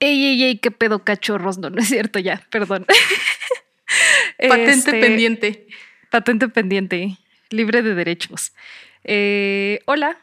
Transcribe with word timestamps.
Ey, 0.00 0.24
ey, 0.24 0.42
ey, 0.44 0.58
qué 0.58 0.70
pedo 0.70 1.04
cachorros. 1.04 1.58
No, 1.58 1.70
no 1.70 1.80
es 1.80 1.88
cierto 1.88 2.18
ya, 2.18 2.42
perdón. 2.50 2.86
Patente 4.48 4.70
Este, 4.72 5.00
pendiente. 5.00 5.66
Patente 6.10 6.48
pendiente, 6.48 7.18
libre 7.50 7.82
de 7.82 7.94
derechos. 7.94 8.52
Eh, 9.04 9.80
hola, 9.84 10.18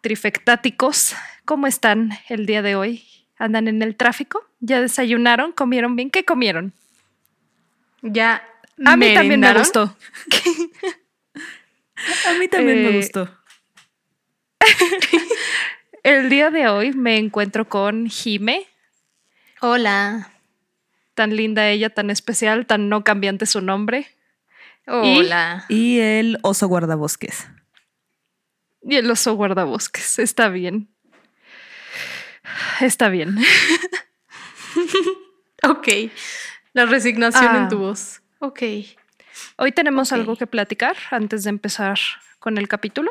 trifectáticos, 0.00 1.14
¿cómo 1.44 1.66
están 1.66 2.10
el 2.28 2.46
día 2.46 2.62
de 2.62 2.76
hoy? 2.76 3.04
¿Andan 3.38 3.68
en 3.68 3.82
el 3.82 3.96
tráfico? 3.96 4.46
¿Ya 4.60 4.80
desayunaron? 4.80 5.52
¿Comieron 5.52 5.96
bien? 5.96 6.10
¿Qué 6.10 6.24
comieron? 6.24 6.72
Ya. 8.02 8.42
A 8.84 8.96
mí 8.96 9.12
también 9.14 9.40
me 9.40 9.52
gustó. 9.52 9.96
A 12.26 12.32
mí 12.38 12.48
también 12.48 12.78
Eh, 12.78 12.90
me 12.90 12.96
gustó. 12.98 13.28
El 16.02 16.28
día 16.30 16.50
de 16.50 16.68
hoy 16.68 16.92
me 16.92 17.16
encuentro 17.18 17.68
con 17.68 18.06
Jime, 18.08 18.66
Hola. 19.60 20.32
tan 21.14 21.34
linda 21.34 21.68
ella, 21.70 21.88
tan 21.90 22.10
especial, 22.10 22.66
tan 22.66 22.88
no 22.90 23.02
cambiante 23.02 23.46
su 23.46 23.62
nombre. 23.62 24.06
Hola. 24.86 25.64
Y 25.70 25.98
el 25.98 26.38
oso 26.42 26.68
guardabosques. 26.68 27.48
Y 28.82 28.96
el 28.96 29.10
oso 29.10 29.34
guardabosques. 29.34 30.18
Está 30.18 30.48
bien. 30.50 30.88
Está 32.80 33.08
bien. 33.08 33.36
Ok. 35.62 35.88
La 36.74 36.84
resignación 36.86 37.48
Ah. 37.48 37.56
en 37.62 37.68
tu 37.68 37.78
voz. 37.78 38.20
Ok. 38.38 38.62
Hoy 39.56 39.72
tenemos 39.72 40.12
algo 40.12 40.36
que 40.36 40.46
platicar 40.46 40.96
antes 41.10 41.42
de 41.44 41.50
empezar 41.50 41.98
con 42.38 42.56
el 42.58 42.68
capítulo. 42.68 43.10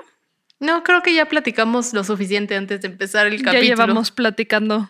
No, 0.59 0.83
creo 0.83 1.01
que 1.01 1.13
ya 1.13 1.25
platicamos 1.25 1.93
lo 1.93 2.03
suficiente 2.05 2.55
antes 2.55 2.81
de 2.81 2.87
empezar 2.87 3.25
el 3.27 3.39
Ya 3.39 3.45
capítulo. 3.45 3.67
llevamos 3.67 4.11
platicando. 4.11 4.89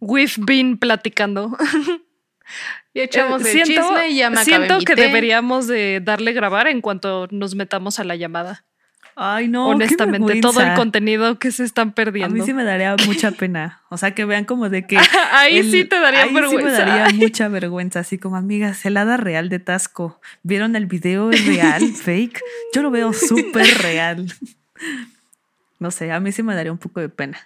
We've 0.00 0.34
been 0.38 0.78
platicando. 0.78 1.56
Ya 2.94 3.02
echamos 3.04 3.44
Eh, 3.44 3.52
el 3.60 3.62
chisme 3.64 4.08
y 4.08 4.16
ya 4.16 4.30
me 4.30 4.42
siento 4.42 4.78
que 4.78 4.96
té. 4.96 5.02
deberíamos 5.02 5.66
de 5.66 6.00
darle 6.02 6.32
grabar 6.32 6.66
en 6.66 6.80
cuanto 6.80 7.28
nos 7.30 7.54
metamos 7.54 8.00
a 8.00 8.04
la 8.04 8.16
llamada. 8.16 8.64
Ay, 9.14 9.48
no. 9.48 9.66
qué 9.68 9.74
Honestamente, 9.74 10.40
todo 10.40 10.60
el 10.62 10.74
contenido 10.74 11.38
que 11.38 11.52
se 11.52 11.64
están 11.64 11.90
A 11.90 11.94
perdiendo. 11.94 12.34
mí 12.34 12.40
sí 12.40 12.54
me 12.54 12.64
daría 12.64 12.96
mucha 13.06 13.32
pena. 13.32 13.82
O 13.90 13.98
sea, 13.98 14.14
que 14.14 14.24
vean 14.24 14.46
como 14.46 14.70
de 14.70 14.86
que. 14.86 14.96
Ahí 15.32 15.58
el- 15.58 15.70
sí 15.70 15.84
te 15.84 16.00
daría 16.00 16.22
ahí 16.22 16.32
vergüenza. 16.32 16.58
sí 16.58 16.64
me 16.64 16.72
daría 16.72 17.08
mucha 17.18 17.48
vergüenza. 17.48 18.00
Así 18.00 18.16
como, 18.16 18.36
amigas, 18.36 18.84
helada 18.86 19.18
real 19.18 19.50
de 19.50 19.58
Tasco. 19.58 20.18
¿Vieron 20.42 20.74
el 20.74 20.86
video? 20.86 21.30
¿Es 21.30 21.44
real? 21.46 21.82
¿Fake? 21.92 22.40
Yo 22.74 22.82
lo 22.82 22.90
veo 22.90 23.12
súper 23.12 23.66
real. 23.82 24.32
No 25.78 25.90
sé, 25.90 26.10
a 26.12 26.18
mí 26.20 26.32
sí 26.32 26.42
me 26.42 26.54
daría 26.54 26.72
un 26.72 26.78
poco 26.78 27.00
de 27.00 27.08
pena. 27.10 27.38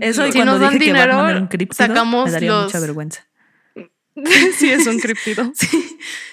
Eso 0.00 0.26
y 0.26 0.32
Si 0.32 0.38
cuando 0.38 0.52
nos 0.52 0.60
dan 0.60 0.70
dije 0.70 0.78
que 0.78 0.84
dinero, 0.86 1.12
Batman 1.16 1.30
era 1.30 1.40
un 1.40 1.46
críptido, 1.48 1.86
sacamos 1.86 2.24
me 2.26 2.30
daría 2.32 2.50
los- 2.50 2.64
mucha 2.64 2.80
vergüenza. 2.80 3.26
sí, 4.56 4.70
es 4.70 4.86
un 4.86 4.98
criptido. 4.98 5.50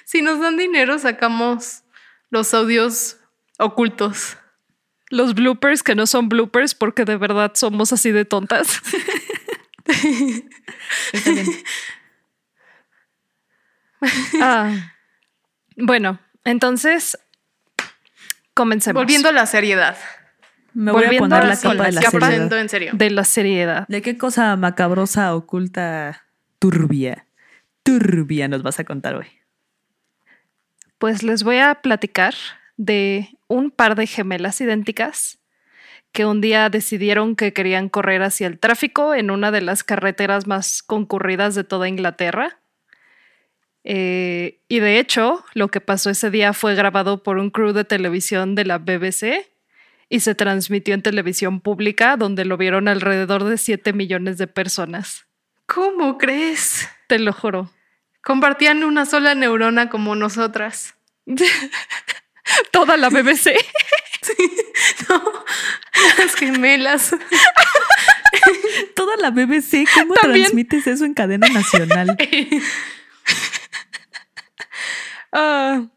Si 0.06 0.22
nos 0.24 0.40
dan 0.40 0.58
dinero, 0.58 0.98
sacamos 0.98 1.84
los 2.32 2.54
audios 2.56 3.18
ocultos. 3.60 4.38
Los 5.12 5.36
bloopers 5.36 5.84
que 5.84 5.94
no 5.94 6.08
son 6.08 6.30
bloopers 6.30 6.74
porque 6.74 7.06
de 7.06 7.16
verdad 7.18 7.52
somos 7.54 7.94
así 7.94 8.12
de 8.12 8.26
tontas. 8.26 8.82
Está 11.14 11.32
bien. 11.32 11.46
Ah, 14.42 14.94
bueno, 15.78 16.20
entonces 16.46 17.18
comencemos. 18.54 19.00
Volviendo 19.02 19.30
a 19.30 19.32
la 19.32 19.46
seriedad. 19.46 19.98
Me 20.74 20.92
voy 20.92 21.04
a 21.04 21.06
Volviendo 21.06 21.30
poner 21.30 21.44
a 21.44 21.48
la 21.48 21.56
capa 21.56 21.84
de 21.86 21.92
la 21.92 22.02
capa 22.02 22.12
seriedad. 22.12 22.34
Hablando 22.34 22.58
en 22.58 22.70
serio. 22.70 22.92
de 22.94 23.10
la 23.10 23.24
seriedad. 23.24 23.86
¿De 23.88 24.02
qué 24.02 24.18
cosa 24.18 24.56
macabrosa, 24.56 25.36
oculta, 25.36 26.26
turbia, 26.60 27.26
turbia 27.84 28.48
nos 28.48 28.64
vas 28.64 28.80
a 28.80 28.84
contar 28.84 29.16
hoy? 29.16 29.28
Pues 30.98 31.24
les 31.24 31.44
voy 31.44 31.58
a 31.58 31.76
platicar 31.76 32.36
de 32.78 33.30
un 33.48 33.72
par 33.72 33.96
de 33.96 34.08
gemelas 34.08 34.62
idénticas 34.62 35.40
que 36.12 36.26
un 36.26 36.42
día 36.42 36.70
decidieron 36.70 37.36
que 37.36 37.54
querían 37.54 37.90
correr 37.90 38.24
hacia 38.24 38.48
el 38.48 38.60
tráfico 38.60 39.14
en 39.14 39.32
una 39.32 39.52
de 39.52 39.62
las 39.62 39.84
carreteras 39.84 40.48
más 40.48 40.82
concurridas 40.82 41.56
de 41.56 41.64
toda 41.64 41.88
Inglaterra. 41.88 42.58
Eh, 43.84 44.60
y 44.68 44.80
de 44.80 45.00
hecho, 45.00 45.44
lo 45.54 45.70
que 45.70 45.82
pasó 45.82 46.10
ese 46.10 46.30
día 46.30 46.54
fue 46.54 46.76
grabado 46.76 47.24
por 47.24 47.38
un 47.38 47.50
crew 47.50 47.74
de 47.74 47.86
televisión 47.86 48.56
de 48.56 48.66
la 48.66 48.78
BBC 48.78 49.48
y 50.10 50.22
se 50.22 50.36
transmitió 50.36 50.94
en 50.96 51.04
televisión 51.04 51.62
pública 51.62 52.18
donde 52.18 52.44
lo 52.44 52.58
vieron 52.58 52.88
alrededor 52.88 53.44
de 53.44 53.58
7 53.58 53.94
millones 53.94 54.38
de 54.38 54.48
personas. 54.48 55.28
¿Cómo 55.68 56.18
crees? 56.18 56.90
Te 57.08 57.20
lo 57.20 57.32
juro. 57.32 57.72
Compartían 58.24 58.84
una 58.84 59.06
sola 59.06 59.36
neurona 59.36 59.90
como 59.90 60.16
nosotras. 60.16 60.96
Toda 62.72 62.98
la 62.98 63.10
BBC. 63.10 63.52
No, 65.08 65.24
las 66.20 66.36
gemelas. 66.36 67.16
Toda 68.96 69.16
la 69.18 69.32
BBC, 69.32 69.86
¿cómo 69.94 70.14
También. 70.14 70.44
transmites 70.46 70.86
eso 70.88 71.06
en 71.06 71.14
cadena 71.14 71.48
nacional? 71.48 72.16
Ah, 75.32 75.88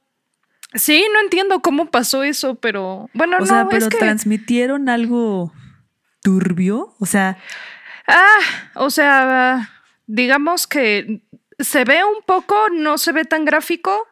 sí, 0.74 1.04
no 1.12 1.20
entiendo 1.20 1.60
cómo 1.60 1.86
pasó 1.86 2.22
eso, 2.22 2.54
pero 2.56 3.08
bueno, 3.14 3.36
o 3.36 3.40
no, 3.40 3.46
sea, 3.46 3.66
pero 3.68 3.86
es 3.86 3.88
que 3.88 3.98
transmitieron 3.98 4.88
algo 4.88 5.52
turbio. 6.22 6.94
O 6.98 7.06
sea, 7.06 7.38
ah, 8.06 8.38
o 8.74 8.90
sea, 8.90 9.70
digamos 10.06 10.66
que 10.66 11.22
se 11.58 11.84
ve 11.84 12.04
un 12.04 12.22
poco, 12.24 12.68
no 12.70 12.98
se 12.98 13.12
ve 13.12 13.24
tan 13.24 13.44
gráfico, 13.44 14.06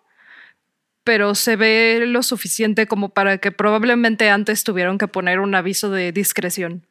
pero 1.04 1.34
se 1.34 1.56
ve 1.56 2.04
lo 2.06 2.22
suficiente 2.22 2.87
como 2.87 3.10
para 3.10 3.38
que 3.38 3.53
probablemente 3.53 4.31
antes 4.31 4.65
tuvieron 4.65 4.98
que 4.98 5.09
poner 5.09 5.41
un 5.41 5.54
aviso 5.54 5.91
de 5.91 6.12
discreción. 6.12 6.87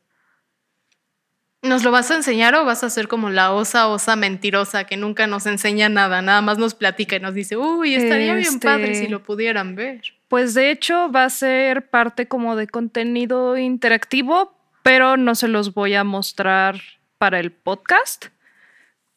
¿Nos 1.61 1.83
lo 1.83 1.91
vas 1.91 2.09
a 2.09 2.15
enseñar 2.15 2.55
o 2.55 2.63
vas 2.63 2.83
a 2.85 2.89
ser 2.89 3.09
como 3.09 3.29
la 3.29 3.51
osa 3.51 3.87
osa 3.89 4.15
mentirosa 4.15 4.85
que 4.85 4.95
nunca 4.95 5.27
nos 5.27 5.45
enseña 5.45 5.89
nada? 5.89 6.21
Nada 6.21 6.41
más 6.41 6.57
nos 6.57 6.73
platica 6.73 7.17
y 7.17 7.19
nos 7.19 7.33
dice, 7.33 7.57
uy, 7.57 7.95
estaría 7.95 8.33
bien 8.33 8.53
Este- 8.53 8.65
padre 8.65 8.95
si 8.95 9.07
lo 9.07 9.23
pudieran 9.23 9.75
ver. 9.75 10.01
Pues 10.29 10.53
de 10.53 10.71
hecho 10.71 11.11
va 11.11 11.25
a 11.25 11.29
ser 11.29 11.89
parte 11.89 12.27
como 12.27 12.55
de 12.55 12.67
contenido 12.67 13.57
interactivo, 13.57 14.53
pero 14.83 15.17
no 15.17 15.35
se 15.35 15.49
los 15.49 15.73
voy 15.73 15.95
a 15.95 16.03
mostrar 16.05 16.79
para 17.17 17.39
el 17.39 17.51
podcast 17.51 18.27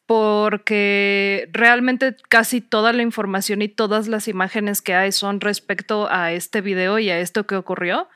porque 0.06 1.48
realmente 1.52 2.16
casi 2.28 2.60
toda 2.60 2.92
la 2.92 3.02
información 3.02 3.62
y 3.62 3.68
todas 3.68 4.08
las 4.08 4.26
imágenes 4.26 4.82
que 4.82 4.94
hay 4.94 5.12
son 5.12 5.40
respecto 5.40 6.08
a 6.10 6.32
este 6.32 6.60
video 6.60 6.98
y 6.98 7.08
a 7.10 7.18
esto 7.20 7.46
que 7.46 7.54
ocurrió. 7.54 8.08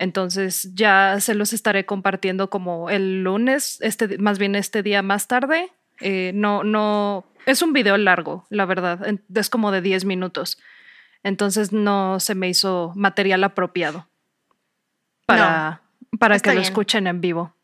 Entonces 0.00 0.74
ya 0.74 1.20
se 1.20 1.34
los 1.34 1.52
estaré 1.52 1.84
compartiendo 1.84 2.48
como 2.48 2.88
el 2.88 3.22
lunes, 3.22 3.76
este, 3.82 4.16
más 4.16 4.38
bien 4.38 4.54
este 4.54 4.82
día 4.82 5.02
más 5.02 5.28
tarde. 5.28 5.70
Eh, 6.00 6.32
no, 6.34 6.64
no, 6.64 7.26
es 7.44 7.60
un 7.60 7.74
video 7.74 7.98
largo, 7.98 8.46
la 8.48 8.64
verdad, 8.64 9.06
es 9.34 9.50
como 9.50 9.70
de 9.70 9.82
10 9.82 10.06
minutos. 10.06 10.58
Entonces 11.22 11.72
no 11.72 12.18
se 12.18 12.34
me 12.34 12.48
hizo 12.48 12.94
material 12.96 13.44
apropiado 13.44 14.08
para, 15.26 15.82
para 16.18 16.40
que 16.40 16.54
lo 16.54 16.62
escuchen 16.62 17.06
en 17.06 17.20
vivo. 17.20 17.54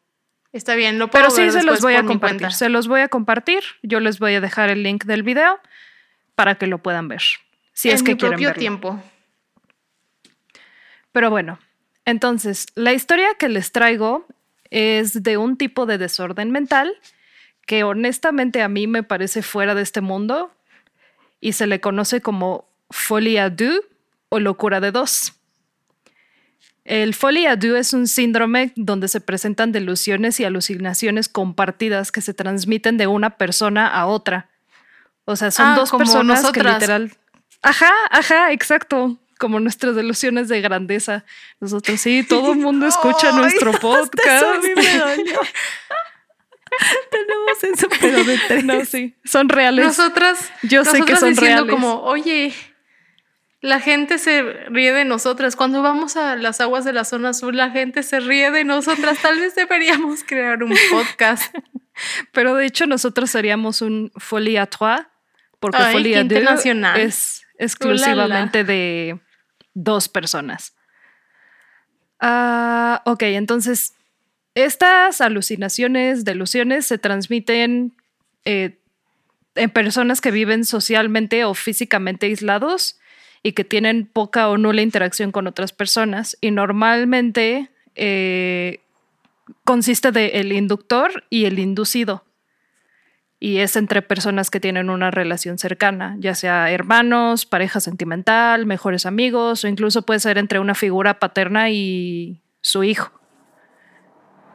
Está 0.52 0.74
bien, 0.74 0.98
lo 0.98 1.08
puedo 1.08 1.24
Pero 1.24 1.34
sí 1.34 1.40
ver 1.40 1.52
se 1.52 1.62
los 1.62 1.80
voy 1.80 1.94
a 1.94 2.04
compartir. 2.04 2.52
Se 2.52 2.68
los 2.68 2.86
voy 2.86 3.00
a 3.00 3.08
compartir. 3.08 3.62
Yo 3.82 3.98
les 3.98 4.18
voy 4.18 4.34
a 4.34 4.42
dejar 4.42 4.68
el 4.68 4.82
link 4.82 5.04
del 5.04 5.22
video 5.22 5.58
para 6.34 6.56
que 6.56 6.66
lo 6.66 6.82
puedan 6.82 7.08
ver. 7.08 7.22
Si 7.72 7.88
en 7.88 7.94
es 7.94 8.02
que 8.02 8.12
mi 8.12 8.18
quieren 8.18 8.32
propio 8.32 8.48
verlo. 8.48 8.60
tiempo. 8.60 9.02
Pero 11.12 11.30
bueno, 11.30 11.58
entonces, 12.06 12.66
la 12.74 12.92
historia 12.92 13.28
que 13.38 13.48
les 13.48 13.72
traigo 13.72 14.26
es 14.70 15.22
de 15.22 15.36
un 15.36 15.56
tipo 15.56 15.84
de 15.86 15.98
desorden 15.98 16.50
mental 16.50 16.92
que 17.66 17.84
honestamente 17.84 18.62
a 18.62 18.68
mí 18.68 18.86
me 18.86 19.02
parece 19.02 19.42
fuera 19.42 19.74
de 19.74 19.82
este 19.82 20.00
mundo 20.00 20.50
y 21.40 21.52
se 21.52 21.66
le 21.66 21.80
conoce 21.80 22.20
como 22.20 22.64
folie 22.90 23.38
à 23.40 23.50
deux 23.50 23.80
o 24.28 24.38
locura 24.38 24.80
de 24.80 24.92
dos. 24.92 25.32
El 26.84 27.14
folie 27.14 27.48
à 27.48 27.56
deux 27.56 27.76
es 27.76 27.92
un 27.92 28.06
síndrome 28.06 28.72
donde 28.76 29.08
se 29.08 29.20
presentan 29.20 29.72
delusiones 29.72 30.38
y 30.38 30.44
alucinaciones 30.44 31.28
compartidas 31.28 32.12
que 32.12 32.20
se 32.20 32.32
transmiten 32.32 32.96
de 32.96 33.08
una 33.08 33.30
persona 33.30 33.88
a 33.88 34.06
otra. 34.06 34.48
O 35.24 35.34
sea, 35.34 35.50
son 35.50 35.66
Ah, 35.66 35.74
dos 35.76 35.90
personas 35.90 36.48
que 36.52 36.62
literal. 36.62 37.10
Ajá, 37.62 37.90
ajá, 38.10 38.52
exacto. 38.52 39.18
Como 39.38 39.60
nuestras 39.60 39.94
delusiones 39.96 40.48
de 40.48 40.60
grandeza. 40.60 41.24
Nosotros 41.60 42.00
sí, 42.00 42.24
todo 42.26 42.52
el 42.52 42.58
mundo 42.58 42.86
escucha 42.88 43.32
nuestro 43.32 43.72
podcast. 43.80 44.42
eso 44.42 44.50
a 44.50 44.58
mí 44.60 44.68
me 44.74 44.98
dolió. 44.98 45.40
Tenemos 47.10 47.64
eso, 47.64 47.88
pero 48.00 48.24
de 48.24 48.38
tres. 48.48 48.64
No, 48.64 48.84
sí, 48.84 49.14
son 49.24 49.48
reales. 49.48 49.86
Nosotras, 49.86 50.50
Yo 50.62 50.84
sé 50.84 51.02
que 51.02 51.16
son 51.16 51.30
diciendo 51.30 51.64
reales. 51.64 51.70
como, 51.74 52.02
oye, 52.02 52.52
La 53.62 53.80
gente 53.80 54.18
se 54.18 54.42
ríe 54.68 54.92
de 54.92 55.04
nosotras. 55.04 55.56
Cuando 55.56 55.82
vamos 55.82 56.16
a 56.16 56.36
las 56.36 56.60
aguas 56.60 56.84
de 56.84 56.92
la 56.92 57.04
zona 57.04 57.32
sur, 57.32 57.54
la 57.54 57.70
gente 57.70 58.02
se 58.02 58.20
ríe 58.20 58.50
de 58.50 58.64
nosotras. 58.64 59.18
Tal 59.22 59.40
vez 59.40 59.54
deberíamos 59.54 60.22
crear 60.24 60.62
un 60.62 60.74
podcast. 60.90 61.54
Pero 62.32 62.54
de 62.54 62.66
hecho 62.66 62.86
nosotros 62.86 63.30
seríamos 63.30 63.80
un 63.80 64.12
folie 64.16 64.58
à 64.58 64.66
trois, 64.66 65.06
porque 65.60 65.78
Ay, 65.82 65.92
folie 65.94 66.14
à 66.16 66.24
deux 66.24 66.66
es 66.96 67.42
exclusivamente 67.58 68.64
de 68.64 69.18
dos 69.76 70.08
personas. 70.08 70.74
Ah, 72.18 73.02
ok, 73.04 73.22
entonces 73.22 73.94
estas 74.56 75.20
alucinaciones, 75.20 76.24
delusiones 76.24 76.86
se 76.86 76.96
transmiten 76.96 77.92
eh, 78.46 78.78
en 79.54 79.70
personas 79.70 80.20
que 80.20 80.30
viven 80.30 80.64
socialmente 80.64 81.44
o 81.44 81.52
físicamente 81.54 82.26
aislados 82.26 82.98
y 83.42 83.52
que 83.52 83.64
tienen 83.64 84.06
poca 84.06 84.48
o 84.48 84.56
nula 84.56 84.80
interacción 84.80 85.30
con 85.30 85.46
otras 85.46 85.72
personas. 85.72 86.38
Y 86.40 86.52
normalmente 86.52 87.68
eh, 87.94 88.80
consiste 89.64 90.10
de 90.10 90.26
el 90.40 90.52
inductor 90.52 91.24
y 91.28 91.44
el 91.44 91.58
inducido. 91.58 92.24
Y 93.38 93.58
es 93.58 93.76
entre 93.76 94.00
personas 94.00 94.50
que 94.50 94.60
tienen 94.60 94.88
una 94.88 95.10
relación 95.10 95.58
cercana, 95.58 96.16
ya 96.18 96.34
sea 96.34 96.70
hermanos, 96.70 97.44
pareja 97.44 97.80
sentimental, 97.80 98.64
mejores 98.64 99.04
amigos, 99.04 99.64
o 99.64 99.68
incluso 99.68 100.02
puede 100.02 100.20
ser 100.20 100.38
entre 100.38 100.58
una 100.58 100.74
figura 100.74 101.18
paterna 101.18 101.70
y 101.70 102.40
su 102.62 102.82
hijo. 102.82 103.12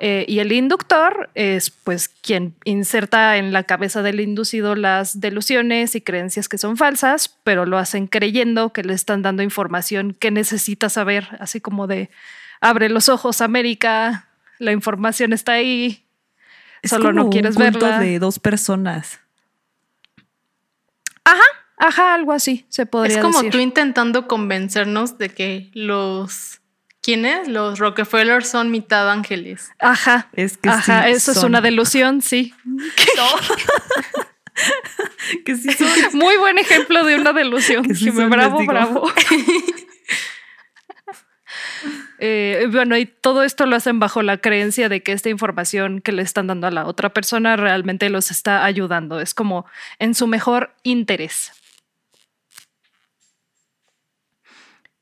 Eh, 0.03 0.25
y 0.27 0.39
el 0.39 0.51
inductor 0.51 1.29
es 1.35 1.69
pues 1.69 2.09
quien 2.09 2.55
inserta 2.63 3.37
en 3.37 3.53
la 3.53 3.65
cabeza 3.65 4.01
del 4.01 4.19
inducido 4.19 4.73
las 4.73 5.19
delusiones 5.19 5.93
y 5.93 6.01
creencias 6.01 6.49
que 6.49 6.57
son 6.57 6.75
falsas, 6.75 7.37
pero 7.43 7.67
lo 7.67 7.77
hacen 7.77 8.07
creyendo 8.07 8.73
que 8.73 8.83
le 8.83 8.93
están 8.93 9.21
dando 9.21 9.43
información 9.43 10.15
que 10.19 10.31
necesita 10.31 10.89
saber, 10.89 11.27
así 11.39 11.61
como 11.61 11.85
de 11.85 12.09
abre 12.61 12.89
los 12.89 13.09
ojos, 13.09 13.41
América, 13.41 14.27
la 14.57 14.71
información 14.71 15.33
está 15.33 15.51
ahí, 15.51 16.03
Es 16.81 16.89
solo 16.89 17.09
como 17.09 17.23
no 17.25 17.29
quieres 17.29 17.55
un 17.55 17.63
culto 17.63 17.85
verla. 17.85 17.99
de 17.99 18.19
dos 18.19 18.39
personas. 18.39 19.19
Ajá, 21.83 22.13
algo 22.13 22.31
así 22.31 22.65
se 22.69 22.85
podría 22.85 23.15
es 23.17 23.21
como 23.23 23.39
decir. 23.39 23.51
tú 23.51 23.57
intentando 23.57 24.27
convencernos 24.27 25.17
de 25.17 25.29
que 25.29 25.71
los. 25.73 26.59
¿Quiénes? 27.01 27.47
Los 27.47 27.79
Rockefeller 27.79 28.45
son 28.45 28.69
mitad 28.69 29.09
ángeles. 29.09 29.71
Ajá. 29.79 30.29
Es 30.33 30.57
que 30.57 30.69
Ajá, 30.69 31.05
sí 31.05 31.11
eso 31.11 31.31
es 31.31 31.43
una 31.43 31.59
delusión, 31.61 32.21
sí. 32.21 32.53
Que 35.45 35.55
sí 35.55 35.71
son. 35.71 35.87
Muy 36.13 36.37
buen 36.37 36.59
ejemplo 36.59 37.03
de 37.03 37.15
una 37.15 37.33
delusión. 37.33 37.83
Que 37.83 37.95
sí 37.95 38.05
Jimé, 38.05 38.21
son, 38.23 38.29
bravo, 38.29 38.59
digo. 38.59 38.71
bravo. 38.71 39.11
Eh, 42.23 42.67
bueno, 42.71 42.95
y 42.97 43.07
todo 43.07 43.41
esto 43.41 43.65
lo 43.65 43.75
hacen 43.75 43.99
bajo 43.99 44.21
la 44.21 44.37
creencia 44.37 44.89
de 44.89 45.01
que 45.01 45.11
esta 45.11 45.29
información 45.29 46.01
que 46.01 46.11
le 46.11 46.21
están 46.21 46.45
dando 46.45 46.67
a 46.67 46.71
la 46.71 46.85
otra 46.85 47.09
persona 47.15 47.55
realmente 47.55 48.11
los 48.11 48.29
está 48.29 48.63
ayudando. 48.63 49.19
Es 49.19 49.33
como 49.33 49.65
en 49.97 50.13
su 50.13 50.27
mejor 50.27 50.71
interés. 50.83 51.51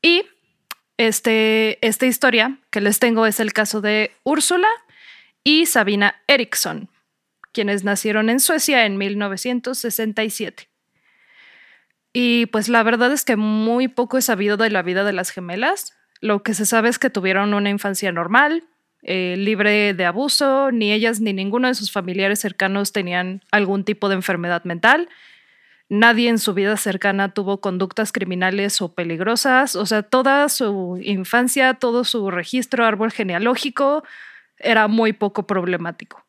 Y 0.00 0.22
este, 0.96 1.86
esta 1.86 2.06
historia 2.06 2.58
que 2.70 2.80
les 2.80 2.98
tengo 3.00 3.26
es 3.26 3.38
el 3.38 3.52
caso 3.52 3.82
de 3.82 4.12
Úrsula 4.22 4.68
y 5.44 5.66
Sabina 5.66 6.22
Eriksson, 6.26 6.88
quienes 7.52 7.84
nacieron 7.84 8.30
en 8.30 8.40
Suecia 8.40 8.86
en 8.86 8.96
1967. 8.96 10.70
Y 12.14 12.46
pues 12.46 12.70
la 12.70 12.82
verdad 12.82 13.12
es 13.12 13.26
que 13.26 13.36
muy 13.36 13.88
poco 13.88 14.16
he 14.16 14.22
sabido 14.22 14.56
de 14.56 14.70
la 14.70 14.80
vida 14.80 15.04
de 15.04 15.12
las 15.12 15.28
gemelas. 15.28 15.99
Lo 16.20 16.42
que 16.42 16.54
se 16.54 16.66
sabe 16.66 16.88
es 16.88 16.98
que 16.98 17.10
tuvieron 17.10 17.54
una 17.54 17.70
infancia 17.70 18.12
normal, 18.12 18.64
eh, 19.02 19.36
libre 19.38 19.94
de 19.94 20.04
abuso, 20.04 20.70
ni 20.70 20.92
ellas 20.92 21.20
ni 21.20 21.32
ninguno 21.32 21.68
de 21.68 21.74
sus 21.74 21.90
familiares 21.90 22.40
cercanos 22.40 22.92
tenían 22.92 23.42
algún 23.50 23.84
tipo 23.84 24.08
de 24.08 24.16
enfermedad 24.16 24.64
mental. 24.64 25.08
Nadie 25.88 26.28
en 26.28 26.38
su 26.38 26.54
vida 26.54 26.76
cercana 26.76 27.32
tuvo 27.32 27.60
conductas 27.60 28.12
criminales 28.12 28.80
o 28.82 28.94
peligrosas. 28.94 29.74
O 29.74 29.86
sea, 29.86 30.02
toda 30.02 30.48
su 30.48 31.00
infancia, 31.02 31.74
todo 31.74 32.04
su 32.04 32.30
registro, 32.30 32.84
árbol 32.84 33.10
genealógico, 33.10 34.04
era 34.58 34.86
muy 34.86 35.12
poco 35.12 35.46
problemático. 35.46 36.24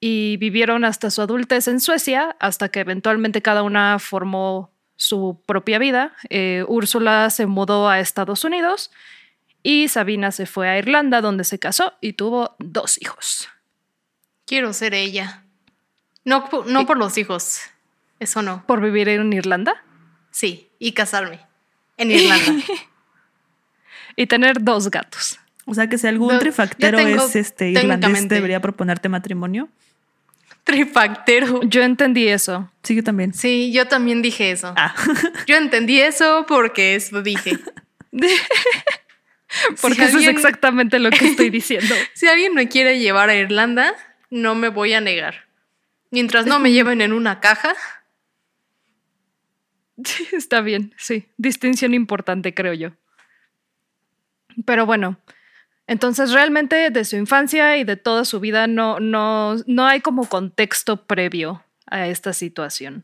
Y 0.00 0.36
vivieron 0.38 0.84
hasta 0.84 1.10
su 1.10 1.22
adultez 1.22 1.68
en 1.68 1.80
Suecia, 1.80 2.36
hasta 2.40 2.68
que 2.70 2.80
eventualmente 2.80 3.42
cada 3.42 3.62
una 3.62 3.98
formó 3.98 4.70
su 5.00 5.42
propia 5.46 5.78
vida. 5.78 6.12
Eh, 6.28 6.62
Úrsula 6.68 7.30
se 7.30 7.46
mudó 7.46 7.88
a 7.88 8.00
Estados 8.00 8.44
Unidos 8.44 8.90
y 9.62 9.88
Sabina 9.88 10.30
se 10.30 10.44
fue 10.44 10.68
a 10.68 10.78
Irlanda, 10.78 11.22
donde 11.22 11.44
se 11.44 11.58
casó 11.58 11.94
y 12.02 12.12
tuvo 12.12 12.54
dos 12.58 13.00
hijos. 13.00 13.48
Quiero 14.46 14.72
ser 14.74 14.92
ella. 14.92 15.44
No, 16.24 16.48
no 16.66 16.86
por 16.86 16.98
los 16.98 17.16
hijos. 17.16 17.60
Eso 18.18 18.42
no. 18.42 18.62
¿Por 18.66 18.82
vivir 18.82 19.08
en 19.08 19.32
Irlanda? 19.32 19.82
Sí, 20.30 20.68
y 20.78 20.92
casarme. 20.92 21.40
En 21.96 22.10
Irlanda. 22.10 22.62
Y 24.16 24.26
tener 24.26 24.62
dos 24.62 24.90
gatos. 24.90 25.38
O 25.64 25.72
sea 25.72 25.86
que 25.88 25.96
si 25.96 26.06
algún 26.06 26.34
No, 26.34 26.38
trifactero 26.40 26.98
tengo- 26.98 27.24
es 27.24 27.36
este 27.36 27.70
irlandés, 27.70 28.28
debería 28.28 28.60
proponerte 28.60 29.08
matrimonio. 29.08 29.68
Trifactero. 30.70 31.60
Yo 31.64 31.82
entendí 31.82 32.28
eso. 32.28 32.70
Sí, 32.82 32.94
yo 32.96 33.02
también. 33.04 33.34
Sí, 33.34 33.72
yo 33.72 33.86
también 33.88 34.22
dije 34.22 34.50
eso. 34.52 34.72
Ah, 34.76 34.94
Yo 35.46 35.56
entendí 35.56 36.00
eso 36.00 36.44
porque 36.48 36.94
eso 36.94 37.22
dije. 37.22 37.58
Porque 39.80 39.96
Si 39.96 40.02
eso 40.02 40.16
alguien- 40.18 40.30
es 40.30 40.36
exactamente 40.36 40.98
lo 41.00 41.10
que 41.10 41.26
estoy 41.26 41.50
diciendo. 41.50 41.92
Si 42.14 42.26
alguien 42.28 42.54
me 42.54 42.68
quiere 42.68 42.98
llevar 43.00 43.30
a 43.30 43.34
Irlanda, 43.34 43.94
no 44.30 44.54
me 44.54 44.68
voy 44.68 44.92
a 44.94 45.00
negar. 45.00 45.46
Mientras 46.12 46.46
no 46.46 46.58
me 46.60 46.70
lleven 46.72 47.00
en 47.00 47.12
una 47.12 47.40
caja, 47.40 47.74
Sí, 50.04 50.26
está 50.32 50.60
bien, 50.62 50.94
sí. 50.96 51.26
Distinción 51.36 51.92
importante, 51.92 52.54
creo 52.54 52.72
yo. 52.72 52.92
Pero 54.64 54.86
bueno, 54.86 55.18
entonces 55.90 56.30
realmente 56.30 56.90
de 56.90 57.04
su 57.04 57.16
infancia 57.16 57.76
y 57.76 57.82
de 57.82 57.96
toda 57.96 58.24
su 58.24 58.38
vida 58.38 58.68
no, 58.68 59.00
no, 59.00 59.56
no 59.66 59.86
hay 59.86 60.00
como 60.00 60.28
contexto 60.28 61.04
previo 61.04 61.64
a 61.86 62.06
esta 62.06 62.32
situación. 62.32 63.02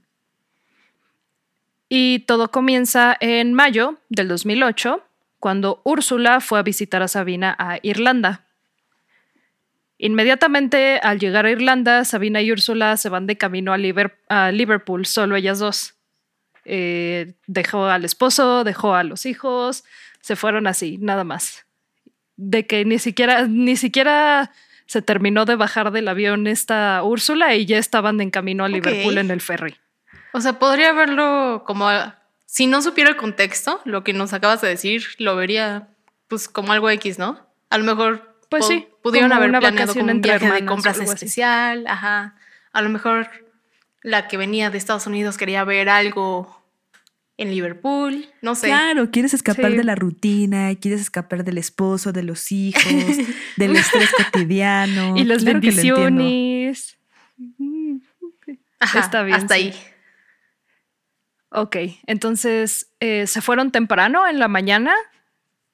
Y 1.89 2.21
todo 2.21 2.53
comienza 2.53 3.17
en 3.19 3.55
mayo 3.55 3.97
del 4.09 4.29
2008, 4.29 5.03
cuando 5.41 5.81
Úrsula 5.83 6.41
fue 6.41 6.61
a 6.61 6.63
visitar 6.63 7.03
a 7.03 7.09
Sabina 7.09 7.57
a 7.59 7.81
Irlanda. 7.83 8.45
Inmediatamente 9.99 11.01
al 11.03 11.19
llegar 11.19 11.45
a 11.45 11.51
Irlanda, 11.51 12.05
Sabina 12.05 12.41
y 12.41 12.53
Úrsula 12.53 12.97
se 12.97 13.09
van 13.09 13.27
de 13.27 13.37
camino 13.37 13.73
a, 13.73 13.79
a 14.29 14.53
Liverpool, 14.53 15.07
solo 15.07 15.35
ellas 15.35 15.59
dos. 15.59 15.95
Eh, 16.65 17.35
dejó 17.49 17.87
al 17.87 18.05
esposo, 18.05 18.63
dejó 18.63 18.95
a 18.95 19.03
los 19.03 19.27
hijos, 19.27 19.83
se 20.21 20.37
fueron 20.37 20.69
así, 20.69 20.99
nada 20.99 21.25
más. 21.25 21.66
De 22.37 22.67
que 22.67 22.85
ni 22.85 22.99
siquiera, 22.99 23.47
ni 23.47 23.77
siquiera 23.77 24.53
se 24.87 25.03
terminó 25.03 25.45
de 25.47 25.57
bajar 25.57 25.91
del 25.91 26.07
avión 26.09 26.47
esta 26.47 27.03
Úrsula 27.03 27.55
y 27.55 27.67
ya 27.67 27.79
estaban 27.79 28.21
en 28.21 28.31
camino 28.31 28.65
a. 28.65 28.69
Liverpool 28.69 29.19
en 29.19 29.31
el 29.31 29.41
ferry. 29.41 29.77
o 30.33 30.41
sea, 30.41 30.59
podría 30.59 30.93
verlo 30.93 31.65
como 31.67 31.89
si 32.45 32.67
no 32.67 32.83
supiera 32.83 33.11
el 33.11 33.17
contexto, 33.17 33.81
lo 33.85 34.05
que 34.05 34.13
nos 34.13 34.33
acabas 34.33 34.61
de 34.61 34.69
decir, 34.69 35.05
lo 35.19 35.35
vería 35.35 35.89
pues 36.29 36.49
como 36.49 36.73
algo 36.73 36.89
X, 36.91 37.19
¿no? 37.19 37.41
A 37.71 37.79
lo 37.79 37.85
mejor 37.85 38.37
Pues 38.49 38.65
pu- 38.65 38.69
sí, 38.69 38.89
pudieron 39.03 39.33
haber 39.33 39.49
una 39.49 39.61
planeado 39.61 39.93
como 39.93 40.05
un 40.05 40.11
entre 40.11 40.39
viaje 40.39 40.53
de 40.61 40.67
compras 40.67 40.99
especial, 41.01 41.87
ajá. 41.89 42.37
A 42.73 42.83
lo 42.83 42.89
mejor 42.91 43.29
la 44.03 44.29
que 44.29 44.37
venía 44.37 44.71
de 44.71 44.79
Estados 44.79 45.07
Unidos 45.07 45.37
quería 45.37 45.65
ver 45.65 45.89
algo 45.89 46.56
en 47.39 47.51
Liverpool, 47.51 48.27
no 48.41 48.55
sé. 48.55 48.69
Claro, 48.69 49.11
quieres 49.11 49.35
escapar 49.35 49.71
Sí. 49.73 49.77
de 49.77 49.85
la 49.85 49.95
rutina, 49.95 50.75
quieres 50.81 51.01
escapar 51.03 51.45
del 51.45 51.59
esposo, 51.59 52.13
de 52.13 52.23
los 52.23 52.51
hijos, 52.53 52.83
del 53.57 53.77
estrés 53.77 54.11
cotidiano. 54.13 55.17
y 55.17 55.25
las 55.25 55.43
Claro 55.43 55.61
bendiciones. 55.61 56.97
Ajá, 58.79 59.01
Está 59.01 59.23
bien, 59.23 59.37
Hasta 59.37 59.55
sí. 59.57 59.61
ahí. 59.63 59.75
Ok, 61.51 61.77
entonces 62.07 62.93
eh, 63.01 63.27
se 63.27 63.41
fueron 63.41 63.71
temprano 63.71 64.27
en 64.27 64.39
la 64.39 64.49
mañana. 64.49 64.93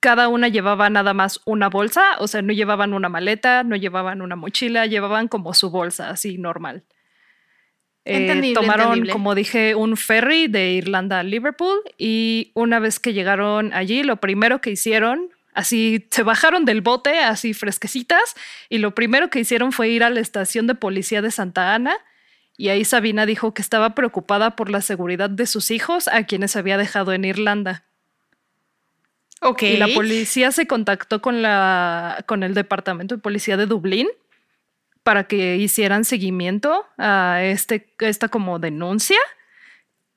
Cada 0.00 0.28
una 0.28 0.48
llevaba 0.48 0.90
nada 0.90 1.14
más 1.14 1.40
una 1.44 1.68
bolsa, 1.68 2.02
o 2.18 2.26
sea, 2.28 2.42
no 2.42 2.52
llevaban 2.52 2.92
una 2.92 3.08
maleta, 3.08 3.62
no 3.64 3.76
llevaban 3.76 4.20
una 4.20 4.34
mochila, 4.36 4.86
llevaban 4.86 5.28
como 5.28 5.54
su 5.54 5.70
bolsa, 5.70 6.10
así 6.10 6.38
normal. 6.38 6.84
Eh, 8.04 8.52
tomaron, 8.52 8.88
entendible. 8.88 9.12
como 9.12 9.34
dije, 9.34 9.76
un 9.76 9.96
ferry 9.96 10.48
de 10.48 10.72
Irlanda 10.72 11.20
a 11.20 11.22
Liverpool 11.22 11.78
y 11.98 12.50
una 12.54 12.80
vez 12.80 12.98
que 12.98 13.12
llegaron 13.12 13.72
allí, 13.72 14.02
lo 14.02 14.16
primero 14.16 14.60
que 14.60 14.70
hicieron, 14.70 15.30
así 15.54 16.08
se 16.10 16.24
bajaron 16.24 16.64
del 16.64 16.80
bote, 16.80 17.20
así 17.20 17.54
fresquecitas, 17.54 18.34
y 18.68 18.78
lo 18.78 18.94
primero 18.94 19.30
que 19.30 19.38
hicieron 19.38 19.70
fue 19.70 19.88
ir 19.88 20.02
a 20.02 20.10
la 20.10 20.20
estación 20.20 20.66
de 20.66 20.74
policía 20.74 21.22
de 21.22 21.30
Santa 21.30 21.74
Ana 21.74 21.96
Y 22.56 22.70
ahí 22.70 22.84
Sabina 22.84 23.24
dijo 23.24 23.54
que 23.54 23.62
estaba 23.62 23.94
preocupada 23.94 24.56
por 24.56 24.68
la 24.68 24.80
seguridad 24.80 25.30
de 25.30 25.46
sus 25.46 25.70
hijos, 25.70 26.08
a 26.08 26.24
quienes 26.24 26.56
había 26.56 26.78
dejado 26.78 27.12
en 27.12 27.24
Irlanda. 27.24 27.84
Ok. 29.42 29.62
Y 29.62 29.76
la 29.76 29.88
policía 29.88 30.50
se 30.50 30.66
contactó 30.66 31.22
con, 31.22 31.40
la, 31.40 32.24
con 32.26 32.42
el 32.42 32.54
departamento 32.54 33.14
de 33.14 33.20
policía 33.20 33.56
de 33.56 33.66
Dublín 33.66 34.08
para 35.02 35.24
que 35.24 35.56
hicieran 35.56 36.04
seguimiento 36.04 36.86
a 36.98 37.40
este, 37.42 37.92
esta 38.00 38.28
como 38.28 38.58
denuncia. 38.58 39.18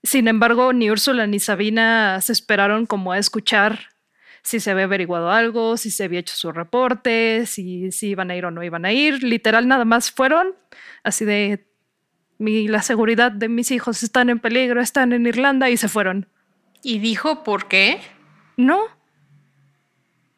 Sin 0.04 0.28
embargo, 0.28 0.74
ni 0.74 0.92
Úrsula 0.92 1.26
ni 1.26 1.40
Sabina 1.40 2.22
se 2.22 2.34
esperaron 2.34 2.86
como 2.86 3.12
a 3.12 3.18
escuchar 3.18 3.80
si 4.44 4.60
se 4.60 4.70
había 4.70 4.84
averiguado 4.84 5.32
algo, 5.32 5.76
si 5.76 5.90
se 5.90 6.04
había 6.04 6.20
hecho 6.20 6.36
su 6.36 6.52
reporte, 6.52 7.48
si, 7.48 7.92
si 7.92 8.10
iban 8.10 8.30
a 8.30 8.36
ir 8.36 8.46
o 8.46 8.52
no 8.52 8.64
iban 8.64 8.86
a 8.86 8.94
ir. 8.94 9.24
Literal, 9.24 9.68
nada 9.68 9.86
más 9.86 10.12
fueron 10.12 10.54
así 11.04 11.26
de 11.26 11.68
mi, 12.38 12.68
la 12.68 12.84
seguridad 12.84 13.32
de 13.32 13.50
mis 13.50 13.72
hijos 13.72 14.04
están 14.04 14.30
en 14.30 14.40
peligro, 14.40 14.82
están 14.82 15.14
en 15.14 15.26
Irlanda 15.26 15.72
y 15.72 15.78
se 15.78 15.88
fueron. 15.88 16.30
¿Y 16.84 17.00
dijo 17.00 17.44
por 17.44 17.68
qué? 17.68 18.00
No. 18.58 18.84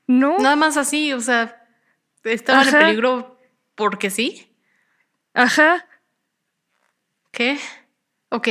No. 0.08 0.38
Nada 0.40 0.56
más 0.56 0.78
así, 0.78 1.12
o 1.12 1.20
sea, 1.20 1.66
estaban 2.24 2.68
en 2.68 2.74
peligro 2.74 3.37
porque 3.78 4.10
sí. 4.10 4.52
Ajá. 5.34 5.86
¿Qué? 7.32 7.58
Ok. 8.30 8.48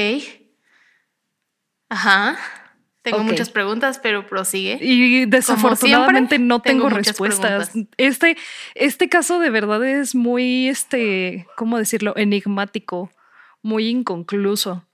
Ajá. 1.91 2.39
Tengo 3.03 3.23
muchas 3.23 3.51
preguntas, 3.51 4.01
pero 4.03 4.27
prosigue. 4.27 4.79
Y 4.81 5.27
desafortunadamente 5.27 6.37
siempre, 6.37 6.39
no 6.39 6.61
tengo 6.63 6.87
tengo, 6.87 6.97
respuestas. 6.97 7.73
Este, 7.99 8.37
este 8.75 9.09
caso 9.09 9.39
de 9.39 9.51
verdad 9.51 9.85
es 9.85 10.15
muy, 10.15 10.69
este, 10.69 11.47
¿cómo 11.57 11.79
decirlo? 11.79 12.15
Enigmático, 12.17 13.11
muy 13.63 13.89
inconcluso. 13.89 14.85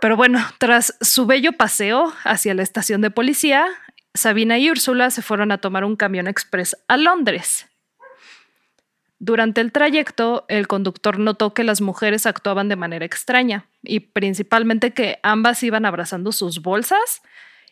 Pero 0.00 0.16
bueno, 0.16 0.44
tras 0.58 0.96
su 1.00 1.26
bello 1.26 1.52
paseo 1.52 2.12
hacia 2.24 2.54
la 2.54 2.62
estación 2.62 3.00
de 3.02 3.10
policía, 3.10 3.66
Sabina 4.14 4.58
y 4.58 4.70
Úrsula 4.70 5.10
se 5.10 5.22
fueron 5.22 5.52
a 5.52 5.58
tomar 5.58 5.84
un 5.84 5.96
camión 5.96 6.26
express 6.26 6.76
a 6.88 6.96
Londres. 6.96 7.68
Durante 9.26 9.60
el 9.60 9.72
trayecto, 9.72 10.44
el 10.46 10.68
conductor 10.68 11.18
notó 11.18 11.52
que 11.52 11.64
las 11.64 11.80
mujeres 11.80 12.26
actuaban 12.26 12.68
de 12.68 12.76
manera 12.76 13.04
extraña 13.04 13.66
y 13.82 13.98
principalmente 13.98 14.92
que 14.92 15.18
ambas 15.24 15.64
iban 15.64 15.84
abrazando 15.84 16.30
sus 16.30 16.62
bolsas 16.62 17.22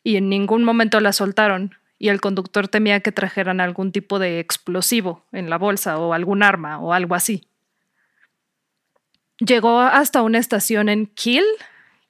y 0.03 0.17
en 0.17 0.29
ningún 0.29 0.65
momento 0.65 0.99
las 0.99 1.15
soltaron. 1.15 1.77
Y 1.97 2.09
el 2.09 2.21
conductor 2.21 2.67
temía 2.67 2.99
que 2.99 3.13
trajeran 3.13 3.61
algún 3.61 3.93
tipo 3.93 4.19
de 4.19 4.41
explosivo 4.41 5.23
en 5.31 5.49
la 5.49 5.57
bolsa 5.57 5.97
o 5.97 6.13
algún 6.13 6.43
arma 6.43 6.81
o 6.81 6.93
algo 6.93 7.15
así. 7.15 7.47
Llegó 9.39 9.79
hasta 9.79 10.23
una 10.23 10.39
estación 10.39 10.89
en 10.89 11.07
Kiel, 11.07 11.45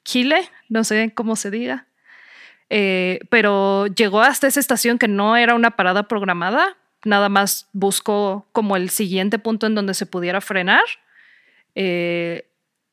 Kile, 0.04 0.48
no 0.70 0.84
sé 0.84 1.12
cómo 1.14 1.36
se 1.36 1.50
diga, 1.50 1.86
eh, 2.70 3.20
pero 3.28 3.88
llegó 3.88 4.22
hasta 4.22 4.46
esa 4.46 4.60
estación 4.60 4.98
que 4.98 5.06
no 5.06 5.36
era 5.36 5.54
una 5.54 5.72
parada 5.72 6.08
programada, 6.08 6.78
nada 7.04 7.28
más 7.28 7.68
buscó 7.72 8.46
como 8.52 8.76
el 8.76 8.90
siguiente 8.90 9.38
punto 9.38 9.66
en 9.66 9.74
donde 9.74 9.94
se 9.94 10.06
pudiera 10.06 10.40
frenar. 10.40 10.84
Eh, 11.74 12.48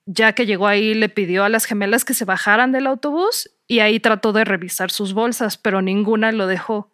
ya 0.06 0.34
que 0.34 0.46
llegó 0.46 0.68
ahí, 0.68 0.94
le 0.94 1.10
pidió 1.10 1.44
a 1.44 1.50
las 1.50 1.66
gemelas 1.66 2.04
que 2.06 2.14
se 2.14 2.26
bajaran 2.26 2.72
del 2.72 2.88
autobús 2.88 3.52
y 3.68 3.80
ahí 3.80 4.00
trató 4.00 4.34
de 4.34 4.44
revisar 4.44 4.92
sus 4.92 5.14
bolsas, 5.14 5.58
pero 5.58 5.82
ninguna 5.82 6.32
lo 6.32 6.48
dejó. 6.48 6.92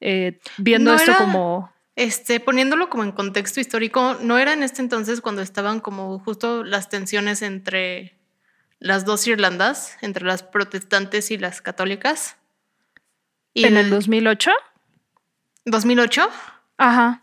Eh, 0.00 0.38
viendo 0.58 0.90
No 0.92 0.96
esto 0.96 1.10
era- 1.12 1.18
como... 1.20 1.72
Este, 1.96 2.40
poniéndolo 2.40 2.90
como 2.90 3.04
en 3.04 3.12
contexto 3.12 3.60
histórico, 3.60 4.16
¿no 4.20 4.36
era 4.38 4.52
en 4.52 4.64
este 4.64 4.82
entonces 4.82 5.20
cuando 5.20 5.42
estaban 5.42 5.78
como 5.78 6.18
justo 6.18 6.64
las 6.64 6.88
tensiones 6.88 7.40
entre 7.40 8.16
las 8.80 9.04
dos 9.04 9.26
Irlandas, 9.28 9.96
entre 10.02 10.24
las 10.24 10.42
protestantes 10.42 11.30
y 11.30 11.38
las 11.38 11.62
católicas? 11.62 12.36
Y 13.52 13.64
¿En 13.66 13.76
el 13.76 13.90
2008? 13.90 14.50
2008? 15.64 16.28
Ajá. 16.78 17.22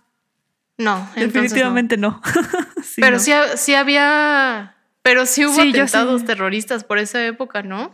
No. 0.77 1.09
Definitivamente 1.15 1.97
no. 1.97 2.21
Sí, 2.83 2.99
Pero 2.99 3.17
no. 3.17 3.19
sí, 3.23 3.31
sí 3.55 3.75
había, 3.75 4.75
pero 5.03 5.25
sí 5.27 5.45
hubo 5.45 5.53
Sí, 5.61 5.69
atentados 5.69 6.25
terroristas 6.25 6.83
por 6.83 6.97
esa 6.97 7.23
época, 7.25 7.61
¿no? 7.61 7.91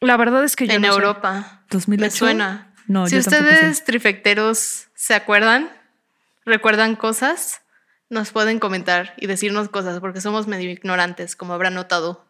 La 0.00 0.16
verdad 0.16 0.42
es 0.44 0.56
que 0.56 0.66
yo 0.66 0.74
en 0.74 0.82
no 0.82 0.88
sé. 0.88 0.94
Europa. 0.94 1.62
2008. 1.70 2.00
Me 2.04 2.10
suena. 2.10 2.74
No, 2.86 3.06
si 3.06 3.14
yo 3.16 3.22
tampoco 3.22 3.44
sé. 3.46 3.50
ustedes 3.54 3.84
trifecteros 3.84 4.88
se 4.94 5.14
acuerdan, 5.14 5.70
recuerdan 6.44 6.96
cosas, 6.96 7.62
nos 8.10 8.30
pueden 8.32 8.58
comentar 8.58 9.14
y 9.16 9.26
decirnos 9.28 9.68
cosas 9.68 10.00
porque 10.00 10.20
somos 10.20 10.48
medio 10.48 10.70
ignorantes, 10.70 11.36
como 11.36 11.54
habrán 11.54 11.74
notado. 11.74 12.26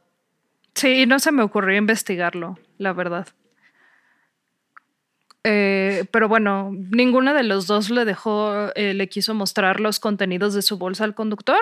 Sí, 0.74 1.06
no 1.06 1.18
se 1.18 1.32
me 1.32 1.42
ocurrió 1.42 1.76
investigarlo, 1.78 2.58
la 2.78 2.92
verdad. 2.92 3.26
Eh, 5.44 6.04
pero 6.10 6.28
bueno, 6.28 6.70
ninguno 6.72 7.32
de 7.32 7.42
los 7.42 7.66
dos 7.66 7.90
le 7.90 8.04
dejó, 8.04 8.74
eh, 8.74 8.94
le 8.94 9.08
quiso 9.08 9.34
mostrar 9.34 9.80
los 9.80 9.98
contenidos 9.98 10.54
de 10.54 10.62
su 10.62 10.78
bolsa 10.78 11.04
al 11.04 11.14
conductor. 11.14 11.60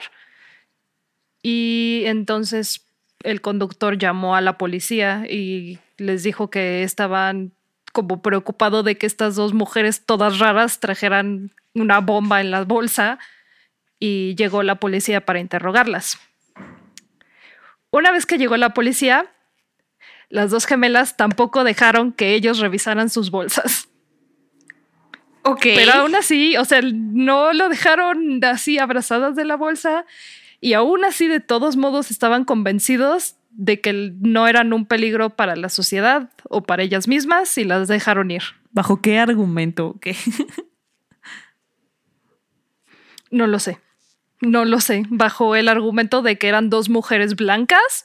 Y 1.43 2.03
entonces 2.07 2.87
el 3.23 3.41
conductor 3.41 3.99
llamó 3.99 4.37
a 4.37 4.41
la 4.41 4.59
policía 4.59 5.25
y 5.29 5.79
les 5.97 6.23
dijo 6.23 6.51
que 6.51 6.83
estaban 6.83 7.53
como 7.93 8.23
preocupado 8.23 8.83
de 8.83 8.97
que 8.99 9.07
estas 9.07 9.35
dos 9.35 9.55
mujeres 9.55 10.05
todas 10.05 10.39
raras 10.39 10.81
trajeran 10.81 11.53
una 11.75 12.01
bomba 12.01 12.41
en 12.41 12.51
la 12.51 12.65
bolsa 12.65 13.19
y 13.99 14.35
llegó 14.37 14.63
la 14.63 14.77
policía 14.77 15.25
para 15.25 15.41
interrogarlas. 15.41 16.19
Una 17.91 18.13
vez 18.13 18.27
que 18.27 18.39
llegó 18.39 18.57
la 18.57 18.75
policía, 18.75 19.33
las 20.29 20.51
dos 20.51 20.67
gemelas 20.67 21.17
tampoco 21.17 21.65
dejaron 21.65 22.13
que 22.13 22.35
ellos 22.35 22.59
revisaran 22.59 23.11
sus 23.11 23.31
bolsas. 23.31 23.89
Ok. 25.43 25.63
Pero 25.63 25.93
aún 25.93 26.15
así, 26.15 26.57
o 26.57 26.65
sea, 26.65 26.81
no 26.83 27.53
lo 27.53 27.69
dejaron 27.69 28.45
así 28.45 28.79
abrazadas 28.79 29.35
de 29.35 29.45
la 29.45 29.57
bolsa 29.57 30.05
y 30.61 30.75
aún 30.75 31.05
así 31.05 31.27
de 31.27 31.41
todos 31.41 31.77
modos 31.77 32.11
estaban 32.11 32.45
convencidos 32.45 33.37
de 33.51 33.81
que 33.81 34.13
no 34.21 34.47
eran 34.47 34.73
un 34.73 34.85
peligro 34.85 35.31
para 35.31 35.57
la 35.57 35.69
sociedad 35.69 36.31
o 36.45 36.63
para 36.63 36.83
ellas 36.83 37.09
mismas 37.09 37.57
y 37.57 37.65
las 37.65 37.89
dejaron 37.89 38.31
ir. 38.31 38.43
¿Bajo 38.73 39.01
qué 39.01 39.19
argumento? 39.19 39.97
¿Qué? 40.01 40.17
No 43.31 43.47
lo 43.47 43.59
sé. 43.59 43.79
No 44.41 44.65
lo 44.65 44.81
sé. 44.81 45.05
Bajo 45.11 45.55
el 45.55 45.69
argumento 45.69 46.23
de 46.23 46.39
que 46.39 46.49
eran 46.49 46.71
dos 46.71 46.89
mujeres 46.89 47.37
blancas 47.37 48.05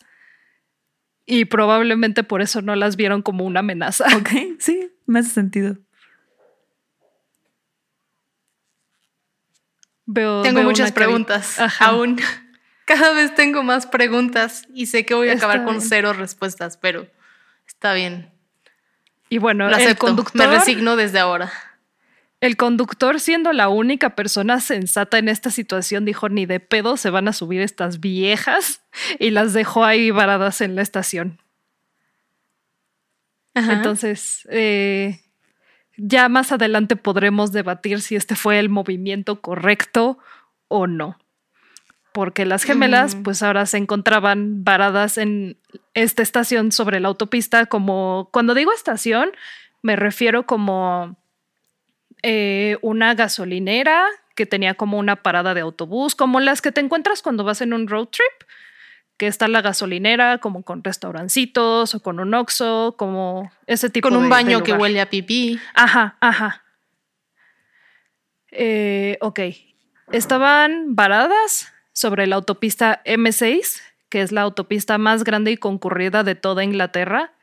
y 1.26 1.46
probablemente 1.46 2.24
por 2.24 2.42
eso 2.42 2.62
no 2.62 2.76
las 2.76 2.96
vieron 2.96 3.22
como 3.22 3.46
una 3.46 3.62
amenaza. 3.62 4.06
ok, 4.18 4.30
sí, 4.60 4.92
me 5.06 5.20
hace 5.20 5.30
sentido. 5.30 5.78
Veo- 10.06 10.42
tengo 10.42 10.60
veo 10.60 10.66
muchas 10.70 10.92
preguntas. 10.92 11.60
Ajá. 11.60 11.86
Aún. 11.86 12.18
Cada 12.86 13.14
vez 13.14 13.34
tengo 13.34 13.64
más 13.64 13.88
preguntas 13.88 14.68
y 14.74 14.88
sé 14.88 15.06
que 15.06 15.14
voy 15.14 15.30
a 15.30 15.34
Está 15.34 15.46
acabar 15.48 15.66
con 15.66 15.78
bien. 15.78 15.88
cero 15.88 16.12
respuestas, 16.12 16.76
pero 16.78 17.08
está 17.66 17.94
bien. 17.94 18.30
Y 19.30 19.38
bueno, 19.38 19.70
Lo 19.70 19.78
el 19.78 19.98
conductor, 19.98 20.36
Me 20.36 20.48
resigno 20.48 20.98
desde 20.98 21.20
ahora. 21.20 21.52
El 22.46 22.58
conductor, 22.58 23.20
siendo 23.20 23.54
la 23.54 23.70
única 23.70 24.16
persona 24.16 24.60
sensata 24.60 25.18
en 25.18 25.30
esta 25.30 25.50
situación, 25.50 26.04
dijo: 26.06 26.28
ni 26.30 26.46
de 26.46 26.60
pedo 26.60 26.98
se 26.98 27.10
van 27.10 27.28
a 27.28 27.34
subir 27.34 27.62
estas 27.62 28.00
viejas 28.00 28.82
y 29.20 29.30
las 29.30 29.54
dejó 29.54 29.86
ahí 29.86 30.12
varadas 30.12 30.60
en 30.62 30.76
la 30.76 30.82
estación. 30.82 31.40
Ajá. 33.54 33.74
Entonces, 33.74 34.48
eh, 34.52 35.22
ya 35.96 36.28
más 36.28 36.52
adelante 36.52 36.96
podremos 36.96 37.52
debatir 37.52 38.02
si 38.02 38.16
este 38.16 38.36
fue 38.36 38.60
el 38.60 38.70
movimiento 38.70 39.42
correcto 39.42 40.18
o 40.68 40.88
no. 40.88 41.18
Porque 42.14 42.46
las 42.46 42.64
gemelas, 42.64 43.16
Mm. 43.16 43.24
pues 43.24 43.42
ahora 43.42 43.66
se 43.66 43.78
encontraban 43.78 44.64
varadas 44.64 45.18
en 45.18 45.58
esta 45.94 46.22
estación 46.22 46.72
sobre 46.72 47.00
la 47.00 47.08
autopista, 47.08 47.66
como 47.68 48.30
cuando 48.32 48.54
digo 48.54 48.72
estación, 48.72 49.32
me 49.82 49.96
refiero 49.96 50.46
como 50.46 51.18
eh, 52.24 52.78
una 52.82 53.14
gasolinera 53.14 54.06
que 54.36 54.46
tenía 54.48 54.74
como 54.74 54.98
una 54.98 55.18
parada 55.18 55.54
de 55.54 55.62
autobús, 55.62 56.16
como 56.16 56.40
las 56.40 56.62
que 56.62 56.72
te 56.72 56.82
encuentras 56.82 57.22
cuando 57.22 57.44
vas 57.44 57.62
en 57.62 57.74
un 57.74 57.88
road 57.88 58.08
trip, 58.08 58.50
que 59.18 59.28
está 59.28 59.48
la 59.48 59.62
gasolinera, 59.62 60.40
como 60.40 60.64
con 60.64 60.84
restaurancitos 60.84 61.94
o 61.94 62.00
con 62.02 62.20
un 62.20 62.34
oxo, 62.34 62.96
como 62.98 63.52
ese 63.68 63.90
tipo 63.92 64.08
con 64.10 64.18
un 64.18 64.24
de- 64.24 64.30
de 64.30 64.30
baño 64.32 64.64
que 64.64 64.74
huele 64.74 65.00
a 65.02 65.10
pipí. 65.10 65.60
Ajá, 65.76 66.18
ajá. 66.20 66.64
Eh, 68.52 69.18
ok. 69.22 69.40
Estaban 70.12 70.96
varadas 70.96 71.72
sobre 71.92 72.28
la 72.28 72.36
autopista 72.36 73.02
M6, 73.06 73.82
que 74.10 74.22
es 74.22 74.32
la 74.32 74.42
autopista 74.42 74.98
más 74.98 75.24
grande 75.24 75.52
y 75.52 75.58
concurrida 75.58 76.24
de 76.24 76.36
toda 76.36 76.64
Inglaterra, 76.64 77.34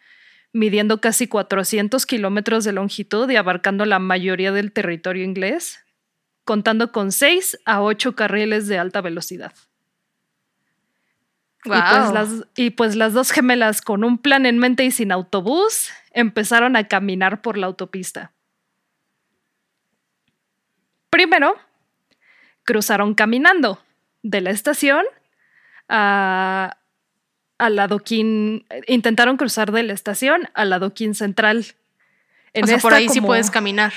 midiendo 0.52 1.00
casi 1.00 1.28
400 1.28 2.06
kilómetros 2.06 2.64
de 2.64 2.72
longitud 2.72 3.28
y 3.30 3.36
abarcando 3.36 3.84
la 3.84 3.98
mayoría 3.98 4.52
del 4.52 4.72
territorio 4.72 5.24
inglés, 5.24 5.84
contando 6.44 6.92
con 6.92 7.12
6 7.12 7.60
a 7.64 7.82
8 7.82 8.16
carriles 8.16 8.66
de 8.66 8.78
alta 8.78 9.00
velocidad. 9.00 9.52
Y, 11.64 11.68
pues 11.68 12.12
las, 12.12 12.46
y 12.56 12.70
pues 12.70 12.96
las 12.96 13.12
dos 13.12 13.32
gemelas 13.32 13.82
con 13.82 14.02
un 14.02 14.16
plan 14.16 14.46
en 14.46 14.58
mente 14.58 14.84
y 14.84 14.90
sin 14.90 15.12
autobús 15.12 15.90
empezaron 16.12 16.74
a 16.74 16.88
caminar 16.88 17.42
por 17.42 17.58
la 17.58 17.66
autopista. 17.66 18.32
Primero, 21.10 21.54
cruzaron 22.64 23.14
caminando 23.14 23.78
de 24.22 24.40
la 24.40 24.50
estación 24.50 25.04
a, 25.88 26.78
al 27.60 27.78
adoquín. 27.78 28.66
Intentaron 28.86 29.36
cruzar 29.36 29.70
de 29.70 29.82
la 29.82 29.92
estación 29.92 30.48
al 30.54 30.72
adoquín 30.72 31.14
central. 31.14 31.66
En 32.54 32.64
o 32.64 32.66
sea, 32.66 32.78
por 32.78 32.94
ahí 32.94 33.08
sí 33.08 33.20
puedes 33.20 33.50
caminar. 33.50 33.92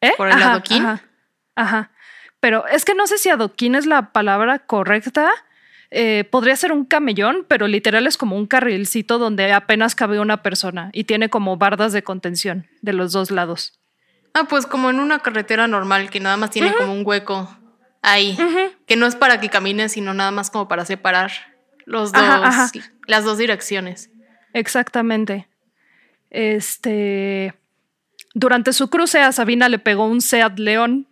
¿Eh? 0.00 0.12
por 0.16 0.28
el 0.28 0.34
Ajá, 0.34 0.52
adoquín. 0.52 0.84
Ajá, 0.84 1.02
ajá. 1.54 1.90
Pero 2.40 2.66
es 2.66 2.84
que 2.84 2.94
no 2.94 3.06
sé 3.06 3.18
si 3.18 3.28
adoquín 3.28 3.74
es 3.74 3.86
la 3.86 4.12
palabra 4.12 4.58
correcta. 4.58 5.30
Eh, 5.90 6.24
podría 6.30 6.56
ser 6.56 6.72
un 6.72 6.84
camellón, 6.84 7.44
pero 7.46 7.68
literal 7.68 8.06
es 8.06 8.16
como 8.16 8.36
un 8.36 8.46
carrilcito 8.46 9.18
donde 9.18 9.52
apenas 9.52 9.94
cabe 9.94 10.18
una 10.18 10.42
persona 10.42 10.90
y 10.92 11.04
tiene 11.04 11.30
como 11.30 11.56
bardas 11.56 11.92
de 11.92 12.02
contención 12.02 12.66
de 12.82 12.92
los 12.92 13.12
dos 13.12 13.30
lados. 13.30 13.78
Ah, 14.34 14.44
pues 14.48 14.66
como 14.66 14.90
en 14.90 15.00
una 15.00 15.20
carretera 15.20 15.66
normal 15.66 16.10
que 16.10 16.20
nada 16.20 16.36
más 16.36 16.50
tiene 16.50 16.74
como 16.74 16.92
un 16.92 17.06
hueco 17.06 17.56
ahí, 18.02 18.36
que 18.86 18.96
no 18.96 19.06
es 19.06 19.16
para 19.16 19.40
que 19.40 19.48
camines, 19.48 19.92
sino 19.92 20.12
nada 20.12 20.30
más 20.30 20.50
como 20.50 20.68
para 20.68 20.84
separar 20.84 21.30
los 21.86 22.12
dos, 22.12 22.22
Ajá, 22.22 22.46
ajá. 22.46 22.70
las 23.06 23.24
dos 23.24 23.38
direcciones. 23.38 24.10
Exactamente. 24.52 25.48
Este. 26.28 27.54
Durante 28.34 28.74
su 28.74 28.90
cruce 28.90 29.20
a 29.20 29.32
Sabina 29.32 29.70
le 29.70 29.78
pegó 29.78 30.06
un 30.06 30.20
Seat 30.20 30.58
León, 30.58 31.08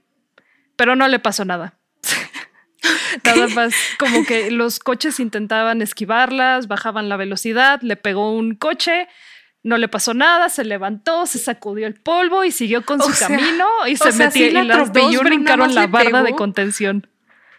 pero 0.77 0.95
no 0.97 1.09
le 1.09 1.19
pasó 1.19 1.47
nada. 1.47 1.75
Nada 3.25 3.49
más 3.55 3.73
como 3.99 4.25
que 4.27 4.51
los 4.51 4.79
coches 4.79 5.21
intentaban 5.21 5.81
esquivarlas, 5.81 6.69
bajaban 6.69 7.09
la 7.09 7.17
velocidad, 7.17 7.81
le 7.81 7.97
pegó 7.97 8.33
un 8.33 8.57
coche, 8.57 9.09
no 9.63 9.79
le 9.79 9.89
pasó 9.89 10.13
nada, 10.13 10.49
se 10.51 10.65
levantó, 10.65 11.25
se 11.25 11.39
sacudió 11.39 11.87
el 11.87 11.95
polvo 11.95 12.45
y 12.45 12.51
siguió 12.51 12.85
con 12.85 13.01
O 13.01 13.05
su 13.05 13.13
sea, 13.13 13.29
camino 13.29 13.67
y 13.87 13.97
se 13.97 14.13
metió 14.13 14.33
sí 14.33 14.45
y 14.45 14.51
las 14.51 14.79
atropelló, 14.79 15.19
dos 15.19 15.23
brincaron 15.23 15.75
la 15.75 15.87
barda 15.87 16.23
de 16.23 16.35
contención. 16.35 17.07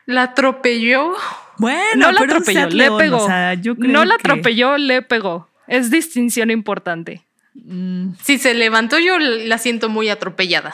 La 0.06 0.24
atropelló. 0.24 1.16
Bueno, 1.58 2.08
No 2.08 2.12
la 2.12 2.22
atropelló, 2.22 2.68
le 2.70 2.76
León, 2.76 2.98
pegó. 2.98 3.18
o 3.18 3.28
sea, 3.28 3.54
yo 3.56 3.76
creo 3.76 3.92
no 3.92 4.06
la 4.06 4.16
que- 4.18 4.22
atropelló, 4.22 4.78
le 4.78 5.02
pegó. 5.02 5.50
Es 5.68 5.90
distinción 5.90 6.52
importante. 6.52 7.24
Mm, 7.56 8.14
Si 8.22 8.38
se 8.38 8.54
levantó, 8.54 9.00
yo 9.00 9.18
la 9.20 9.58
siento 9.58 9.90
muy 9.90 10.10
atropellada. 10.10 10.74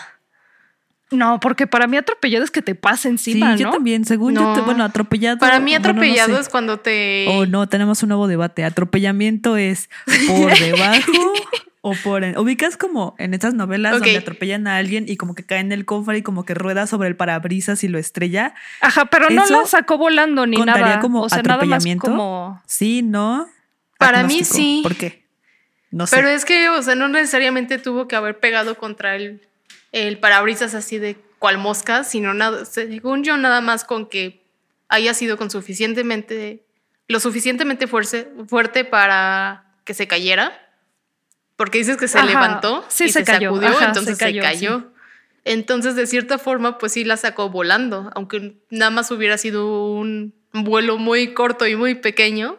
No, 1.12 1.40
porque 1.42 1.68
para 1.68 1.88
mí 1.88 1.98
atropellado 1.98 2.44
es 2.46 2.52
que 2.52 2.62
te 2.62 2.74
pasa 2.74 3.04
sí, 3.04 3.10
encima, 3.10 3.56
yo 3.58 3.68
¿no? 3.68 3.74
también. 3.74 4.06
Según 4.06 4.34
yo, 4.36 4.54
te- 4.54 4.62
bueno, 4.62 4.84
atropellado. 4.86 5.38
Para 5.40 5.60
mí, 5.60 5.72
bueno, 5.72 5.84
no 5.86 5.90
atropellado 5.90 6.36
sé. 6.36 6.42
es 6.42 6.48
cuando 6.50 6.80
te. 6.80 7.26
Oh, 7.28 7.46
no, 7.46 7.68
tenemos 7.68 8.02
un 8.02 8.10
nuevo 8.10 8.28
debate. 8.28 8.64
Atropellamiento 8.64 9.58
es 9.58 9.90
por 10.28 10.58
debajo 10.60 11.34
o 11.82 11.94
por... 12.04 12.24
Ubicas 12.38 12.78
como 12.78 13.16
en 13.18 13.34
estas 13.34 13.54
novelas 13.54 13.94
donde 13.94 14.18
atropellan 14.18 14.68
a 14.68 14.78
alguien 14.78 15.06
y 15.08 15.18
como 15.18 15.34
que 15.36 15.44
cae 15.46 15.60
en 15.60 15.72
el 15.72 15.86
cofre 15.86 16.20
y 16.20 16.22
como 16.22 16.46
que 16.46 16.54
rueda 16.54 16.86
sobre 16.88 17.10
el 17.10 17.16
parabrisas 17.16 17.84
y 17.84 17.88
lo 17.88 17.98
estrella. 17.98 18.54
Ajá, 18.82 19.06
pero 19.06 19.30
no 19.30 19.46
la 19.48 19.66
sacó 19.66 19.98
volando 19.98 20.46
ni 20.46 20.58
¿Contaría 20.58 20.86
nada. 20.86 21.00
como 21.00 21.22
o 21.24 21.30
sea, 21.30 21.40
nada 21.42 21.50
más 21.50 21.58
atropellamiento? 21.58 22.08
como. 22.08 22.62
Sí, 22.68 23.02
¿no? 23.02 23.48
Para 23.98 24.24
mí, 24.24 24.44
sí. 24.44 24.82
¿Por 24.84 24.96
qué? 24.96 25.26
No 25.92 26.08
sé. 26.08 26.16
Pero 26.16 26.30
es 26.30 26.46
que, 26.46 26.70
o 26.70 26.82
sea, 26.82 26.96
no 26.96 27.08
necesariamente 27.08 27.78
tuvo 27.78 28.08
que 28.08 28.16
haber 28.16 28.40
pegado 28.40 28.76
contra 28.78 29.16
el, 29.16 29.42
el 29.92 30.20
parabrisas 30.20 30.74
así 30.74 30.98
de 31.00 31.18
cual 31.40 31.58
mosca, 31.58 32.04
sino 32.04 32.34
nada, 32.34 32.66
según 32.66 33.24
yo, 33.24 33.36
nada 33.38 33.60
más 33.62 33.84
con 33.84 34.08
que 34.08 34.42
haya 34.88 35.14
sido 35.14 35.38
con 35.38 35.50
suficientemente, 35.50 36.64
lo 37.08 37.20
suficientemente 37.20 37.88
fuerce- 37.88 38.28
fuerte 38.48 38.86
para 38.86 39.66
que 39.84 39.94
se 39.94 40.08
cayera. 40.08 40.54
Porque 41.62 41.78
dices 41.78 41.98
que 41.98 42.08
se 42.08 42.18
Ajá, 42.18 42.26
levantó 42.26 42.84
sí 42.88 43.04
y 43.04 43.10
se 43.10 43.20
se, 43.20 43.24
cayó, 43.24 43.52
sacudió, 43.52 43.70
ajá, 43.70 43.86
entonces 43.90 44.18
se 44.18 44.24
cayó, 44.26 44.42
se 44.42 44.48
cayó. 44.48 44.92
Entonces, 45.46 45.96
de 45.96 46.08
cierta 46.08 46.40
forma, 46.40 46.80
pues 46.80 46.94
sí 46.94 47.04
la 47.04 47.18
sacó 47.18 47.52
volando, 47.52 48.10
aunque 48.16 48.58
nada 48.72 48.90
más 48.90 49.12
hubiera 49.12 49.38
sido 49.38 49.94
un 49.94 50.34
vuelo 50.54 50.98
muy 50.98 51.36
corto 51.36 51.68
y 51.68 51.76
muy 51.76 51.94
pequeño. 51.94 52.58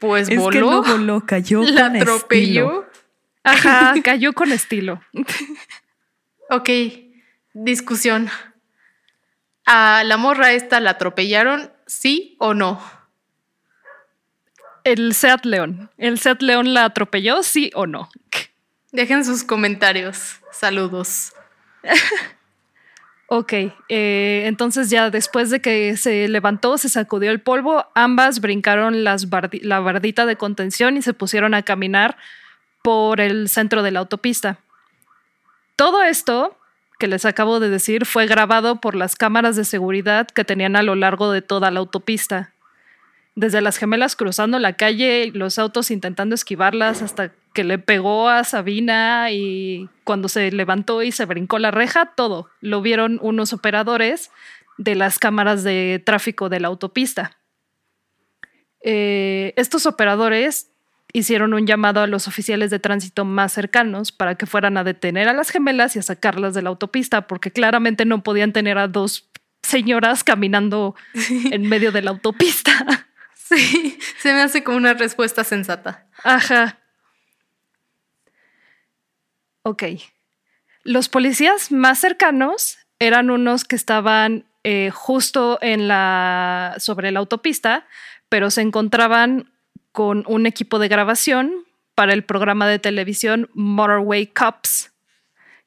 Pues 0.00 0.28
es 0.28 0.36
voló. 0.36 0.50
que 0.50 0.58
no 0.58 0.82
voló, 0.82 1.26
cayó 1.26 1.62
la 1.62 1.86
con 1.86 1.96
atropelló. 1.98 2.64
estilo. 2.64 2.86
Ajá, 3.44 3.94
cayó 4.02 4.32
con 4.32 4.50
estilo. 4.50 5.00
Ok, 6.50 6.70
discusión. 7.54 8.28
¿A 9.64 10.02
la 10.02 10.16
morra 10.16 10.50
esta 10.54 10.80
la 10.80 10.90
atropellaron, 10.90 11.70
sí 11.86 12.34
o 12.40 12.52
no? 12.52 12.82
El 14.86 15.14
Seat 15.14 15.44
León. 15.44 15.90
¿El 15.98 16.18
Seat 16.18 16.42
León 16.42 16.72
la 16.72 16.84
atropelló, 16.84 17.42
sí 17.42 17.70
o 17.74 17.86
no? 17.86 18.08
Dejen 18.92 19.24
sus 19.24 19.42
comentarios. 19.44 20.36
Saludos. 20.52 21.32
Ok, 23.28 23.52
eh, 23.88 24.44
entonces 24.46 24.88
ya 24.88 25.10
después 25.10 25.50
de 25.50 25.60
que 25.60 25.96
se 25.96 26.28
levantó, 26.28 26.78
se 26.78 26.88
sacudió 26.88 27.32
el 27.32 27.40
polvo, 27.40 27.84
ambas 27.96 28.40
brincaron 28.40 29.02
las 29.02 29.28
bardi- 29.28 29.62
la 29.62 29.80
bardita 29.80 30.26
de 30.26 30.36
contención 30.36 30.96
y 30.96 31.02
se 31.02 31.12
pusieron 31.12 31.52
a 31.52 31.62
caminar 31.62 32.16
por 32.84 33.20
el 33.20 33.48
centro 33.48 33.82
de 33.82 33.90
la 33.90 33.98
autopista. 33.98 34.60
Todo 35.74 36.04
esto 36.04 36.56
que 37.00 37.08
les 37.08 37.24
acabo 37.24 37.58
de 37.58 37.68
decir 37.68 38.06
fue 38.06 38.26
grabado 38.28 38.80
por 38.80 38.94
las 38.94 39.16
cámaras 39.16 39.56
de 39.56 39.64
seguridad 39.64 40.28
que 40.28 40.44
tenían 40.44 40.76
a 40.76 40.84
lo 40.84 40.94
largo 40.94 41.32
de 41.32 41.42
toda 41.42 41.72
la 41.72 41.80
autopista. 41.80 42.52
Desde 43.36 43.60
las 43.60 43.76
gemelas 43.76 44.16
cruzando 44.16 44.58
la 44.58 44.72
calle 44.72 45.26
y 45.26 45.30
los 45.30 45.58
autos 45.58 45.90
intentando 45.90 46.34
esquivarlas 46.34 47.02
hasta 47.02 47.32
que 47.54 47.64
le 47.64 47.78
pegó 47.78 48.28
a 48.28 48.44
Sabina 48.44 49.30
y 49.30 49.88
cuando 50.04 50.28
se 50.28 50.50
levantó 50.50 51.02
y 51.02 51.12
se 51.12 51.26
brincó 51.26 51.58
la 51.58 51.70
reja, 51.70 52.12
todo. 52.16 52.50
Lo 52.60 52.82
vieron 52.82 53.18
unos 53.22 53.52
operadores 53.52 54.30
de 54.78 54.94
las 54.94 55.18
cámaras 55.18 55.64
de 55.64 56.02
tráfico 56.04 56.48
de 56.48 56.60
la 56.60 56.68
autopista. 56.68 57.38
Eh, 58.82 59.52
estos 59.56 59.86
operadores 59.86 60.70
hicieron 61.12 61.54
un 61.54 61.66
llamado 61.66 62.00
a 62.00 62.06
los 62.06 62.28
oficiales 62.28 62.70
de 62.70 62.78
tránsito 62.78 63.24
más 63.24 63.52
cercanos 63.52 64.12
para 64.12 64.34
que 64.34 64.46
fueran 64.46 64.76
a 64.76 64.84
detener 64.84 65.28
a 65.28 65.32
las 65.32 65.50
gemelas 65.50 65.96
y 65.96 65.98
a 65.98 66.02
sacarlas 66.02 66.54
de 66.54 66.62
la 66.62 66.68
autopista, 66.68 67.26
porque 67.26 67.50
claramente 67.50 68.04
no 68.04 68.22
podían 68.22 68.52
tener 68.52 68.76
a 68.78 68.88
dos 68.88 69.30
señoras 69.62 70.24
caminando 70.24 70.94
en 71.50 71.68
medio 71.68 71.92
de 71.92 72.02
la 72.02 72.10
autopista. 72.10 73.05
Sí, 73.56 73.98
se 74.18 74.32
me 74.32 74.42
hace 74.42 74.64
como 74.64 74.76
una 74.76 74.94
respuesta 74.94 75.44
sensata. 75.44 76.06
Ajá. 76.24 76.78
Ok. 79.62 79.84
Los 80.82 81.08
policías 81.08 81.70
más 81.70 82.00
cercanos 82.00 82.78
eran 82.98 83.30
unos 83.30 83.64
que 83.64 83.76
estaban 83.76 84.46
eh, 84.64 84.90
justo 84.92 85.58
sobre 85.60 87.12
la 87.12 87.18
autopista, 87.18 87.86
pero 88.28 88.50
se 88.50 88.62
encontraban 88.62 89.52
con 89.92 90.24
un 90.26 90.46
equipo 90.46 90.78
de 90.78 90.88
grabación 90.88 91.52
para 91.94 92.12
el 92.12 92.24
programa 92.24 92.68
de 92.68 92.78
televisión 92.78 93.48
Motorway 93.54 94.26
Cops, 94.26 94.92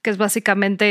que 0.01 0.09
es 0.09 0.17
básicamente 0.17 0.85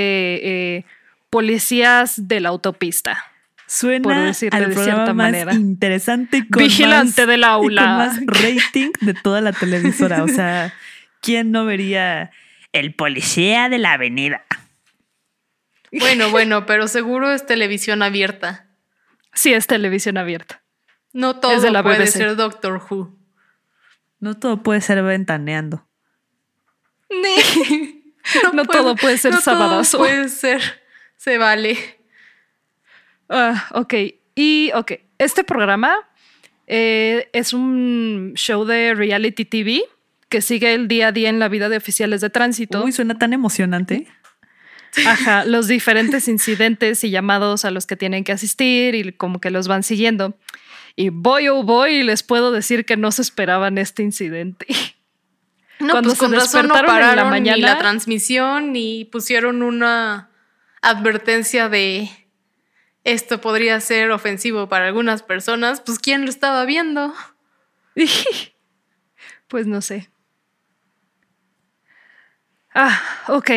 eh, 0.77 0.85
policías 1.31 2.29
de 2.29 2.41
la 2.41 2.49
autopista. 2.49 3.25
Suena 3.69 4.03
Por 4.03 4.15
al 4.15 4.35
de 4.69 4.75
programa 4.75 5.05
más 5.07 5.15
manera. 5.15 5.53
interesante 5.55 6.49
con 6.49 6.63
Vigilante 6.63 7.21
más- 7.23 7.29
del 7.29 7.45
aula. 7.45 7.83
Con 7.83 7.91
más 7.97 8.43
rating 8.43 8.91
de 9.03 9.13
toda 9.15 9.41
la 9.43 9.53
televisora. 9.53 10.25
O 10.25 10.29
sea, 10.29 10.73
¿quién 11.21 11.53
no 11.53 11.67
vería 11.67 12.31
el 12.73 12.95
policía 12.95 13.69
de 13.69 13.77
la 13.79 13.93
avenida? 13.93 14.45
Bueno, 15.93 16.31
bueno, 16.31 16.65
pero 16.67 16.89
seguro 16.89 17.31
es 17.31 17.45
televisión 17.47 18.03
abierta. 18.03 18.67
Sí, 19.35 19.53
es 19.53 19.67
televisión 19.67 20.17
abierta. 20.17 20.63
No 21.13 21.37
todo 21.37 21.53
Es 21.53 21.63
de 21.63 21.71
la 21.71 21.83
puede 21.83 21.99
BBC. 22.01 22.09
ser 22.13 22.37
Doctor 22.37 22.83
Who. 22.91 23.15
No 24.21 24.35
todo 24.39 24.63
puede 24.63 24.81
ser 24.81 25.03
ventaneando. 25.03 25.87
No 28.53 28.65
todo 28.67 28.95
puede 28.97 29.17
ser 29.17 29.33
no 29.33 29.41
sabadazo. 29.41 29.97
Todo 29.99 30.07
puede 30.07 30.29
ser. 30.29 30.61
Se 31.17 31.39
vale. 31.39 31.98
Ah, 33.29 33.67
ok. 33.73 33.95
Y, 34.35 34.71
ok, 34.75 34.93
este 35.19 35.45
programa 35.45 35.95
eh, 36.67 37.29
es 37.33 37.53
un 37.53 38.33
show 38.37 38.65
de 38.65 38.95
reality 38.95 39.45
TV 39.45 39.83
que 40.29 40.43
sigue 40.43 40.75
el 40.75 40.89
día 40.89 41.09
a 41.09 41.13
día 41.13 41.29
en 41.29 41.39
la 41.39 41.49
vida 41.49 41.69
de 41.69 41.77
oficiales 41.77 42.21
de 42.21 42.31
tránsito. 42.31 42.85
Uy, 42.85 42.93
suena 42.93 43.19
tan 43.19 43.33
emocionante. 43.33 44.07
Ajá, 45.07 45.45
los 45.45 45.69
diferentes 45.69 46.29
incidentes 46.29 47.05
y 47.05 47.11
llamados 47.11 47.65
a 47.65 47.71
los 47.71 47.87
que 47.87 47.97
tienen 47.97 48.25
que 48.25 48.33
asistir 48.33 48.95
y 48.95 49.13
como 49.13 49.41
que 49.41 49.51
los 49.51 49.69
van 49.69 49.83
siguiendo. 49.83 50.37
Y 50.97 51.11
voy 51.11 51.49
oh 51.49 51.63
voy, 51.63 52.03
les 52.03 52.23
puedo 52.23 52.51
decir 52.53 52.85
que 52.85 52.97
no 52.97 53.13
se 53.13 53.23
esperaban 53.23 53.79
este 53.79 54.03
incidente. 54.03 54.67
No, 55.81 55.93
Cuando 55.93 56.09
pues 56.09 56.19
se 56.19 56.25
con 56.25 56.33
razón 56.35 56.67
no 56.67 56.75
despertaron 56.75 57.11
en 57.11 57.17
la 57.17 57.23
pararon 57.23 57.33
ni 57.45 57.51
mañana- 57.51 57.75
la 57.75 57.79
transmisión 57.79 58.73
ni 58.73 59.05
pusieron 59.05 59.63
una 59.63 60.29
advertencia 60.83 61.69
de 61.69 62.11
esto 63.05 63.41
podría 63.41 63.81
ser 63.81 64.11
ofensivo 64.11 64.69
para 64.69 64.87
algunas 64.87 65.23
personas, 65.23 65.81
pues 65.81 65.99
¿quién 65.99 66.25
lo 66.25 66.31
estaba 66.31 66.65
viendo? 66.65 67.15
pues 69.49 69.67
no 69.67 69.81
sé. 69.81 70.11
Ah, 72.75 73.01
ok. 73.29 73.51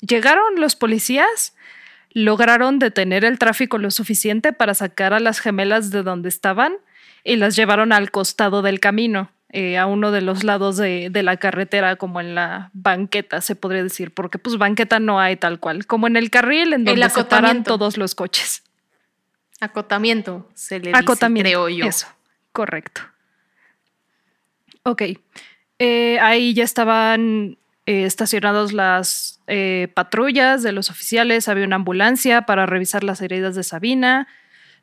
Llegaron 0.00 0.60
los 0.60 0.76
policías, 0.76 1.56
lograron 2.10 2.78
detener 2.78 3.24
el 3.24 3.38
tráfico 3.38 3.78
lo 3.78 3.90
suficiente 3.90 4.52
para 4.52 4.74
sacar 4.74 5.12
a 5.12 5.20
las 5.20 5.40
gemelas 5.40 5.90
de 5.90 6.02
donde 6.02 6.28
estaban 6.28 6.76
y 7.24 7.36
las 7.36 7.56
llevaron 7.56 7.92
al 7.92 8.10
costado 8.10 8.62
del 8.62 8.80
camino. 8.80 9.32
Eh, 9.50 9.78
a 9.78 9.86
uno 9.86 10.10
de 10.10 10.20
los 10.20 10.44
lados 10.44 10.76
de, 10.76 11.10
la 11.22 11.38
carretera, 11.38 11.96
como 11.96 12.20
en 12.20 12.34
la 12.34 12.70
banqueta, 12.74 13.40
se 13.40 13.56
podría 13.56 13.82
decir, 13.82 14.12
porque 14.12 14.38
pues 14.38 14.58
banqueta 14.58 15.00
no 15.00 15.20
hay 15.20 15.36
tal 15.36 15.58
cual, 15.58 15.86
como 15.86 16.06
en 16.06 16.16
el 16.16 16.28
carril 16.28 16.74
en 16.74 16.84
donde 16.84 17.08
se 17.08 17.24
paran 17.24 17.64
todos 17.64 17.96
los 17.96 18.14
coches. 18.14 18.62
Acotamiento, 19.58 20.50
se 20.52 20.80
le 20.80 20.92
Acotamiento, 20.94 21.48
dice, 21.48 21.54
creo 21.54 21.68
yo. 21.70 21.86
Eso, 21.86 22.08
correcto. 22.52 23.00
Ok. 24.82 25.02
Eh, 25.78 26.18
ahí 26.20 26.52
ya 26.52 26.64
estaban 26.64 27.56
eh, 27.86 28.04
estacionados 28.04 28.74
las 28.74 29.40
patrullas 29.94 30.62
de 30.62 30.72
los 30.72 30.90
oficiales, 30.90 31.48
había 31.48 31.64
una 31.64 31.76
ambulancia 31.76 32.42
para 32.42 32.66
revisar 32.66 33.02
las 33.02 33.22
heridas 33.22 33.54
de 33.54 33.62
Sabina. 33.62 34.28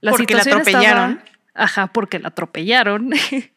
La 0.01 0.09
porque 0.09 0.33
la 0.33 0.41
atropellaron. 0.41 1.21
ajá, 1.53 1.85
porque 1.87 2.17
la 2.17 2.29
atropellaron. 2.29 3.11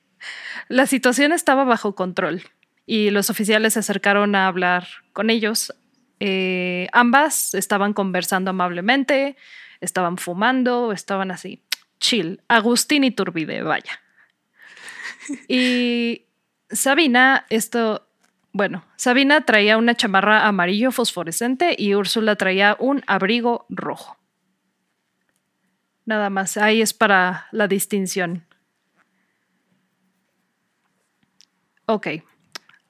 La 0.69 0.87
situación 0.87 1.33
estaba 1.33 1.65
bajo 1.65 1.95
control 1.95 2.43
y 2.87 3.11
los 3.11 3.31
oficiales 3.31 3.75
se 3.75 3.81
acercaron 3.81 4.35
a 4.35 4.47
hablar 4.47 4.87
con 5.13 5.31
ellos. 5.31 5.75
Eh, 6.21 6.89
ambas 6.93 7.55
estaban 7.55 7.93
conversando 7.93 8.51
amablemente, 8.51 9.37
estaban 9.81 10.19
fumando, 10.19 10.93
estaban 10.93 11.31
así, 11.31 11.63
chill. 12.01 12.41
Agustín 12.49 13.05
y 13.05 13.11
Turbide, 13.11 13.63
vaya. 13.63 14.01
Y 15.49 16.25
Sabina, 16.71 17.45
esto, 17.51 18.09
bueno, 18.53 18.85
Sabina 18.97 19.45
traía 19.45 19.77
una 19.77 19.95
chamarra 19.95 20.47
amarillo 20.47 20.91
fosforescente 20.91 21.77
y 21.77 21.95
Úrsula 21.95 22.37
traía 22.37 22.77
un 22.79 23.03
abrigo 23.07 23.67
rojo. 23.69 24.17
Nada 26.07 26.31
más, 26.31 26.57
ahí 26.57 26.81
es 26.81 26.95
para 26.95 27.49
la 27.53 27.69
distinción. 27.69 28.48
Ok. 31.89 32.09